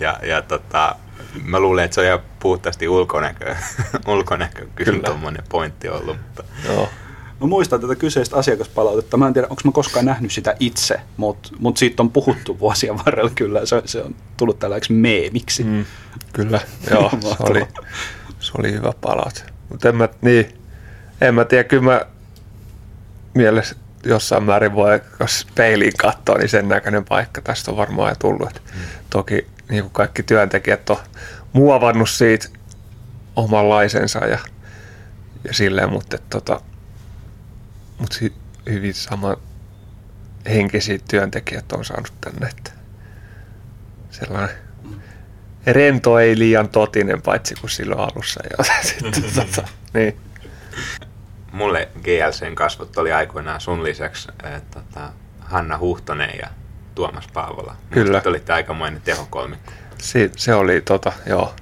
Ja, 0.00 0.18
ja 0.22 0.42
tota, 0.42 0.96
mä 1.44 1.60
luulen, 1.60 1.84
että 1.84 1.94
se 1.94 2.00
on 2.00 2.06
ihan 2.06 2.20
puhtaasti 2.40 2.88
ulkonäkö, 2.88 3.56
ulkonäkö 4.06 4.66
kyllä 4.74 4.92
Kyllä. 4.92 5.06
tuommoinen 5.08 5.42
pointti 5.48 5.88
ollut. 5.88 6.16
Mutta 6.16 6.44
Joo. 6.64 6.88
Mä 7.40 7.46
muistan 7.46 7.80
tätä 7.80 7.94
kyseistä 7.94 8.36
asiakaspalautetta. 8.36 9.16
Mä 9.16 9.26
en 9.26 9.32
tiedä, 9.32 9.46
onko 9.50 9.62
mä 9.64 9.72
koskaan 9.72 10.04
nähnyt 10.04 10.32
sitä 10.32 10.56
itse, 10.60 11.00
mutta 11.16 11.48
mut 11.58 11.76
siitä 11.76 12.02
on 12.02 12.10
puhuttu 12.10 12.58
vuosien 12.58 12.98
varrella 12.98 13.30
kyllä. 13.34 13.66
Se, 13.66 13.82
se 13.84 14.02
on 14.02 14.14
tullut 14.36 14.58
tällaiseksi 14.58 14.92
meemiksi. 14.92 15.64
Mm, 15.64 15.84
kyllä, 16.32 16.60
joo, 16.90 17.10
se 17.20 17.36
oli, 17.40 17.66
se 18.40 18.52
oli 18.58 18.72
hyvä 18.72 18.92
palaute. 19.00 19.42
Mutta 19.68 19.88
en 19.88 19.96
mä, 19.96 20.08
niin, 20.22 20.58
en 21.20 21.34
mä 21.34 21.44
tiedä, 21.44 21.64
kyllä 21.64 21.82
mä 21.82 22.06
mielessä 23.34 23.76
jossain 24.04 24.42
määrin 24.42 24.74
voi, 24.74 25.00
jos 25.20 25.46
peiliin 25.54 25.92
katsoo, 25.98 26.38
niin 26.38 26.48
sen 26.48 26.68
näköinen 26.68 27.04
paikka 27.04 27.40
tästä 27.40 27.70
on 27.70 27.76
varmaan 27.76 28.10
jo 28.10 28.14
tullut. 28.14 28.48
Et 28.56 28.62
Toki 29.10 29.46
niin 29.68 29.82
kuin 29.82 29.92
kaikki 29.92 30.22
työntekijät 30.22 30.90
on 30.90 30.96
muovannut 31.52 32.10
siitä 32.10 32.48
omanlaisensa 33.36 34.18
ja, 34.18 34.38
ja 35.44 35.54
silleen, 35.54 35.90
mutta, 35.90 36.18
tota, 36.30 36.60
mutta 37.98 38.16
hy, 38.20 38.32
hyvin 38.70 38.94
sama 38.94 39.36
henkisiä 40.46 40.98
työntekijät 41.10 41.72
on 41.72 41.84
saanut 41.84 42.12
tänne. 42.20 42.46
Että 42.46 42.70
sellainen 44.10 44.56
rento 45.66 46.18
ei 46.18 46.38
liian 46.38 46.68
totinen, 46.68 47.22
paitsi 47.22 47.54
kuin 47.54 47.70
silloin 47.70 48.00
alussa. 48.00 48.40
Ja 48.58 48.64
sitten, 48.82 49.32
tota, 49.34 49.68
niin. 49.94 50.16
Mulle 51.54 51.88
GLCn 52.02 52.54
kasvot 52.54 52.96
oli 52.96 53.12
aikoinaan 53.12 53.60
sun 53.60 53.84
lisäksi 53.84 54.28
äh, 54.44 54.62
tota, 54.70 55.12
Hanna 55.40 55.78
Huhtonen 55.78 56.30
ja 56.42 56.48
Tuomas 56.94 57.28
Paavola. 57.32 57.76
Kyllä. 57.90 58.20
Te 58.20 58.28
olitte 58.28 58.52
aikamoinen 58.52 59.00
tehokolmikko. 59.00 59.72
Si, 59.98 60.30
se 60.36 60.54
oli 60.54 60.80
tota, 60.80 61.12
joo. 61.26 61.54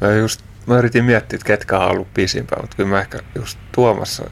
Mä, 0.00 0.12
just, 0.12 0.42
mä 0.66 0.78
yritin 0.78 1.04
miettiä, 1.04 1.36
että 1.36 1.46
ketkä 1.46 1.78
on 1.78 1.90
ollut 1.90 2.14
pisimpään, 2.14 2.62
mutta 2.62 2.76
kyllä 2.76 2.90
mä 2.90 3.00
ehkä 3.00 3.18
just 3.34 3.58
Tuomassa, 3.72 4.30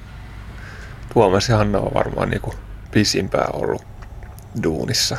Tuomas 1.12 1.48
ja 1.48 1.56
Hanna 1.56 1.78
on 1.78 1.94
varmaan 1.94 2.30
niinku 2.30 2.54
pisimpään 2.90 3.54
ollut 3.54 3.82
duunissa. 4.62 5.16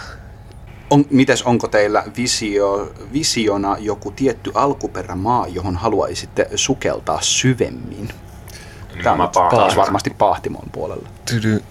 On, 0.90 1.06
mites, 1.10 1.44
onko 1.44 1.68
teillä 1.68 2.04
visio, 2.18 2.94
visiona 3.14 3.78
joku 3.80 4.12
tietty 4.12 4.52
alkuperämaa, 4.54 5.48
johon 5.48 5.76
haluaisitte 5.76 6.50
sukeltaa 6.56 7.22
syvemmin? 7.22 8.10
Tämä 9.04 9.24
on 9.24 9.30
taas 9.50 9.76
varmasti 9.76 10.10
Pahtimon 10.10 10.70
puolella. 10.72 11.10
Tydy, 11.26 11.64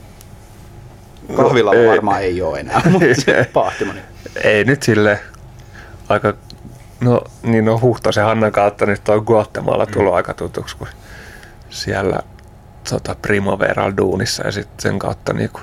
Kahvilla 1.37 1.75
ei. 1.75 1.89
varmaan 1.89 2.23
ei 2.23 2.43
ole 2.43 2.61
enää, 2.61 2.83
mutta 2.91 3.07
se 3.15 3.51
Pahtimo. 3.53 3.93
Niin. 3.93 4.05
ei 4.45 4.65
nyt 4.65 4.83
sille 4.83 5.21
aika, 6.09 6.35
no 7.01 7.23
niin 7.43 7.65
no 7.65 7.81
Huhtosen 7.81 8.25
Hannan 8.25 8.53
kautta 8.53 8.87
nyt 8.87 9.09
on 9.09 9.23
Guatemala 9.27 9.87
tullut 9.87 10.15
aika 10.15 10.35
tutuksi, 10.35 10.77
kun 10.77 10.89
siellä 11.71 12.21
tota, 12.91 13.17
Primaveral 13.23 13.93
duunissa 13.97 14.47
ja 14.47 14.53
sitten 14.53 14.83
sen 14.83 14.99
kautta 14.99 15.33
niinku 15.33 15.61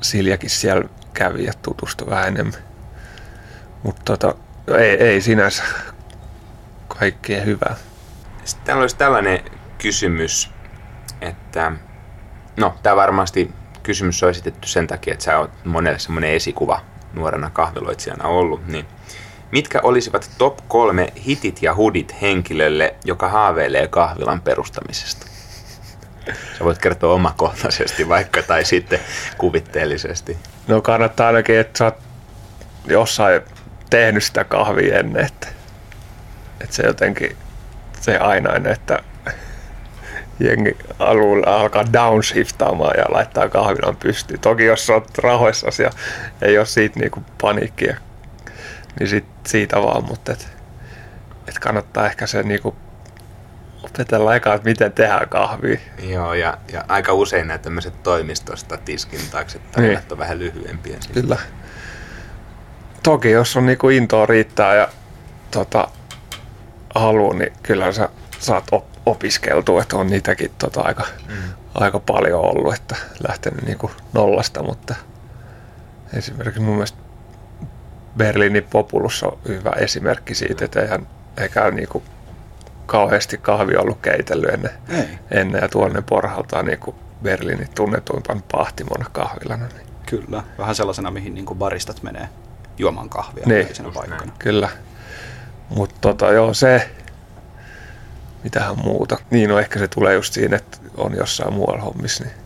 Siljakin 0.00 0.50
siellä 0.50 0.84
kävi 1.14 1.44
ja 1.44 1.52
tutustui 1.62 2.10
vähän 2.10 2.28
enemmän. 2.28 2.60
Mutta 3.82 4.02
tota, 4.04 4.34
ei, 4.78 4.96
ei 5.02 5.20
sinänsä 5.20 5.62
kaikkea 6.88 7.44
hyvää. 7.44 7.76
Sitten 8.44 8.66
täällä 8.66 8.80
olisi 8.80 8.96
tällainen 8.96 9.40
kysymys, 9.82 10.50
että 11.20 11.72
no, 12.56 12.74
tämä 12.82 12.96
varmasti 12.96 13.50
kysymys 13.82 14.22
on 14.22 14.30
esitetty 14.30 14.68
sen 14.68 14.86
takia, 14.86 15.12
että 15.12 15.24
sä 15.24 15.38
oot 15.38 15.50
monelle 15.64 15.98
semmoinen 15.98 16.30
esikuva 16.30 16.80
nuorena 17.12 17.50
kahviloitsijana 17.50 18.28
ollut, 18.28 18.66
niin 18.66 18.86
mitkä 19.52 19.80
olisivat 19.82 20.30
top 20.38 20.58
kolme 20.68 21.12
hitit 21.26 21.62
ja 21.62 21.74
hudit 21.74 22.20
henkilölle, 22.22 22.94
joka 23.04 23.28
haaveilee 23.28 23.88
kahvilan 23.88 24.40
perustamisesta? 24.40 25.26
Sä 26.58 26.64
voit 26.64 26.78
kertoa 26.78 27.14
omakohtaisesti 27.14 28.08
vaikka 28.08 28.42
tai 28.42 28.64
sitten 28.64 29.00
kuvitteellisesti. 29.38 30.38
No 30.68 30.82
kannattaa 30.82 31.26
ainakin, 31.26 31.58
että 31.58 31.78
sä 31.78 31.84
oot 31.84 31.98
jossain 32.86 33.42
tehnyt 33.90 34.24
sitä 34.24 34.44
kahvia 34.44 34.98
ennen, 34.98 35.24
että, 35.24 35.48
että 36.60 36.76
se 36.76 36.82
jotenkin 36.82 37.36
se 38.00 38.18
ainainen, 38.18 38.72
että 38.72 39.02
jengi 40.40 40.76
alueella 40.98 41.60
alkaa 41.60 41.92
downshiftaamaan 41.92 42.94
ja 42.98 43.04
laittaa 43.08 43.48
kahvilan 43.48 43.96
pystyyn. 43.96 44.40
Toki 44.40 44.64
jos 44.64 44.86
sä 44.86 44.92
oot 44.92 45.18
rahoissasi 45.18 45.82
ja 45.82 45.90
ei 46.42 46.58
ole 46.58 46.66
siitä 46.66 47.00
niinku 47.00 47.22
paniikkia, 47.40 47.96
niin 48.98 49.08
sit 49.08 49.24
siitä 49.46 49.76
vaan, 49.82 50.04
mutta 50.04 50.32
et, 50.32 50.48
et 51.48 51.58
kannattaa 51.58 52.06
ehkä 52.06 52.26
se 52.26 52.42
niinku 52.42 52.76
opetella 53.82 54.34
eka, 54.34 54.54
että 54.54 54.68
miten 54.68 54.92
tehdään 54.92 55.28
kahvia. 55.28 55.78
Joo, 56.02 56.34
ja, 56.34 56.58
ja 56.72 56.84
aika 56.88 57.12
usein 57.12 57.46
nämä 57.48 57.58
tämmöiset 57.58 58.02
toimistosta 58.02 58.76
tiskin 58.76 59.20
taakse 59.30 59.60
Niin. 59.76 59.98
on 60.10 60.18
vähän 60.18 60.38
lyhyempiä. 60.38 60.96
Kyllä. 61.14 61.36
Toki 63.02 63.30
jos 63.30 63.56
on 63.56 63.66
niinku 63.66 63.88
intoa 63.88 64.26
riittää 64.26 64.74
ja 64.74 64.88
tota, 65.50 65.88
halu, 66.94 67.32
niin 67.32 67.52
kyllä 67.62 67.92
sä 67.92 68.08
saat 68.38 68.64
op- 68.72 68.99
opiskeltua, 69.10 69.82
että 69.82 69.96
on 69.96 70.06
niitäkin 70.06 70.50
tota 70.58 70.80
aika, 70.80 71.06
mm. 71.28 71.34
aika 71.74 72.00
paljon 72.00 72.40
ollut, 72.40 72.74
että 72.74 72.96
lähtenyt 73.28 73.62
niinku 73.62 73.90
nollasta, 74.12 74.62
mutta 74.62 74.94
esimerkiksi 76.14 76.60
mun 76.60 76.74
mielestä 76.74 76.98
Berliinin 78.16 78.66
Populus 78.70 79.22
on 79.22 79.38
hyvä 79.48 79.70
esimerkki 79.70 80.34
siitä, 80.34 80.64
että 80.64 80.80
eihän 80.80 81.06
eikä 81.36 81.70
niinku 81.70 82.02
kauheasti 82.86 83.38
kahvi 83.38 83.76
ollut 83.76 83.98
keitellyt 84.02 84.50
ennen, 84.50 84.70
Ei. 84.88 85.18
ennen 85.30 85.62
ja 85.62 85.68
tuonne 85.68 86.02
porhaltaan 86.02 86.64
niinku 86.64 86.94
Berliinin 87.22 87.68
tunnetuimpan 87.74 88.42
pahtimona 88.52 89.06
kahvilana. 89.12 89.66
Niin. 89.66 89.86
Kyllä, 90.06 90.42
vähän 90.58 90.74
sellaisena, 90.74 91.10
mihin 91.10 91.34
niin 91.34 91.46
baristat 91.54 92.02
menee 92.02 92.28
juomaan 92.78 93.08
kahvia 93.08 93.44
Niin. 93.46 93.68
paikkana. 93.94 94.32
Kyllä. 94.38 94.68
Mutta 95.68 95.94
tota, 96.00 96.32
joo, 96.32 96.54
se, 96.54 96.90
mitähän 98.44 98.78
muuta. 98.78 99.18
Niin 99.30 99.50
no 99.50 99.58
ehkä 99.58 99.78
se 99.78 99.88
tulee 99.88 100.14
just 100.14 100.34
siinä, 100.34 100.56
että 100.56 100.78
on 100.96 101.16
jossain 101.16 101.52
muualla 101.52 101.82
hommissa, 101.82 102.24
niin 102.24 102.36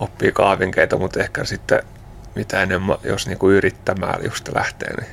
oppii 0.00 0.32
kahvinkeito, 0.32 0.98
mutta 0.98 1.20
ehkä 1.20 1.44
sitten 1.44 1.82
mitä 2.34 2.62
enemmän, 2.62 2.96
jos 3.02 3.26
niinku 3.26 3.50
yrittämään 3.50 4.24
just 4.24 4.48
lähtee, 4.54 5.00
niin 5.00 5.10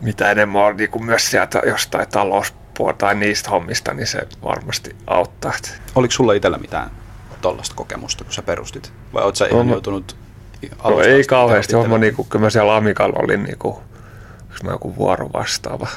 mitä 0.00 0.30
enemmän 0.30 0.62
on 0.62 0.76
niinku 0.76 0.98
myös 0.98 1.30
sieltä 1.30 1.62
jostain 1.66 2.08
talouspuolta 2.08 2.98
tai 2.98 3.14
niistä 3.14 3.50
hommista, 3.50 3.94
niin 3.94 4.06
se 4.06 4.28
varmasti 4.44 4.96
auttaa. 5.06 5.52
Oliko 5.94 6.12
sulla 6.12 6.32
itsellä 6.32 6.58
mitään 6.58 6.90
tollaista 7.40 7.74
kokemusta, 7.74 8.24
kun 8.24 8.32
sä 8.32 8.42
perustit? 8.42 8.92
Vai 9.12 9.24
oot 9.24 9.36
sä 9.36 9.46
ihan 9.46 9.66
No, 9.66 9.72
joutunut 9.72 10.16
No 10.84 11.00
ei 11.00 11.20
asti 11.20 11.28
kauheasti 11.28 11.74
homma, 11.74 11.98
niinku, 11.98 12.24
kyllä 12.24 12.44
mä 12.44 12.50
siellä 12.50 12.76
Amikalla 12.76 13.18
olin 13.18 13.42
niinku, 13.42 13.82
mä 14.62 14.70
joku 14.70 14.96
vuoro 14.96 15.30
vastaava. 15.32 15.88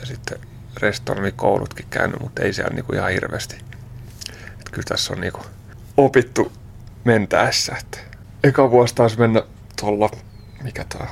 Ja 0.00 0.06
sitten 0.06 0.40
restormikoulutkin 0.80 1.86
käynyt, 1.90 2.20
mutta 2.20 2.42
ei 2.42 2.52
siellä 2.52 2.74
niinku 2.74 2.92
ihan 2.92 3.10
hirveästi. 3.10 3.56
Et 4.60 4.68
kyllä 4.70 4.86
tässä 4.88 5.12
on 5.12 5.20
niinku 5.20 5.40
opittu 5.96 6.52
mentäessä. 7.04 7.76
Että 7.80 7.98
eka 8.44 8.70
vuosi 8.70 8.94
taas 8.94 9.18
mennä 9.18 9.42
tuolla, 9.80 10.10
mikä 10.62 10.84
on, 11.00 11.06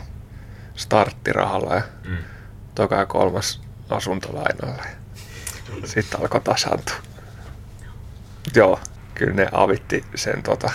starttirahalla 0.75 1.75
ja 1.75 1.83
Mm. 2.09 2.17
toka 2.75 2.95
ja 2.97 3.07
kolmas 3.07 3.61
asuntolainalla. 3.89 4.85
Sitten 5.85 6.21
alkoi 6.21 6.41
tasaantua. 6.41 6.95
Joo, 8.55 8.81
kyllä 9.15 9.35
ne 9.35 9.49
avitti 9.53 10.05
sen 10.15 10.43
tota, 10.43 10.71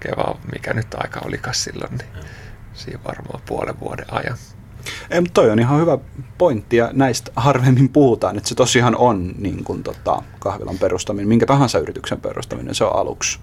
kevään, 0.00 0.34
mikä 0.52 0.72
nyt 0.74 0.94
aika 0.94 1.20
olikas 1.24 1.64
silloin, 1.64 1.96
niin 1.98 2.08
siinä 2.74 3.04
varmaan 3.04 3.42
puolen 3.46 3.80
vuoden 3.80 4.06
ajan. 4.14 4.38
Ei, 5.10 5.20
mutta 5.20 5.40
toi 5.40 5.50
on 5.50 5.58
ihan 5.58 5.80
hyvä 5.80 5.98
pointti 6.38 6.76
ja 6.76 6.90
näistä 6.92 7.30
harvemmin 7.36 7.88
puhutaan, 7.88 8.36
että 8.36 8.48
se 8.48 8.54
tosiaan 8.54 8.96
on 8.96 9.32
niin 9.38 9.64
kuin, 9.64 9.82
tota, 9.82 10.22
kahvilan 10.38 10.78
perustaminen, 10.78 11.28
minkä 11.28 11.46
tahansa 11.46 11.78
yrityksen 11.78 12.20
perustaminen, 12.20 12.74
se 12.74 12.84
on 12.84 12.96
aluksi, 12.96 13.38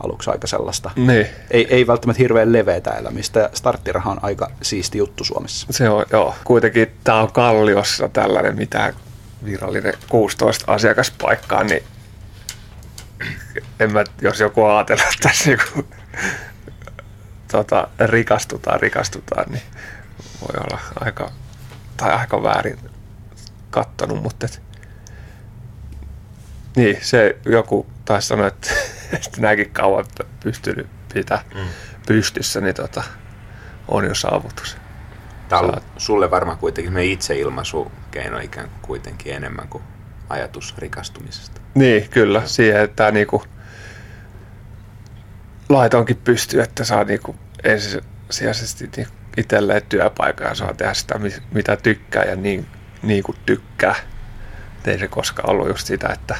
aluksi 0.00 0.30
aika 0.30 0.46
sellaista. 0.46 0.90
Niin, 0.96 1.26
Ei, 1.50 1.66
ei 1.70 1.86
välttämättä 1.86 2.22
hirveän 2.22 2.52
leveätä 2.52 2.90
elämistä 2.90 3.40
ja 3.40 3.50
starttiraha 3.54 4.10
on 4.10 4.18
aika 4.22 4.50
siisti 4.62 4.98
juttu 4.98 5.24
Suomessa. 5.24 5.66
se 5.70 5.88
on, 5.88 6.04
joo. 6.12 6.34
Kuitenkin 6.44 6.90
tämä 7.04 7.20
on 7.20 7.32
Kalliossa 7.32 8.08
tällainen, 8.08 8.56
mitä 8.56 8.92
virallinen 9.44 9.94
16 10.08 10.72
asiakaspaikkaa, 10.72 11.64
niin 11.64 11.82
en 13.80 13.92
mä, 13.92 14.04
jos 14.20 14.40
joku 14.40 14.64
ajatella, 14.64 15.02
että 15.02 15.28
tässä 15.28 15.50
niinku, 15.50 15.88
tota, 17.52 17.88
rikastutaan, 18.06 18.80
rikastutaan, 18.80 19.52
niin 19.52 19.62
voi 20.48 20.64
olla 20.64 20.80
aika, 21.00 21.30
tai 21.96 22.12
aika 22.12 22.42
väärin 22.42 22.78
kattonut, 23.70 24.22
mutta 24.22 24.46
et, 24.46 24.62
niin, 26.76 26.98
se 27.02 27.36
joku 27.44 27.86
taisi 28.04 28.28
sanoa, 28.28 28.46
että, 28.46 28.70
että 29.12 29.40
näinkin 29.40 29.70
kauan 29.70 30.04
pystynyt 30.42 30.86
pitää 31.14 31.44
Mm. 31.54 31.60
pystyssä, 32.06 32.60
niin 32.60 32.74
tota, 32.74 33.02
on 33.88 34.04
jo 34.04 34.14
saavutus. 34.14 34.76
Tämä 35.48 35.60
on 35.62 35.70
Saat- 35.70 35.82
sulle 35.96 36.30
varmaan 36.30 36.58
kuitenkin 36.58 36.88
semmoinen 36.88 37.12
itseilmaisukeino 37.12 38.38
ikään 38.38 38.68
kuin 38.68 38.80
kuitenkin 38.82 39.34
enemmän 39.34 39.68
kuin 39.68 39.84
ajatus 40.28 40.74
rikastumisesta. 40.78 41.60
Niin, 41.74 42.08
kyllä. 42.10 42.42
Siihen, 42.46 42.80
että 42.80 42.96
tämä 42.96 43.10
niinku 43.10 43.42
laitonkin 45.68 46.16
pystyy, 46.16 46.62
että 46.62 46.84
saa 46.84 47.04
niinku 47.04 47.36
ensisijaisesti 47.64 48.90
niinku 48.96 49.14
itselleen 49.36 49.82
työpaikan 49.88 50.48
ja 50.48 50.54
saa 50.54 50.74
tehdä 50.74 50.94
sitä, 50.94 51.18
mi- 51.18 51.42
mitä 51.54 51.76
tykkää 51.76 52.24
ja 52.24 52.36
niin, 52.36 52.66
niin 53.02 53.22
kuin 53.22 53.38
tykkää. 53.46 53.94
Et 54.78 54.88
ei 54.88 54.98
se 54.98 55.08
koskaan 55.08 55.50
ollut 55.50 55.68
just 55.68 55.86
sitä, 55.86 56.08
että, 56.08 56.36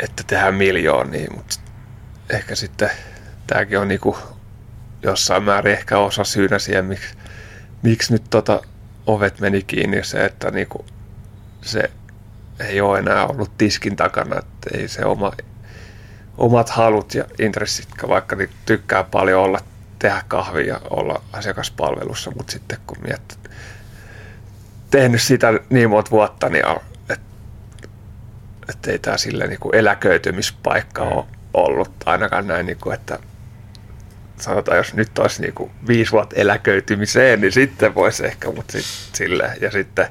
että 0.00 0.22
tehdään 0.26 0.54
miljoonia, 0.54 1.30
mutta 1.36 1.54
ehkä 2.30 2.54
sitten 2.54 2.90
tämäkin 3.46 3.78
on 3.78 3.88
niinku 3.88 4.18
jossain 5.02 5.42
määrin 5.42 5.72
ehkä 5.72 5.98
osa 5.98 6.24
syynä 6.24 6.58
siihen, 6.58 6.84
miksi, 6.84 7.14
miksi 7.82 8.12
nyt 8.12 8.24
tota 8.30 8.62
ovet 9.06 9.40
meni 9.40 9.62
kiinni, 9.62 10.04
se, 10.04 10.24
että 10.24 10.50
niinku 10.50 10.84
se 11.62 11.90
ei 12.60 12.80
ole 12.80 12.98
enää 12.98 13.26
ollut 13.26 13.58
tiskin 13.58 13.96
takana, 13.96 14.38
että 14.38 14.78
ei 14.78 14.88
se 14.88 15.04
oma, 15.04 15.32
omat 16.38 16.70
halut 16.70 17.14
ja 17.14 17.24
intressit, 17.38 17.88
vaikka 18.08 18.36
niin 18.36 18.50
tykkää 18.66 19.04
paljon 19.04 19.42
olla, 19.42 19.58
tehdä 20.02 20.22
kahvia 20.28 20.66
ja 20.66 20.80
olla 20.90 21.22
asiakaspalvelussa, 21.32 22.30
mutta 22.30 22.52
sitten 22.52 22.78
kun 22.86 22.96
miettii, 23.06 23.38
tehnyt 24.90 25.22
sitä 25.22 25.52
niin 25.70 25.90
monta 25.90 26.10
vuotta, 26.10 26.48
niin 26.48 26.64
että 27.08 27.26
et 28.68 28.86
ei 28.86 28.98
tämä 28.98 29.16
sille 29.16 29.46
niin 29.46 29.60
kuin 29.60 29.74
eläköitymispaikka 29.74 31.02
ole 31.02 31.24
ollut 31.54 31.90
ainakaan 32.06 32.46
näin, 32.46 32.66
niin 32.66 32.78
kuin, 32.78 32.94
että 32.94 33.18
sanotaan, 34.40 34.76
jos 34.76 34.94
nyt 34.94 35.18
olisi 35.18 35.42
niin 35.42 35.54
kuin 35.54 35.70
viisi 35.86 36.12
vuotta 36.12 36.36
eläköitymiseen, 36.36 37.40
niin 37.40 37.52
sitten 37.52 37.94
voisi 37.94 38.26
ehkä, 38.26 38.50
mutta 38.50 38.72
sit, 38.72 39.14
sille. 39.16 39.52
Ja 39.60 39.70
sitten 39.70 40.06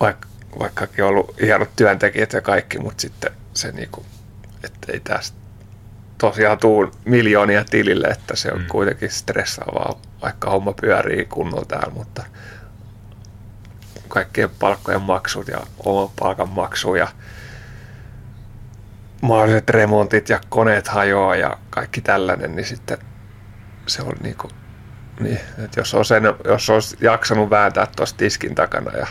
vaikka, 0.00 0.28
vaikkakin 0.58 1.04
ollut 1.04 1.40
hienot 1.40 1.70
työntekijät 1.76 2.32
ja 2.32 2.40
kaikki, 2.40 2.78
mutta 2.78 3.00
sitten 3.00 3.32
se 3.54 3.72
niinku, 3.72 4.06
että 4.64 4.92
ei 4.92 5.00
tästä 5.00 5.41
tosiaan 6.22 6.58
tuu 6.58 6.90
miljoonia 7.04 7.64
tilille, 7.64 8.06
että 8.06 8.36
se 8.36 8.52
on 8.52 8.58
Mm. 8.60 8.66
kuitenkin 8.66 9.10
stressaavaa, 9.10 10.00
vaikka 10.22 10.50
homma 10.50 10.72
pyörii 10.72 11.24
kunnolla 11.24 11.64
täällä, 11.64 11.94
mutta 11.94 12.22
kaikkien 14.08 14.50
palkkojen 14.50 15.02
maksut 15.02 15.48
ja 15.48 15.58
oman 15.84 16.08
palkan 16.20 16.48
maksu 16.48 16.94
ja 16.94 17.08
mahdolliset 19.22 19.70
remontit 19.70 20.28
ja 20.28 20.40
koneet 20.48 20.88
hajoaa 20.88 21.36
ja 21.36 21.58
kaikki 21.70 22.00
tällainen, 22.00 22.56
niin 22.56 22.66
sitten 22.66 22.98
se 23.86 24.02
on 24.02 24.12
niinku, 24.22 24.48
niin, 25.20 25.40
että 25.64 25.80
jos, 25.80 25.94
on 25.94 26.04
sen, 26.04 26.22
jos 26.44 26.70
olisi 26.70 26.96
jaksanut 27.00 27.50
vääntää 27.50 27.86
tuossa 27.96 28.16
tiskin 28.16 28.54
takana 28.54 28.96
ja 28.96 29.06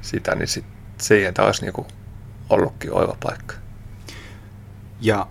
sitä, 0.00 0.34
niin 0.34 0.48
sit 0.48 0.64
siihen 1.00 1.34
tämä 1.34 1.46
olisi 1.46 1.62
niinku 1.62 1.86
ollutkin 2.50 2.92
oiva 2.92 3.16
paikka. 3.22 3.54
Ja 5.00 5.26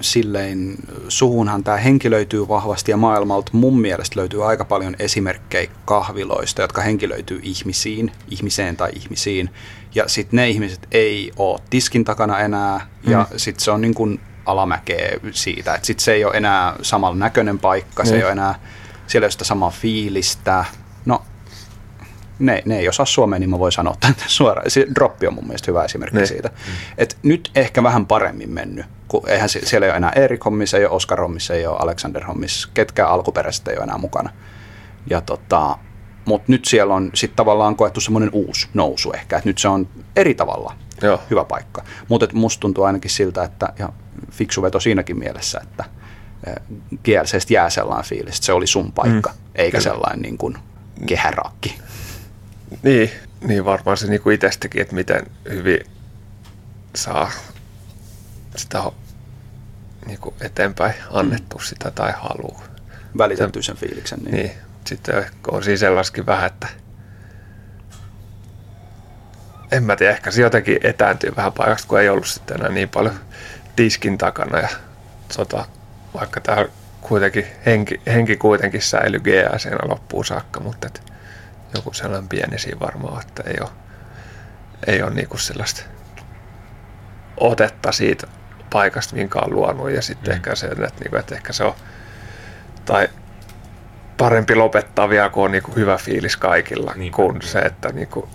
silleen 0.00 0.74
suhunhan 1.08 1.64
tämä 1.64 1.76
henkilöityy 1.76 2.48
vahvasti 2.48 2.90
ja 2.90 2.96
maailmalta 2.96 3.50
mun 3.54 3.80
mielestä 3.80 4.20
löytyy 4.20 4.48
aika 4.48 4.64
paljon 4.64 4.96
esimerkkejä 4.98 5.70
kahviloista, 5.84 6.62
jotka 6.62 6.82
henkilöityy 6.82 7.40
ihmisiin, 7.42 8.12
ihmiseen 8.30 8.76
tai 8.76 8.90
ihmisiin. 8.96 9.50
Ja 9.94 10.08
sitten 10.08 10.36
ne 10.36 10.48
ihmiset 10.48 10.88
ei 10.92 11.32
ole 11.36 11.60
tiskin 11.70 12.04
takana 12.04 12.38
enää 12.38 12.86
ja 13.06 13.26
Mm. 13.30 13.38
sitten 13.38 13.64
se 13.64 13.70
on 13.70 13.80
niin 13.80 13.94
kuin 13.94 14.20
alamäkeä 14.46 15.10
siitä, 15.30 15.74
että 15.74 15.86
sitten 15.86 16.04
se 16.04 16.12
ei 16.12 16.24
ole 16.24 16.36
enää 16.36 16.74
samalla 16.82 17.16
näköinen 17.16 17.58
paikka, 17.58 18.04
se 18.04 18.10
ei 18.10 18.16
Niin. 18.16 18.24
ole 18.24 18.32
enää, 18.32 18.54
siellä 19.06 19.24
ei 19.24 19.26
ole 19.26 19.30
sitä 19.30 19.44
samaa 19.44 19.70
fiilistä. 19.70 20.64
Ne, 22.38 22.62
ne 22.66 22.78
ei 22.78 22.88
osaa 22.88 23.06
suomea, 23.06 23.38
niin 23.38 23.50
mä 23.50 23.58
voin 23.58 23.72
sanoa 23.72 23.94
tämän 24.00 24.14
suoraan. 24.26 24.70
Se 24.70 24.86
droppi 24.94 25.26
on 25.26 25.34
mun 25.34 25.46
mielestä 25.46 25.70
hyvä 25.70 25.84
esimerkki 25.84 26.16
Niin. 26.18 26.26
siitä. 26.28 26.50
Et 26.98 27.18
nyt 27.22 27.50
ehkä 27.54 27.82
vähän 27.82 28.06
paremmin 28.06 28.50
mennyt, 28.50 28.86
kun 29.08 29.28
eihän 29.28 29.48
se, 29.48 29.60
siellä 29.64 29.86
ei 29.86 29.90
ole 29.90 29.96
enää 29.96 30.10
Erik 30.16 30.44
hommissa, 30.44 30.78
ei 30.78 30.84
ole 30.84 30.94
Oskar 30.94 31.20
hommissa, 31.20 31.54
ei 31.54 31.66
ole 31.66 31.76
Alexander 31.80 32.24
hommissa, 32.24 32.68
ketkään 32.74 33.08
alkuperäiset 33.10 33.68
ei 33.68 33.76
ole 33.76 33.84
enää 33.84 33.98
mukana. 33.98 34.30
Ja 35.10 35.20
tota, 35.20 35.78
mutta 36.24 36.52
nyt 36.52 36.64
siellä 36.64 36.94
on 36.94 37.10
sitten 37.14 37.36
tavallaan 37.36 37.76
koettu 37.76 38.00
semmoinen 38.00 38.30
uusi 38.32 38.68
nousu 38.74 39.12
ehkä, 39.12 39.36
että 39.36 39.48
nyt 39.48 39.58
se 39.58 39.68
on 39.68 39.88
eri 40.16 40.34
tavalla 40.34 40.74
Joo. 41.02 41.20
hyvä 41.30 41.44
paikka. 41.44 41.82
Mutta 42.08 42.26
musta 42.32 42.60
tuntuu 42.60 42.84
ainakin 42.84 43.10
siltä, 43.10 43.44
että 43.44 43.68
ja 43.78 43.88
fiksu 44.30 44.62
veto 44.62 44.80
siinäkin 44.80 45.18
mielessä, 45.18 45.60
että 45.62 45.84
kielisesti 47.02 47.54
jää 47.54 47.70
sellainen 47.70 48.08
fiilis, 48.08 48.34
että 48.36 48.46
se 48.46 48.52
oli 48.52 48.66
sun 48.66 48.92
paikka, 48.92 49.30
Mm, 49.30 49.36
eikä 49.54 49.78
kyllä. 49.78 49.92
sellainen 49.92 50.22
niin 50.22 50.38
kuin 50.38 50.58
kehärakki. 51.06 51.78
Niin, 52.82 53.10
niin 53.40 53.64
varmaan 53.64 53.96
se 53.96 54.06
niinku 54.06 54.30
itsestäkin, 54.30 54.82
että 54.82 54.94
miten 54.94 55.26
hyvin 55.50 55.80
saa 56.96 57.30
sitä 58.56 58.78
ho- 58.78 58.94
niinku 60.06 60.34
eteenpäin 60.40 60.94
annettu 61.10 61.58
sitä 61.58 61.90
tai 61.90 62.12
haluu. 62.16 62.62
Välitetty 63.18 63.62
sen 63.62 63.76
fiiliksen. 63.76 64.18
Niin. 64.18 64.34
Niin, 64.34 64.52
sitten 64.84 65.18
ehkä 65.18 65.36
on 65.50 65.64
siinä 65.64 65.76
sellaiskin 65.76 66.26
vähän, 66.26 66.46
että 66.46 66.68
en 69.72 69.82
mä 69.84 69.96
tiedä, 69.96 70.12
ehkä 70.12 70.30
se 70.30 70.42
jotenkin 70.42 70.78
etääntyy 70.82 71.36
vähän 71.36 71.52
paikasta, 71.52 71.88
kun 71.88 72.00
ei 72.00 72.08
ollut 72.08 72.26
sitten 72.26 72.56
enää 72.56 72.70
niin 72.70 72.88
paljon 72.88 73.14
tiskin 73.76 74.18
takana 74.18 74.58
ja 74.58 74.68
tota, 75.36 75.64
vaikka 76.14 76.40
tämä 76.40 76.66
kuitenkin, 77.00 77.46
henki, 77.66 78.00
henki 78.06 78.36
kuitenkin 78.36 78.82
säilyi 78.82 79.20
GS 79.20 79.68
loppuun 79.82 80.24
saakka, 80.24 80.60
mutta 80.60 80.86
et 80.86 81.11
joku 81.74 81.92
sellainen 81.92 82.28
pieni 82.28 82.58
siinä 82.58 82.80
varmaan, 82.80 83.20
että 83.26 83.42
ei 83.46 83.56
ole, 83.60 83.70
ei 84.86 85.02
ole 85.02 85.14
niinku 85.14 85.38
sellaista 85.38 85.82
otetta 87.36 87.92
siitä 87.92 88.26
paikasta, 88.72 89.16
minkä 89.16 89.38
on 89.38 89.54
luonut 89.54 89.90
ja 89.90 90.02
sitten 90.02 90.28
Mm. 90.28 90.32
mm. 90.32 90.36
ehkä 90.36 90.54
se, 90.54 90.66
että, 90.66 90.88
niinku, 91.00 91.16
että 91.16 91.34
ehkä 91.34 91.52
se 91.52 91.64
on 91.64 91.74
tai 92.84 93.08
parempi 94.16 94.54
lopettaa 94.54 95.08
vielä, 95.08 95.28
kun 95.28 95.44
on 95.44 95.52
niinku 95.52 95.72
hyvä 95.76 95.96
fiilis 95.98 96.36
kaikilla, 96.36 96.92
Niinpä, 96.96 97.16
kuin 97.16 97.42
se, 97.42 97.58
että 97.58 97.88
niinku 97.92 98.28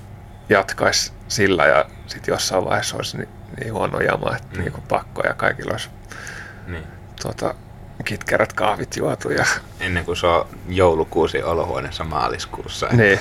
jatkaisi 0.50 1.14
sillä 1.28 1.66
ja 1.66 1.86
sitten 2.08 2.32
jossain 2.34 2.66
vaiheessa 2.66 2.96
olisi 2.98 3.18
niin, 3.18 3.30
niin 3.60 3.74
huono 3.74 4.00
jama, 4.00 4.36
että 4.36 4.48
Niin. 4.52 4.60
niinku 4.62 4.82
pakko 4.88 5.22
ja 5.28 5.34
kaikilla 5.34 5.72
olisi 5.72 5.90
Niin. 6.68 6.84
tota, 7.22 7.56
kitkerät 8.06 8.54
kahvit 8.54 8.98
juotu. 8.98 9.30
Ja, 9.30 9.46
Ennen 9.80 10.06
kuin 10.06 10.18
se 10.18 10.28
on 10.28 10.46
joulukuusi 10.70 11.44
olohuoneessa 11.44 12.04
maaliskuussa. 12.04 12.88
niin, 12.92 13.20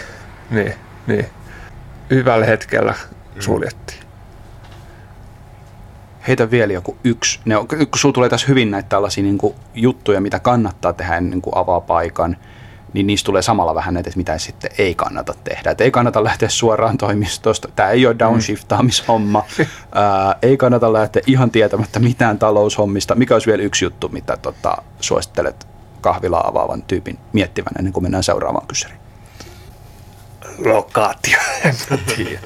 niin, 0.50 0.74
niin. 1.06 1.26
Hyvällä 2.10 2.46
hetkellä 2.46 2.94
suljettiin. 3.40 4.00
Heitä 6.28 6.50
vielä 6.50 6.72
joku 6.72 6.96
yksi. 7.04 7.40
Ne 7.44 7.56
on, 7.56 7.68
kun 7.68 7.78
sulla 7.96 8.12
tulee 8.12 8.28
tässä 8.28 8.46
hyvin 8.46 8.70
näitä 8.70 8.88
tällaisia 8.88 9.24
niin 9.24 9.38
kuin, 9.38 9.54
juttuja, 9.74 10.20
mitä 10.20 10.38
kannattaa 10.38 10.92
tehdä 10.92 11.16
ennen 11.16 11.42
kuin 11.42 11.56
avaa 11.56 11.80
paikan, 11.80 12.36
niin 12.96 13.06
niistä 13.06 13.26
tulee 13.26 13.42
samalla 13.42 13.74
vähän 13.74 13.94
näitä, 13.94 14.10
että 14.10 14.18
mitä 14.18 14.38
sitten 14.38 14.70
ei 14.78 14.94
kannata 14.94 15.34
tehdä. 15.44 15.70
Et 15.70 15.80
ei 15.80 15.90
kannata 15.90 16.24
lähteä 16.24 16.48
suoraan 16.48 16.98
toimistosta. 16.98 17.68
Tämä 17.76 17.90
ei 17.90 18.06
ole 18.06 18.18
downshiftaamishomma. 18.18 19.44
Ää, 19.94 20.36
ei 20.42 20.56
kannata 20.56 20.92
lähteä 20.92 21.22
ihan 21.26 21.50
tietämättä 21.50 21.98
mitään 21.98 22.38
taloushommista. 22.38 23.14
Mikä 23.14 23.34
olisi 23.34 23.46
vielä 23.46 23.62
yksi 23.62 23.84
juttu, 23.84 24.08
mitä 24.08 24.36
tota, 24.36 24.76
suosittelet 25.00 25.66
kahvilaa 26.00 26.48
avaavan 26.48 26.82
tyypin 26.82 27.18
miettivän 27.32 27.72
ennen 27.78 27.92
kuin 27.92 28.04
mennään 28.04 28.24
seuraavaan 28.24 28.66
kysymykseen? 28.66 29.06
Lokaatio, 30.64 31.38
en 31.64 31.74
mä 31.90 31.98
tiedä. 32.16 32.40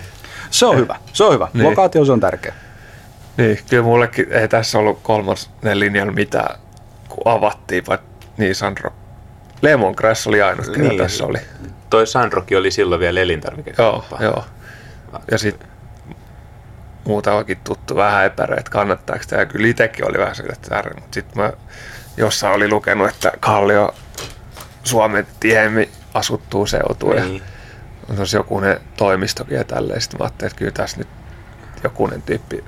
Se 0.51 0.66
on 0.66 0.76
hyvä. 0.76 0.96
Se 1.12 1.24
on 1.24 1.34
hyvä. 1.34 1.48
Niin. 1.55 1.64
Lokaatio 1.70 2.05
se 2.05 2.12
on 2.12 2.20
tärkeä. 2.20 2.55
Niin, 3.36 3.59
kyllä 3.68 3.82
mullekin 3.82 4.32
ei 4.32 4.48
tässä 4.48 4.78
ollut 4.78 4.98
kolmannen 5.03 5.80
linjalla 5.80 6.12
mitään, 6.12 6.59
kun 7.09 7.22
avattiin, 7.24 7.84
vai 7.88 7.98
niin 8.36 8.55
Sandro. 8.55 8.90
Lemongrass 9.62 10.26
oli 10.26 10.42
ainut, 10.42 10.66
niin, 10.66 10.80
Niin. 10.88 10.98
tässä 10.98 11.26
oli. 11.26 11.38
Toi 11.90 12.06
Sandrokin 12.06 12.58
oli 12.58 12.70
silloin 12.70 13.00
vielä 13.00 13.20
Joo, 13.20 13.24
elintarvikekauppa. 13.24 14.18
joo. 14.20 14.44
Ja 15.30 15.38
sitten 15.38 15.68
muutamakin 17.04 17.58
tuttu 17.64 17.96
vähän 17.96 18.24
epäröi, 18.26 18.58
että 18.58 18.70
kannattaako 18.70 19.24
tämä. 19.28 19.46
Kyllä 19.46 19.68
itsekin 19.68 20.08
oli 20.08 20.18
vähän 20.18 20.34
sille, 20.34 20.52
että. 20.52 20.82
Mutta 20.94 21.14
sitten 21.14 21.42
mä 21.42 21.52
jossain 22.16 22.54
oli 22.54 22.68
lukenut, 22.68 23.08
että 23.08 23.32
Kallio 23.40 23.94
Suomen 24.84 25.26
tiheimmin 25.40 25.90
asuttuu 26.14 26.66
seutu 26.66 27.12
ja 27.12 27.24
Niin. 27.24 27.42
on 28.11 28.16
tuossa 28.16 28.36
jokunen 28.36 28.80
toimistokin 28.96 29.56
ja 29.56 29.64
tälleen. 29.64 30.00
Sitten 30.00 30.18
mä 30.20 30.24
ajattelin, 30.24 30.50
että 30.50 30.58
kyllä 30.58 30.72
tässä 30.72 30.98
nyt 30.98 31.08
jokunen 31.84 32.22
tyyppi 32.22 32.64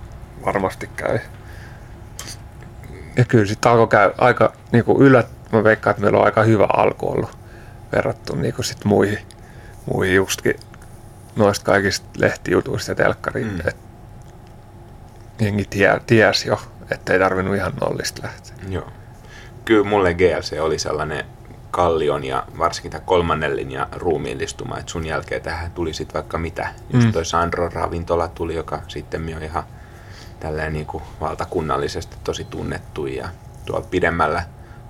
varmasti 0.47 0.91
käy. 0.97 1.19
Ja 3.17 3.25
kyllä 3.25 3.47
sitten 3.47 3.73
alkoi 3.73 3.89
käy 3.89 4.11
aika 4.19 4.53
niin 4.73 4.85
kuin 4.85 5.03
yllät, 5.03 5.27
mä 5.53 5.65
veikkaan, 5.65 5.93
että 5.93 6.03
meillä 6.03 6.19
on 6.19 6.25
aika 6.25 6.43
hyvä 6.43 6.67
alku 6.77 7.11
ollut 7.11 7.39
verrattuna 7.93 8.43
niin 8.43 8.55
sit 8.61 8.85
muihin, 8.85 9.19
muihin 9.93 10.17
justkin 10.17 10.55
noista 11.37 11.65
kaikista 11.65 12.07
lehtijutuista 12.17 12.91
ja 12.91 12.95
telkkariin. 12.95 13.53
Mm. 13.53 13.69
Et 13.69 13.77
jengi 15.41 15.65
tie, 15.71 16.01
ties 16.07 16.47
jo, 16.47 16.61
ettei 16.91 17.19
tarvinnut 17.19 17.57
ihan 17.57 17.73
nollista 17.81 18.23
lähteä. 18.23 18.55
Joo. 18.69 18.87
Kyllä 19.65 19.85
mulle 19.85 20.15
GLC 20.15 20.61
oli 20.61 20.79
sellainen 20.79 21.25
kallion 21.71 22.25
ja 22.25 22.47
varsinkin 22.59 22.91
tämä 22.91 23.05
kolmannen 23.05 23.57
linjan 23.57 23.87
ruumiillistuma, 23.93 24.79
että 24.79 24.93
sun 24.93 25.07
jälkeen 25.07 25.43
tähän 25.43 25.71
tuli 25.71 25.95
sitten 25.95 26.15
vaikka 26.15 26.39
mitä. 26.39 26.69
Just 26.93 27.07
Mm. 27.07 27.13
toi 27.13 27.25
Sandro 27.25 27.69
ravintola 27.69 28.29
tuli, 28.29 28.55
joka 28.55 28.81
sitten 28.89 29.37
on 29.37 29.43
ihan 29.43 29.63
tälleen 30.41 30.73
niin 30.73 30.87
kuin 30.87 31.03
valtakunnallisesti 31.21 32.17
tosi 32.25 32.45
tunnettu 32.45 33.07
ja 33.07 33.29
tuolla 33.65 33.87
pidemmällä 33.91 34.43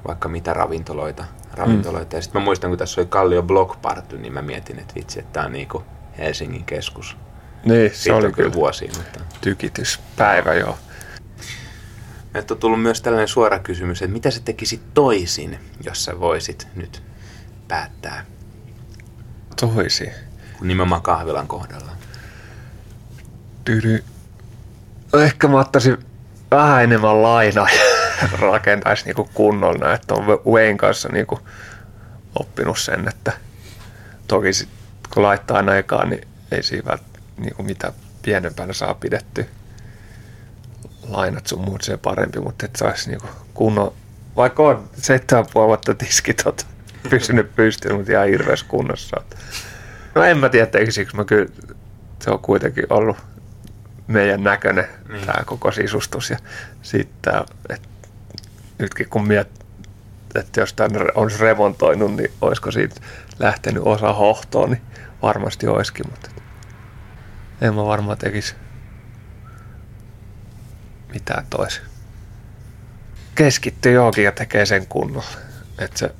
vaikka 0.06 0.28
mitä 0.28 0.52
ravintoloita. 0.52 1.24
ravintoloita. 1.52 2.16
Ja 2.16 2.22
sitten 2.22 2.42
mä 2.42 2.44
muistan, 2.44 2.70
kun 2.70 2.78
tässä 2.78 3.00
oli 3.00 3.08
Kallio 3.08 3.42
Block 3.42 3.82
Party, 3.82 4.18
niin 4.18 4.32
mä 4.32 4.42
mietin, 4.42 4.78
että 4.78 4.94
vitsi, 4.94 5.18
että 5.18 5.32
tämä 5.32 5.46
on 5.46 5.52
niin 5.52 5.68
kuin 5.68 5.84
Helsingin 6.18 6.64
keskus. 6.64 7.16
Niin, 7.64 7.90
se 7.90 7.96
Siitä 7.96 8.16
oli 8.16 8.22
kyllä 8.22 8.34
kyllä 8.36 8.52
vuosia, 8.52 8.90
mutta... 8.96 9.20
tykityspäivä 9.40 10.54
joo. 10.54 10.78
Meiltä 12.34 12.54
on 12.54 12.60
tullut 12.60 12.82
myös 12.82 13.02
tällainen 13.02 13.28
suora 13.28 13.58
kysymys, 13.58 14.02
että 14.02 14.12
mitä 14.12 14.30
sä 14.30 14.40
tekisit 14.44 14.80
toisin, 14.94 15.58
jos 15.84 16.04
sä 16.04 16.20
voisit 16.20 16.68
nyt 16.74 17.02
päättää, 17.68 18.24
Toisi. 19.60 20.10
kun 20.58 20.68
nimenomaan 20.68 21.02
kahvilan 21.02 21.46
kohdalla? 21.48 21.92
Tyry. 23.64 24.04
No 25.12 25.18
Ehkä 25.18 25.48
mä 25.48 25.60
ottaisin 25.60 25.98
vähän 26.50 26.84
enemmän 26.84 27.22
lainaa 27.22 27.66
rakentaisi 28.52 29.04
niinku 29.04 29.30
kunnolla, 29.34 29.94
että 29.94 30.14
on 30.14 30.26
Wayne 30.26 30.78
kanssa 30.78 31.08
niinku 31.08 31.40
oppinut 32.40 32.78
sen, 32.78 33.08
että 33.08 33.32
toki 34.28 34.52
sit, 34.52 34.68
kun 35.14 35.22
laittaa 35.22 35.56
aina 35.56 35.76
ekaan, 35.76 36.10
niin 36.10 36.28
ei 36.50 36.62
siinä 36.62 36.98
niinku 37.36 37.62
mitä 37.62 37.92
pienempänä 38.22 38.72
saa 38.72 38.94
pidetty 38.94 39.46
lainat 41.08 41.46
sun 41.46 41.60
muut 41.60 41.82
se 41.82 41.96
parempi, 41.96 42.40
mutta 42.40 42.66
että 42.66 42.78
saisi 42.78 43.10
niinku 43.10 43.26
kunnon, 43.54 43.92
vaikka 44.36 44.62
on 44.62 44.88
seitsemän 44.92 45.46
puoli 45.52 45.66
vuotta 45.66 45.94
tiskit 45.94 46.36
tota, 46.44 46.64
pysynyt 47.10 47.56
pystyyn, 47.56 47.96
mutta 47.96 48.12
ihan 48.12 48.28
hirveässä 48.28 48.66
kunnossa. 48.68 49.16
No 50.14 50.22
en 50.22 50.38
mä 50.38 50.48
tiedä, 50.48 50.66
tekisikö 50.66 51.10
mä 51.16 51.24
kyllä, 51.24 51.48
se 52.20 52.30
on 52.30 52.38
kuitenkin 52.38 52.86
ollut 52.90 53.16
meidän 54.06 54.44
näköinen 54.44 54.84
Niin. 54.84 55.12
niin. 55.12 55.26
tämä 55.26 55.44
koko 55.44 55.72
sisustus. 55.72 56.30
Ja 56.30 56.38
sitten, 56.82 57.34
että 57.70 57.88
nytkin 58.78 59.08
kun 59.08 59.28
miet, 59.28 59.48
että 60.34 60.60
jos 60.60 60.72
tänne 60.72 61.00
olisi 61.14 61.38
remontoinut, 61.42 62.14
niin 62.16 62.32
olisiko 62.40 62.70
siitä 62.70 63.00
lähtenyt 63.38 63.82
osa 63.86 64.12
hohtoon, 64.12 64.70
niin 64.70 64.82
varmasti 65.22 65.66
olisikin, 65.66 66.04
mutta 66.10 66.30
en 67.60 67.74
mä 67.74 67.84
varmaan 67.84 68.18
tekisi 68.18 68.54
mitään 71.12 71.46
toisin. 71.50 71.82
Keskittyy 73.34 73.92
johonkin 73.92 74.24
ja 74.24 74.32
tekee 74.32 74.66
sen 74.66 74.86
kunnolla. 74.86 75.26
Että 75.78 75.98
se, 75.98 76.14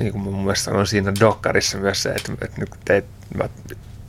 niin 0.00 0.12
kuin 0.12 0.22
mun 0.22 0.44
mielestä 0.44 0.70
on 0.70 0.86
siinä 0.86 1.12
dokkarissa 1.20 1.78
myös 1.78 2.02
se, 2.02 2.08
että, 2.08 2.32
että 2.42 2.60
nyt 2.60 2.90
ei, 2.90 3.04
mä 3.34 3.48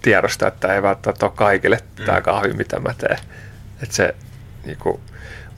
tiedostan, 0.01 0.47
että 0.47 0.73
ei 0.73 0.81
välttämättä 0.81 1.25
ole 1.25 1.33
kaikille 1.35 1.79
Mm. 1.99 2.05
tämä 2.05 2.21
kahvi, 2.21 2.53
mitä 2.53 2.79
mä 2.79 2.93
teen. 2.93 3.19
Että 3.83 3.95
se 3.95 4.15
niin 4.65 4.77
kuin, 4.77 5.01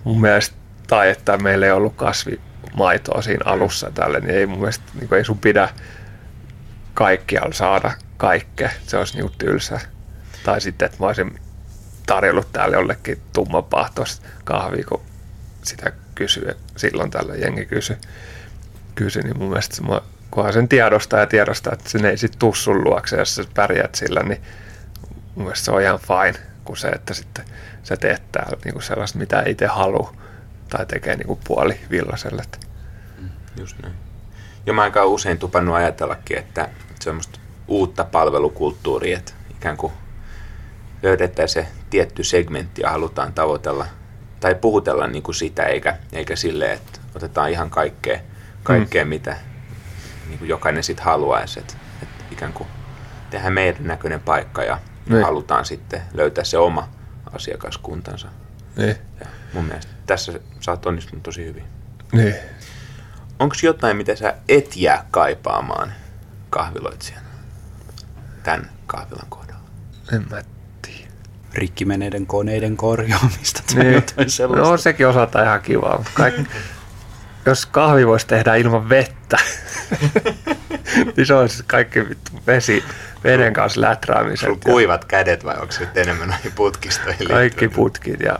mun 0.03 0.21
mielestä, 0.21 0.55
tai 0.89 1.09
että 1.09 1.37
meillä 1.37 1.65
ei 1.65 1.71
ollut 1.71 1.95
kasvimaitoa 1.95 3.21
siinä 3.21 3.51
alussa 3.51 3.91
tälle, 3.91 4.19
niin 4.19 4.35
ei 4.35 4.45
mun 4.45 4.59
mielestä, 4.59 4.85
niin 4.99 5.13
ei 5.13 5.25
sun 5.25 5.37
pidä 5.37 5.69
kaikkialla 6.93 7.53
saada 7.53 7.91
kaikkea. 8.17 8.69
Se 8.87 8.97
olisi 8.97 9.17
niin 9.17 9.31
tylsää. 9.37 9.79
Tai 10.43 10.61
sitten, 10.61 10.85
että 10.85 10.97
mä 10.99 11.07
olisin 11.07 11.39
tarjollut 12.05 12.51
täällä 12.53 12.75
jollekin 12.75 13.21
tummanpahtoista 13.33 14.27
kahvia, 14.43 14.85
kun 14.89 15.01
sitä 15.63 15.91
kysyy, 16.15 16.57
silloin 16.77 17.11
tällä 17.11 17.35
jengi 17.35 17.65
kysy, 17.65 17.97
kysy 18.95 19.21
niin 19.21 19.37
mun 19.37 19.49
mielestä 19.49 19.83
mä- 19.83 20.01
kunhan 20.31 20.53
sen 20.53 20.67
tiedostaa 20.67 21.19
ja 21.19 21.27
tiedostaa, 21.27 21.73
että 21.73 21.89
sen 21.89 22.05
ei 22.05 22.17
sit 22.17 22.35
tuu 22.39 22.55
sun 22.55 22.83
luokse, 22.83 23.17
jos 23.17 23.35
sä 23.35 23.43
pärjät 23.53 23.95
sillä, 23.95 24.23
niin 24.23 24.41
mun 25.35 25.45
mielestä 25.45 25.65
se 25.65 25.71
on 25.71 25.81
ihan 25.81 25.99
fine, 25.99 26.45
kuin 26.65 26.77
se, 26.77 26.87
että 26.87 27.13
sitten 27.13 27.45
sä 27.83 27.97
teet 27.97 28.31
täällä 28.31 28.57
niinku 28.65 28.81
sellaista, 28.81 29.19
mitä 29.19 29.43
itse 29.45 29.67
haluu, 29.67 30.15
tai 30.69 30.85
tekee 30.85 31.15
niinku 31.15 31.39
puoli 31.43 31.79
villaselle. 31.91 32.41
että 32.41 32.57
Just 33.59 33.75
näin. 33.83 33.93
Ja 34.65 34.73
mä 34.73 34.81
aika 34.81 35.05
usein 35.05 35.37
tupannut 35.37 35.75
ajatellakin, 35.75 36.37
että 36.37 36.69
semmoista 36.99 37.39
uutta 37.67 38.03
palvelukulttuuria, 38.03 39.17
että 39.17 39.31
ikään 39.51 39.77
kuin 39.77 39.93
löydettäisiin 41.03 41.65
se 41.65 41.71
tietty 41.89 42.23
segmentti 42.23 42.81
ja 42.81 42.89
halutaan 42.89 43.33
tavoitella 43.33 43.85
tai 44.39 44.55
puhutella 44.55 45.07
niin 45.07 45.23
kuin 45.23 45.35
sitä, 45.35 45.63
eikä, 45.63 45.97
eikä 46.13 46.35
silleen, 46.35 46.73
että 46.73 46.99
otetaan 47.15 47.49
ihan 47.49 47.69
kaikkea, 47.69 48.19
kaikkea 48.63 49.05
mm. 49.05 49.09
mitä 49.09 49.37
niin 50.27 50.39
kuin 50.39 50.49
jokainen 50.49 50.83
sitten 50.83 51.05
haluaisi. 51.05 51.59
Että, 51.59 51.73
että 52.01 52.23
ikään 52.31 52.53
kuin 52.53 52.69
tehdään 53.29 53.53
meidän 53.53 53.87
näköinen 53.87 54.19
paikka 54.19 54.63
ja 54.63 54.79
Niin. 55.09 55.23
halutaan 55.23 55.65
sitten 55.65 56.01
löytää 56.13 56.43
se 56.43 56.57
oma 56.57 56.89
asiakaskuntansa. 57.33 58.27
Niin, 58.75 58.95
Ja 59.19 59.25
mun 59.53 59.65
mielestä 59.65 59.91
tässä 60.09 60.39
sä 60.59 60.71
oot 60.71 60.85
onnistunut 60.85 61.23
tosi 61.23 61.45
hyvin. 61.45 61.63
niin. 62.11 62.35
Onko 63.39 63.55
jotain, 63.63 63.97
mitä 63.97 64.15
sä 64.15 64.33
et 64.49 64.75
jää 64.75 65.05
kaipaamaan 65.11 65.93
kahviloitsijana 66.49 67.25
tämän 68.43 68.69
kahvilan 68.87 69.25
kohdalla? 69.29 69.69
En 70.13 70.25
mä 70.31 70.41
tiedä. 70.81 71.09
Rikki 71.53 71.85
meneiden 71.85 72.25
koneiden 72.27 72.77
korjaamista 72.77 73.61
tai 73.73 73.83
Niin. 73.83 73.93
jotain 73.93 74.29
sellaista. 74.29 74.69
No 74.69 74.77
sekin 74.77 75.07
osalta 75.07 75.43
ihan 75.43 75.61
kivaa. 75.61 76.03
Kaik... 76.13 76.35
Jos 77.45 77.65
kahvi 77.65 78.07
voisi 78.07 78.27
tehdä 78.27 78.55
ilman 78.55 78.89
vettä, 78.89 79.37
niin 81.17 81.25
se 81.25 81.33
olisi 81.33 81.63
kaikki 81.67 82.09
vittu 82.09 82.31
vesi, 82.47 82.83
veden 83.23 83.53
kanssa 83.53 83.81
läträämiset. 83.81 84.45
Sulla 84.47 84.59
ja 84.65 84.71
kuivat 84.71 85.05
kädet 85.05 85.45
vai 85.45 85.55
onko 85.55 85.71
se 85.71 85.87
enemmän 85.95 86.27
noihin 86.27 86.51
putkistoihin 86.51 87.27
Kaikki 87.27 87.39
liittyvät? 87.61 87.73
putkit 87.75 88.19
ja 88.19 88.39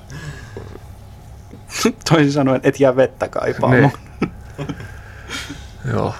Toisin 2.09 2.31
sanoen, 2.31 2.61
et 2.63 2.79
jää 2.79 2.95
vettä 2.95 3.27
kaipaamaan. 3.27 3.91
niin. 4.21 4.31
Joo. 5.93 6.15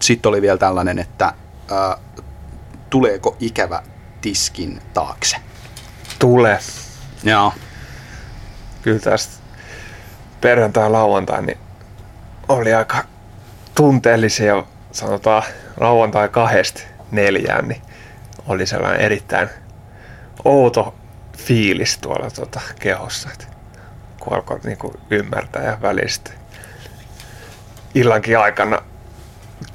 sitten 0.00 0.28
oli 0.28 0.42
vielä 0.42 0.58
tällainen, 0.58 0.98
että 0.98 1.24
äh, 1.72 2.00
tuleeko 2.90 3.36
ikävä 3.40 3.82
tiskin 4.20 4.82
taakse. 4.94 5.36
Tule. 6.18 6.58
Joo. 7.24 7.52
Kyllä 8.82 8.98
tästä 8.98 9.32
perjantai 10.40 10.90
lauantai 10.90 11.42
niin 11.42 11.58
oli 12.48 12.74
aika 12.74 13.04
tunteellisia, 13.74 14.64
sanotaan 14.92 15.42
lauantai 15.80 16.28
kahdesta 16.28 16.80
neljään, 17.10 17.68
niin 17.68 17.82
oli 18.46 18.66
sellainen 18.66 19.00
erittäin 19.00 19.48
outo 20.44 20.94
fiilis 21.38 21.98
tuolla 21.98 22.30
tuota 22.30 22.60
kehossa, 22.80 23.28
että 23.32 23.46
kun 24.20 24.32
alkoi 24.32 24.60
niin 24.64 24.78
kuin 24.78 24.94
ymmärtää 25.10 25.64
ja 25.64 25.78
välistä 25.82 26.30
illankin 27.94 28.38
aikana 28.38 28.82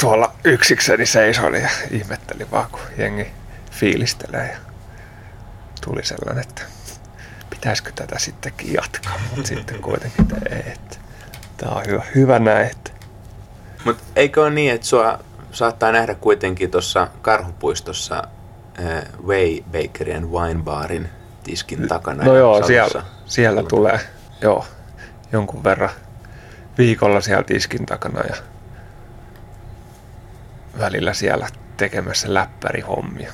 tuolla 0.02 0.34
yksikseni 0.44 1.06
seisoin 1.06 1.56
ja 1.56 1.70
ihmettelin 1.92 2.52
vaan, 2.52 2.68
kun 2.72 2.80
jengi 2.98 3.32
fiilistelee 3.72 4.48
ja 4.52 4.58
tuli 5.86 6.06
sellainen, 6.06 6.44
että 6.44 6.62
pitäisikö 7.50 7.92
tätä 7.96 8.20
sittenkin 8.20 8.74
jatkaa, 8.74 9.20
mutta 9.30 9.48
sitten 9.48 9.82
kuitenkin 9.82 10.28
ei, 10.52 10.72
että 10.72 10.98
tämä 11.58 11.72
on 11.72 11.84
hyvä, 11.88 12.04
hyvä 12.16 12.40
näin, 12.40 12.72
Mutta 13.86 14.04
eikö 14.16 14.42
ole 14.42 14.50
niin, 14.50 14.74
että 14.74 14.88
sua 14.88 15.20
saattaa 15.52 15.92
nähdä 15.92 16.16
kuitenkin 16.16 16.72
tuossa 16.72 17.08
Karhupuistossa 17.22 18.24
äh, 18.80 19.04
Way 19.26 19.62
Bakery 19.72 20.14
and 20.14 20.26
Wine 20.26 20.64
Barin 20.64 21.10
tiskin 21.44 21.88
takana? 21.88 22.24
No 22.24 22.38
joo, 22.38 22.68
siellä, 22.68 23.04
siellä 23.26 23.64
tulee 23.64 24.00
joo, 24.42 24.66
jonkun 25.32 25.64
verran 25.64 25.90
viikolla 26.78 27.22
siellä 27.22 27.44
tiskin 27.44 27.86
takana 27.86 28.22
ja 28.22 28.36
välillä 30.80 31.14
siellä 31.14 31.48
tekemässä 31.78 32.34
läppärihommia. 32.34 33.34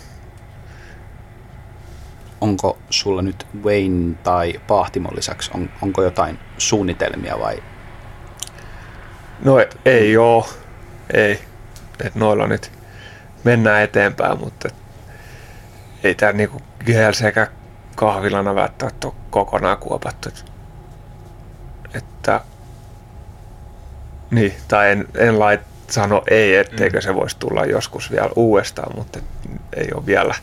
Onko 2.41 2.77
sulla 2.89 3.21
nyt 3.21 3.47
Wayne 3.63 4.15
tai 4.23 4.61
Pahtimon 4.67 5.15
lisäksi, 5.15 5.51
on, 5.53 5.69
onko 5.81 6.03
jotain 6.03 6.39
suunnitelmia 6.57 7.39
vai 7.39 7.63
No 9.43 9.59
et, 9.59 9.77
ei 9.85 10.17
oo, 10.17 10.49
ei. 11.13 11.41
Et 12.05 12.15
noilla 12.15 12.47
nyt 12.47 12.71
mennään 13.43 13.81
eteenpäin, 13.81 14.39
mutta 14.39 14.67
et, 14.67 14.75
ei 16.03 16.15
tää 16.15 16.31
niinku 16.31 16.61
GLCkä 16.85 17.47
kahvilana 17.95 18.55
välttämättä 18.55 19.07
ole 19.07 19.15
kokonaan 19.29 19.77
kuopattu. 19.77 20.29
Et, 20.29 20.45
että 21.93 22.41
niin, 24.31 24.53
tai 24.67 24.91
en, 24.91 25.07
en 25.17 25.39
lait 25.39 25.61
sano 25.89 26.23
ei, 26.29 26.55
etteikö 26.55 26.97
Mm. 26.97 27.01
se 27.01 27.15
voisi 27.15 27.37
tulla 27.39 27.65
joskus 27.65 28.11
vielä 28.11 28.29
uudestaan, 28.35 28.95
mutta 28.95 29.19
ei 29.75 29.87
ole 29.93 30.05
vielä 30.05 30.35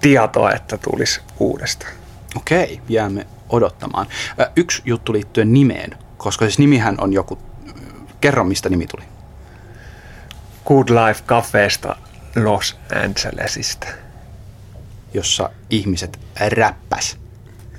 tietoa, 0.00 0.52
että 0.52 0.76
tulisi 0.78 1.20
uudestaan. 1.38 1.92
Okei, 2.36 2.80
jäämme 2.88 3.26
odottamaan. 3.48 4.06
Ö, 4.40 4.50
Yksi 4.56 4.82
juttu 4.84 5.12
liittyen 5.12 5.52
nimeen, 5.52 5.90
koska 6.16 6.44
siis 6.44 6.58
nimihän 6.58 6.96
on 7.00 7.12
joku... 7.12 7.38
Kerro, 8.20 8.44
mistä 8.44 8.68
nimi 8.68 8.86
tuli. 8.86 9.04
Good 10.66 10.88
Life 10.88 11.22
Cafeesta 11.26 11.96
Los 12.44 12.76
Angelesista. 13.04 13.86
Jossa 15.14 15.50
ihmiset 15.70 16.18
räppäs. 16.48 17.16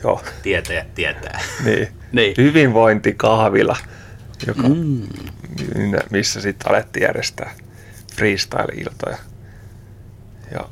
Joo, 0.03 0.21
Tietäjät 0.43 0.93
tietää. 0.95 1.39
niin. 1.65 1.87
Niin. 2.11 2.33
Hyvinvointikahvila, 2.37 3.77
joka, 4.47 4.61
mm. 4.61 5.01
Missä 6.09 6.41
sitten 6.41 6.71
alettiin 6.71 7.03
järjestää 7.03 7.51
freestyle-iltoja. 8.15 9.17
Ja 10.51 10.69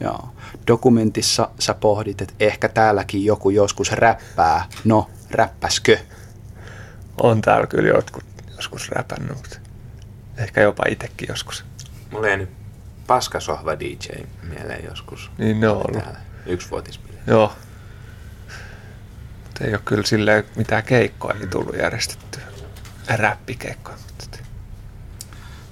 Joo. 0.00 0.28
Dokumentissa 0.66 1.48
sä 1.58 1.74
pohdit, 1.74 2.22
että 2.22 2.34
ehkä 2.40 2.68
täälläkin 2.68 3.24
joku 3.24 3.50
joskus 3.50 3.92
räppää. 3.92 4.64
No, 4.84 5.10
räppäskö? 5.30 5.98
on 7.22 7.40
täällä 7.40 7.66
kyllä 7.66 7.88
jotkut 7.88 8.24
joskus 8.56 8.88
räpännyt, 8.88 9.36
mutta 9.36 9.56
ehkä 10.36 10.60
jopa 10.60 10.84
itsekin 10.88 11.28
joskus. 11.28 11.64
Mulla 12.10 12.28
jäi 12.28 12.36
nyt 12.36 12.50
paskasohva 13.06 13.78
DJ 13.78 14.08
mieleen 14.42 14.84
joskus. 14.84 15.30
Niin 15.38 15.60
ne 15.60 15.68
on 15.68 15.76
ollut. 15.76 16.02
Joo. 17.26 17.52
Mutta 19.44 19.64
ei 19.64 19.74
ole 19.74 19.80
kyllä 19.84 20.06
silleen 20.06 20.44
mitään 20.56 20.82
keikkoja 20.82 21.40
ei 21.40 21.46
tullut 21.46 21.76
järjestettyä. 21.76 22.31
Räppikeikkoja. 23.08 23.96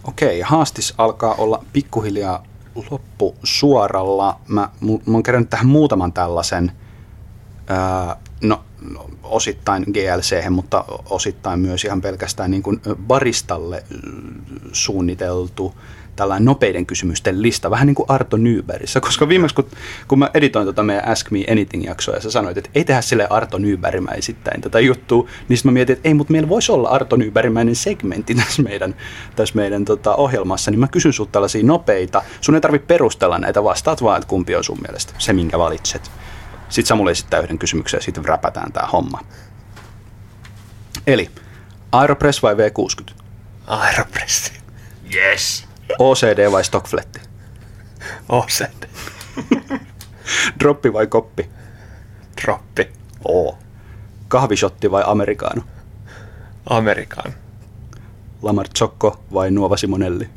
Okei, 0.05 0.41
haastis 0.41 0.95
alkaa 0.99 1.35
olla 1.35 1.64
pikkuhiljaa 1.72 2.45
loppu 2.91 3.37
suoralla. 3.45 4.41
Mä, 4.49 4.68
mä 5.07 5.12
oon 5.12 5.22
kerännyt 5.22 5.51
tähän 5.51 5.66
muutaman 5.66 6.12
tällaisen, 6.12 6.72
ää, 7.68 8.16
no, 8.41 8.64
osittain 9.22 9.83
GLC, 9.83 10.51
mutta 10.51 10.85
osittain 11.11 11.61
myös 11.61 11.85
ihan 11.85 12.01
pelkästään 12.01 12.51
niin 12.51 12.62
kuin 12.62 12.81
baristalle 13.07 13.85
suunniteltu 14.72 15.74
tällainen 16.20 16.44
nopeiden 16.44 16.86
kysymysten 16.86 17.42
lista, 17.42 17.70
vähän 17.70 17.86
niin 17.86 17.94
kuin 17.94 18.10
Arto 18.10 18.36
Nyberissä, 18.36 19.00
koska 19.00 19.28
viimeksi 19.28 19.54
kun, 19.54 19.66
kun 20.08 20.18
mä 20.18 20.30
editoin 20.34 20.66
tota 20.66 20.82
meidän 20.82 21.08
Ask 21.08 21.30
Me 21.30 21.44
Anything-jaksoa 21.50 22.14
ja 22.14 22.20
sä 22.20 22.30
sanoit, 22.30 22.56
että 22.56 22.70
ei 22.74 22.84
tehdä 22.84 23.00
sille 23.00 23.26
Arto 23.30 23.58
Nyberimäisittäin 23.58 24.60
tätä 24.60 24.80
juttua, 24.80 25.28
niin 25.48 25.56
sitten 25.56 25.72
mä 25.72 25.74
mietin, 25.74 25.92
että 25.92 26.08
ei, 26.08 26.14
mutta 26.14 26.32
meillä 26.32 26.48
voisi 26.48 26.72
olla 26.72 26.88
Arto 26.88 27.16
Nyberimäinen 27.16 27.76
segmentti 27.76 28.34
tässä 28.44 28.62
meidän, 28.62 28.94
tässä 29.36 29.54
meidän 29.54 29.84
tota, 29.84 30.14
ohjelmassa, 30.14 30.70
niin 30.70 30.80
mä 30.80 30.88
kysyn 30.88 31.12
sulta 31.12 31.32
tällaisia 31.32 31.64
nopeita, 31.64 32.22
sun 32.40 32.54
ei 32.54 32.60
tarvitse 32.60 32.86
perustella 32.86 33.38
näitä, 33.38 33.64
vastaat 33.64 34.02
vaan, 34.02 34.16
että 34.16 34.28
kumpi 34.28 34.56
on 34.56 34.64
sun 34.64 34.78
mielestä 34.86 35.12
se, 35.18 35.32
minkä 35.32 35.58
valitset. 35.58 36.10
Sitten 36.68 36.88
Samuel 36.88 37.08
esittää 37.08 37.40
yhden 37.40 37.58
kysymyksen 37.58 37.98
ja 37.98 38.02
sitten 38.02 38.24
räpätään 38.24 38.72
tämä 38.72 38.86
homma. 38.86 39.20
Eli 41.06 41.30
Aeropress 41.92 42.42
vai 42.42 42.54
V60? 42.54 43.14
Aeropressi. 43.66 44.52
Yes! 45.14 45.69
OCD 45.99 46.53
vai 46.53 46.64
Stockfletti? 46.64 47.20
OCD. 48.28 48.88
Droppi 50.61 50.93
vai 50.93 51.07
koppi? 51.07 51.51
Droppi. 52.43 52.91
Oo. 53.24 53.59
Kahvishotti 54.28 54.91
vai 54.91 55.03
amerikaano? 55.07 55.62
Amerikan. 56.70 57.34
Lamar 58.43 58.66
Zocco 58.78 59.20
vai 59.34 59.51
Nuova 59.51 59.76
Simonelli? 59.76 60.28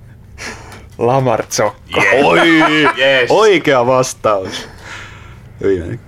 Lamar 0.98 1.44
Zocco. 1.50 2.02
Yes. 2.04 2.26
Oi! 2.26 2.84
Yes. 2.98 3.30
Oikea 3.30 3.86
vastaus. 3.86 4.70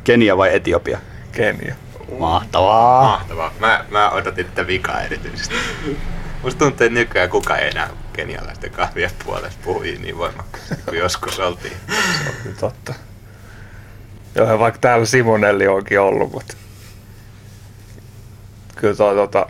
Kenia 0.03 0.37
vai 0.37 0.55
Etiopia? 0.55 0.99
Kenia. 1.31 1.75
Mahtavaa. 2.19 3.01
Mahtavaa. 3.03 3.51
Mä, 3.59 3.85
mä 3.89 4.09
odotin 4.09 4.45
tätä 4.45 4.67
vikaa 4.67 5.01
erityisesti. 5.01 5.55
Musta 6.43 6.59
tuntuu, 6.59 6.85
että 6.85 6.99
nykyään 6.99 7.29
kukaan 7.29 7.59
ei 7.59 7.69
enää 7.69 7.89
kenialaisten 8.15 8.71
kahvien 8.71 9.11
puolesta 9.25 9.59
puhui 9.63 9.97
niin 10.01 10.17
voimakkaasti 10.17 10.75
kuin 10.85 10.99
joskus 10.99 11.39
oltiin. 11.39 11.73
Se 11.87 12.29
on 12.29 12.35
kyllä 12.43 12.55
totta. 12.59 12.93
Joo, 14.35 14.59
vaikka 14.59 14.79
täällä 14.79 15.05
Simonelli 15.05 15.67
onkin 15.67 15.99
ollut, 15.99 16.31
mutta 16.31 16.53
kyllä 18.75 18.95
toi 18.95 19.15
tota, 19.15 19.45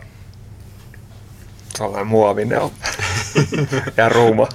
sellainen 1.76 2.06
muovinen 2.06 2.60
on. 2.60 2.70
ja 3.96 4.08
ruuma. 4.08 4.48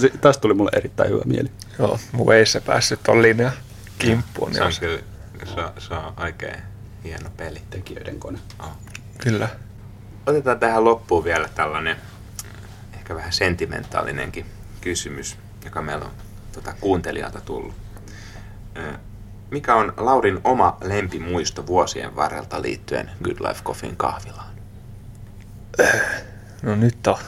Se- 0.00 0.18
Tästä 0.20 0.40
tuli 0.40 0.54
mulle 0.54 0.70
erittäin 0.76 1.10
hyvä 1.10 1.22
mieli. 1.24 1.50
Joo, 1.78 1.98
mun 2.12 2.34
ei 2.34 2.46
se 2.46 2.60
päässyt 2.60 3.02
ton 3.02 3.22
linjan 3.22 3.52
kimppuun. 3.98 4.54
Se 4.54 4.60
Niin 4.60 4.66
on 4.66 4.72
on, 4.92 4.98
kyllä 5.38 5.54
se 5.54 5.60
on, 5.60 5.72
se 5.78 5.94
on 5.94 6.12
oikein 6.20 6.56
hieno 7.04 7.30
peli. 7.36 7.62
Tekijöiden 7.70 8.20
kone. 8.20 8.38
Oh. 8.60 8.70
kyllä. 9.18 9.48
Otetaan 10.26 10.58
tähän 10.58 10.84
loppuun 10.84 11.24
vielä 11.24 11.48
tällainen 11.54 11.96
ehkä 13.04 13.14
vähän 13.14 13.32
sentimentaalinenkin 13.32 14.46
kysymys, 14.80 15.36
joka 15.64 15.82
meillä 15.82 16.04
on 16.04 16.10
tota, 16.52 16.74
kuuntelijalta 16.80 17.40
tullut. 17.40 17.74
Mikä 19.50 19.74
on 19.74 19.92
Laurin 19.96 20.40
oma 20.44 20.76
lempimuisto 20.80 21.66
vuosien 21.66 22.16
varrelta 22.16 22.62
liittyen 22.62 23.10
Good 23.22 23.36
Life 23.48 23.62
Coffeein 23.64 23.96
kahvilaan? 23.96 24.54
No 26.62 26.76
nyt 26.76 27.06
on. 27.06 27.18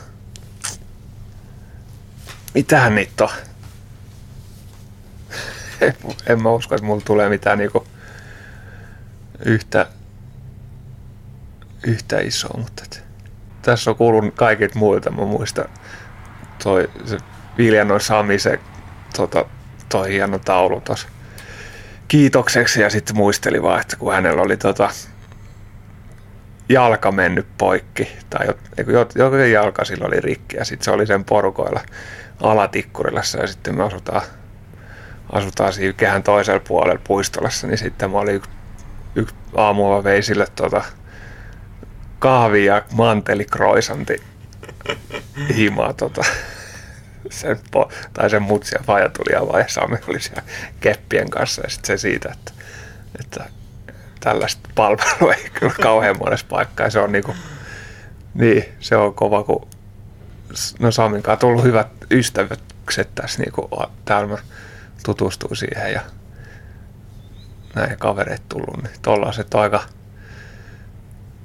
Mitähän 2.54 2.94
niitä 2.94 3.24
on? 3.24 3.30
en 6.26 6.42
mä 6.42 6.50
usko, 6.50 6.74
että 6.74 6.86
mulla 6.86 7.02
tulee 7.04 7.28
mitään 7.28 7.58
niinku 7.58 7.86
yhtä, 9.44 9.86
yhtä 11.86 12.20
isoa, 12.20 12.60
mutta 12.60 12.82
et, 12.84 13.05
tässä 13.66 13.90
on 13.90 13.96
kuulunut 13.96 14.34
kaikilta 14.34 14.78
muilta. 14.78 15.10
Mä 15.10 15.24
muistan 15.24 15.64
toi 16.62 16.90
se 17.04 17.18
Viljanon 17.58 18.00
Sami, 18.00 18.38
se 18.38 18.60
tota, 19.16 19.44
toi 19.88 20.12
hieno 20.12 20.38
taulu 20.38 20.80
tos 20.80 21.06
kiitokseksi 22.08 22.80
ja 22.80 22.90
sitten 22.90 23.16
muisteli 23.16 23.62
vaan, 23.62 23.80
että 23.80 23.96
kun 23.96 24.14
hänellä 24.14 24.42
oli 24.42 24.56
tota, 24.56 24.90
jalka 26.68 27.12
mennyt 27.12 27.46
poikki, 27.58 28.08
tai 28.30 28.46
joku 29.14 29.36
jalka 29.36 29.84
sillä 29.84 30.06
oli 30.06 30.20
rikki, 30.20 30.56
ja 30.56 30.64
sitten 30.64 30.84
se 30.84 30.90
oli 30.90 31.06
sen 31.06 31.24
porukoilla 31.24 31.80
alatikkurilassa, 32.42 33.38
ja 33.38 33.46
sitten 33.46 33.76
me 33.76 33.84
asutaan, 33.84 34.22
asutaan 35.32 35.72
siinä 35.72 35.92
kehän 35.92 36.22
toisella 36.22 36.60
puolella 36.68 37.00
puistolassa, 37.04 37.66
niin 37.66 37.78
sitten 37.78 38.10
mä 38.10 38.18
olin 38.18 38.34
yksi, 38.34 38.50
yksi 39.14 39.34
aamulla 39.54 40.04
vei 40.04 40.22
sille 40.22 40.46
tuota, 40.56 40.84
kahvi 42.26 42.64
ja 42.64 42.82
mantelikroisanti 42.92 44.22
himaa 45.56 45.92
tota, 45.92 46.24
sen, 47.30 47.60
po, 47.70 47.90
tai 48.12 48.30
sen 48.30 48.42
mutsi 48.42 48.74
ja 48.74 48.84
faija 48.84 49.08
tuli 49.08 49.32
ja 49.32 49.48
vaiheessa 49.48 49.86
me 49.86 49.98
oli 50.08 50.20
siellä 50.20 50.42
keppien 50.80 51.30
kanssa 51.30 51.62
ja 51.62 51.70
sitten 51.70 51.98
se 51.98 52.00
siitä, 52.00 52.28
että, 52.32 52.52
että 53.20 53.50
tällaista 54.20 54.68
palvelua 54.74 55.34
ei 55.34 55.50
kyllä 55.50 55.74
kauhean 55.82 56.18
monessa 56.18 56.46
paikkaa. 56.48 56.90
Se 56.90 56.98
on 56.98 57.12
niinku, 57.12 57.34
niin, 58.34 58.64
se 58.80 58.96
on 58.96 59.14
kova, 59.14 59.42
kun 59.42 59.68
no 60.78 60.90
Samin 60.90 61.22
kanssa 61.22 61.40
tullut 61.40 61.64
hyvät 61.64 61.88
ystävykset 62.10 63.14
tässä, 63.14 63.42
niinku, 63.42 63.70
täällä 64.04 64.28
mä 64.28 64.38
tutustuin 65.04 65.56
siihen 65.56 65.92
ja 65.92 66.00
näin 67.74 67.98
kavereet 67.98 68.42
tullut, 68.48 68.82
niin 68.82 69.00
tollaiset 69.02 69.54
on 69.54 69.60
aika 69.60 69.82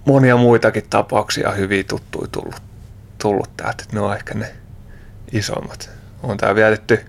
monia 0.06 0.38
muitakin 0.38 0.90
tapauksia 0.90 1.52
hyviä 1.52 1.84
tuttuja 1.84 2.28
tullut, 2.28 2.62
tullut 3.18 3.58
täältä, 3.58 3.84
ne 3.92 4.00
on 4.00 4.16
ehkä 4.16 4.34
ne 4.34 4.56
isommat. 5.32 5.90
On 6.24 6.38
tää 6.38 6.56
vietetty 6.56 7.06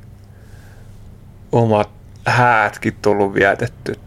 omat 1.53 1.91
häätkin 2.27 2.97
tullut 3.03 3.35
vietetty 3.35 4.01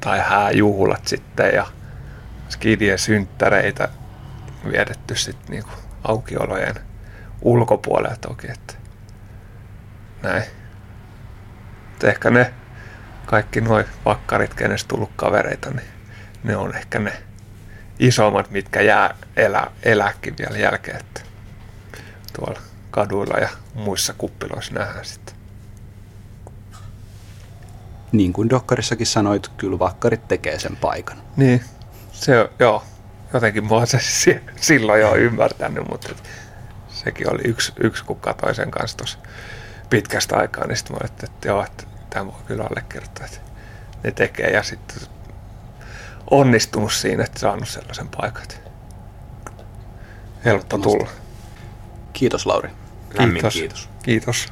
tai 0.00 0.20
hääjuhlat 0.20 1.06
sitten 1.06 1.54
ja 1.54 1.66
skidien 2.48 2.98
synttäreitä 2.98 3.88
vietetty 4.72 5.16
sitten 5.16 5.50
niinku 5.50 5.70
aukiolojen 6.04 6.74
ulkopuolella 7.42 8.16
toki. 8.16 8.50
Että 8.50 8.74
näin. 10.22 10.42
Et 11.94 12.04
ehkä 12.04 12.30
ne 12.30 12.54
kaikki 13.26 13.60
noin 13.60 13.84
vakkarit, 14.04 14.54
kenestä 14.54 14.88
tullut 14.88 15.10
kavereita, 15.16 15.70
niin 15.70 15.88
ne 16.44 16.56
on 16.56 16.76
ehkä 16.76 16.98
ne 16.98 17.12
isommat, 18.02 18.50
mitkä 18.50 18.80
jää 18.80 19.14
elä, 19.36 19.66
elääkin 19.82 20.34
vielä 20.38 20.58
jälkeen. 20.58 20.96
Että 20.96 21.20
tuolla 22.36 22.60
kaduilla 22.90 23.38
ja 23.38 23.48
muissa 23.74 24.14
kuppiloissa 24.18 24.74
nähdään 24.74 25.04
sitten. 25.04 25.34
Niin 28.12 28.32
kuin 28.32 28.50
Dokkarissakin 28.50 29.06
sanoit, 29.06 29.48
kyllä 29.56 29.78
vakkarit 29.78 30.28
tekee 30.28 30.58
sen 30.58 30.76
paikan. 30.76 31.22
Niin, 31.36 31.64
se 32.12 32.50
joo. 32.58 32.84
Jotenkin 33.34 33.64
mä 33.64 33.74
oon 33.74 33.86
se 33.86 33.98
silloin 34.56 35.00
jo 35.00 35.14
ymmärtänyt, 35.14 35.88
mutta 35.88 36.08
sekin 36.88 37.32
oli 37.32 37.42
yksi, 37.44 37.72
yksi 37.80 38.04
kun 38.04 38.20
katsoin 38.20 38.54
sen 38.54 38.70
kanssa 38.70 38.96
tuossa 38.96 39.18
pitkästä 39.90 40.36
aikaa, 40.36 40.66
niin 40.66 40.76
sitten 40.76 40.96
mä 40.96 40.98
olin, 41.00 41.12
että 41.12 41.48
joo, 41.48 41.64
että 41.64 41.84
tämä 42.10 42.26
voi 42.26 42.40
kyllä 42.46 42.64
allekirjoittaa, 42.64 43.26
että 43.26 43.38
ne 44.04 44.10
tekee 44.10 44.50
ja 44.50 44.62
sitten 44.62 44.96
onnistunut 46.32 46.92
siinä, 46.92 47.24
että 47.24 47.40
saanut 47.40 47.68
sellaisen 47.68 48.08
paikan. 48.08 48.42
Helppo 50.44 50.78
tulla. 50.78 51.08
Kiitos 52.12 52.46
Lauri. 52.46 52.70
Lämmin 53.18 53.42
kiitos. 53.52 53.88
Kiitos. 54.02 54.48